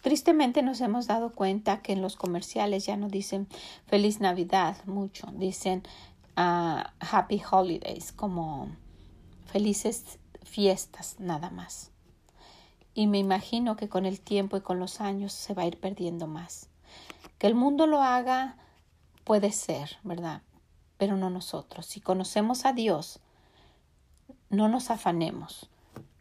Tristemente 0.00 0.62
nos 0.62 0.80
hemos 0.80 1.06
dado 1.06 1.34
cuenta 1.34 1.82
que 1.82 1.92
en 1.92 2.00
los 2.00 2.16
comerciales 2.16 2.86
ya 2.86 2.96
no 2.96 3.08
dicen 3.08 3.48
feliz 3.86 4.20
Navidad 4.20 4.76
mucho, 4.86 5.26
dicen 5.32 5.82
ah, 6.36 6.92
happy 7.00 7.42
holidays 7.50 8.12
como 8.12 8.68
felices 9.46 10.18
fiestas 10.48 11.16
nada 11.18 11.50
más. 11.50 11.90
Y 12.94 13.06
me 13.06 13.18
imagino 13.18 13.76
que 13.76 13.88
con 13.88 14.06
el 14.06 14.20
tiempo 14.20 14.56
y 14.56 14.60
con 14.60 14.80
los 14.80 15.00
años 15.00 15.32
se 15.32 15.54
va 15.54 15.62
a 15.62 15.66
ir 15.66 15.78
perdiendo 15.78 16.26
más. 16.26 16.68
Que 17.38 17.46
el 17.46 17.54
mundo 17.54 17.86
lo 17.86 18.02
haga 18.02 18.56
puede 19.24 19.52
ser, 19.52 19.98
¿verdad? 20.02 20.42
Pero 20.96 21.16
no 21.16 21.30
nosotros. 21.30 21.86
Si 21.86 22.00
conocemos 22.00 22.64
a 22.64 22.72
Dios, 22.72 23.20
no 24.50 24.68
nos 24.68 24.90
afanemos. 24.90 25.68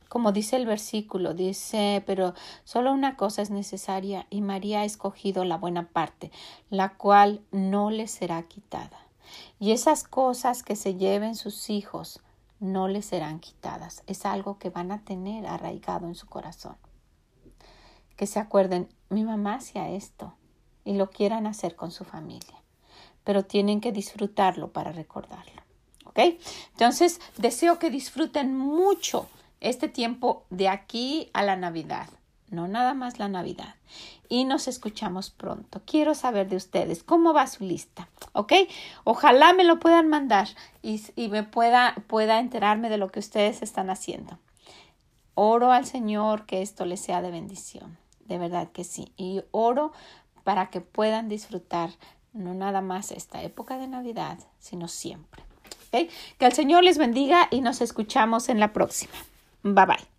Como 0.10 0.32
dice 0.32 0.56
el 0.56 0.66
versículo, 0.66 1.34
dice, 1.34 2.04
pero 2.06 2.34
solo 2.64 2.94
una 2.94 3.18
cosa 3.18 3.42
es 3.42 3.50
necesaria 3.50 4.28
y 4.30 4.42
María 4.42 4.82
ha 4.82 4.86
escogido 4.86 5.44
la 5.44 5.58
buena 5.58 5.90
parte, 5.90 6.32
la 6.70 6.94
cual 6.96 7.42
no 7.52 7.90
le 7.90 8.08
será 8.08 8.44
quitada. 8.44 9.00
Y 9.60 9.72
esas 9.72 10.04
cosas 10.04 10.64
que 10.64 10.76
se 10.76 10.96
lleven 10.96 11.36
sus 11.36 11.70
hijos, 11.70 12.22
no 12.60 12.88
les 12.88 13.06
serán 13.06 13.40
quitadas. 13.40 14.04
Es 14.08 14.26
algo 14.26 14.58
que 14.58 14.70
van 14.70 14.92
a 14.92 15.04
tener 15.04 15.48
arraigado 15.48 16.08
en 16.08 16.16
su 16.16 16.28
corazón. 16.28 16.78
Que 18.16 18.28
se 18.28 18.40
acuerden, 18.40 18.90
mi 19.10 19.24
mamá 19.24 19.56
hacía 19.56 19.90
esto 19.90 20.36
y 20.84 20.94
lo 20.94 21.10
quieran 21.10 21.48
hacer 21.48 21.76
con 21.76 21.92
su 21.92 22.04
familia, 22.04 22.64
pero 23.24 23.46
tienen 23.46 23.82
que 23.82 23.92
disfrutarlo 23.92 24.72
para 24.72 24.92
recordarlo. 24.92 25.62
¿Ok? 26.06 26.20
Entonces, 26.72 27.20
deseo 27.38 27.78
que 27.78 27.90
disfruten 27.90 28.58
mucho 28.58 29.28
este 29.60 29.88
tiempo 29.88 30.46
de 30.50 30.70
aquí 30.70 31.30
a 31.34 31.44
la 31.44 31.56
Navidad 31.56 32.08
no 32.50 32.68
nada 32.68 32.94
más 32.94 33.20
la 33.20 33.28
Navidad. 33.28 33.76
Y 34.30 34.46
nos 34.46 34.68
escuchamos 34.68 35.30
pronto. 35.30 35.82
Quiero 35.86 36.16
saber 36.16 36.50
de 36.50 36.56
ustedes 36.56 37.04
cómo 37.04 37.34
va 37.34 37.48
su 37.48 37.64
lista, 37.64 38.10
¿ok? 38.34 38.54
Ojalá 39.04 39.54
me 39.54 39.64
lo 39.64 39.80
puedan 39.80 40.08
mandar 40.08 40.50
y, 40.82 41.02
me 41.30 41.44
pueda, 41.44 41.96
pueda 42.08 42.40
enterarme 42.40 42.90
de 42.90 42.98
lo 42.98 43.10
que 43.10 43.20
ustedes 43.20 43.62
están 43.62 43.90
haciendo. 43.90 44.40
Oro 45.36 45.72
al 45.72 45.86
Señor 45.86 46.46
que 46.46 46.62
esto 46.62 46.86
les 46.86 47.00
sea 47.00 47.22
de 47.22 47.32
bendición, 47.32 47.98
de 48.26 48.38
verdad 48.38 48.72
que 48.72 48.84
sí. 48.84 49.14
Y 49.18 49.44
oro 49.52 49.94
para 50.44 50.70
que 50.70 50.82
puedan 50.82 51.30
disfrutar 51.30 51.92
no 52.34 52.54
nada 52.54 52.82
más 52.82 53.12
esta 53.12 53.44
época 53.44 53.78
de 53.78 53.88
Navidad, 53.88 54.40
sino 54.60 54.88
siempre. 54.88 55.44
Que 55.92 56.46
el 56.46 56.54
Señor 56.54 56.84
les 56.84 56.98
bendiga 56.98 57.48
y 57.50 57.62
nos 57.62 57.82
escuchamos 57.82 58.50
en 58.50 58.60
la 58.60 58.74
próxima. 58.74 59.14
Bye 59.64 59.86
bye. 59.86 60.17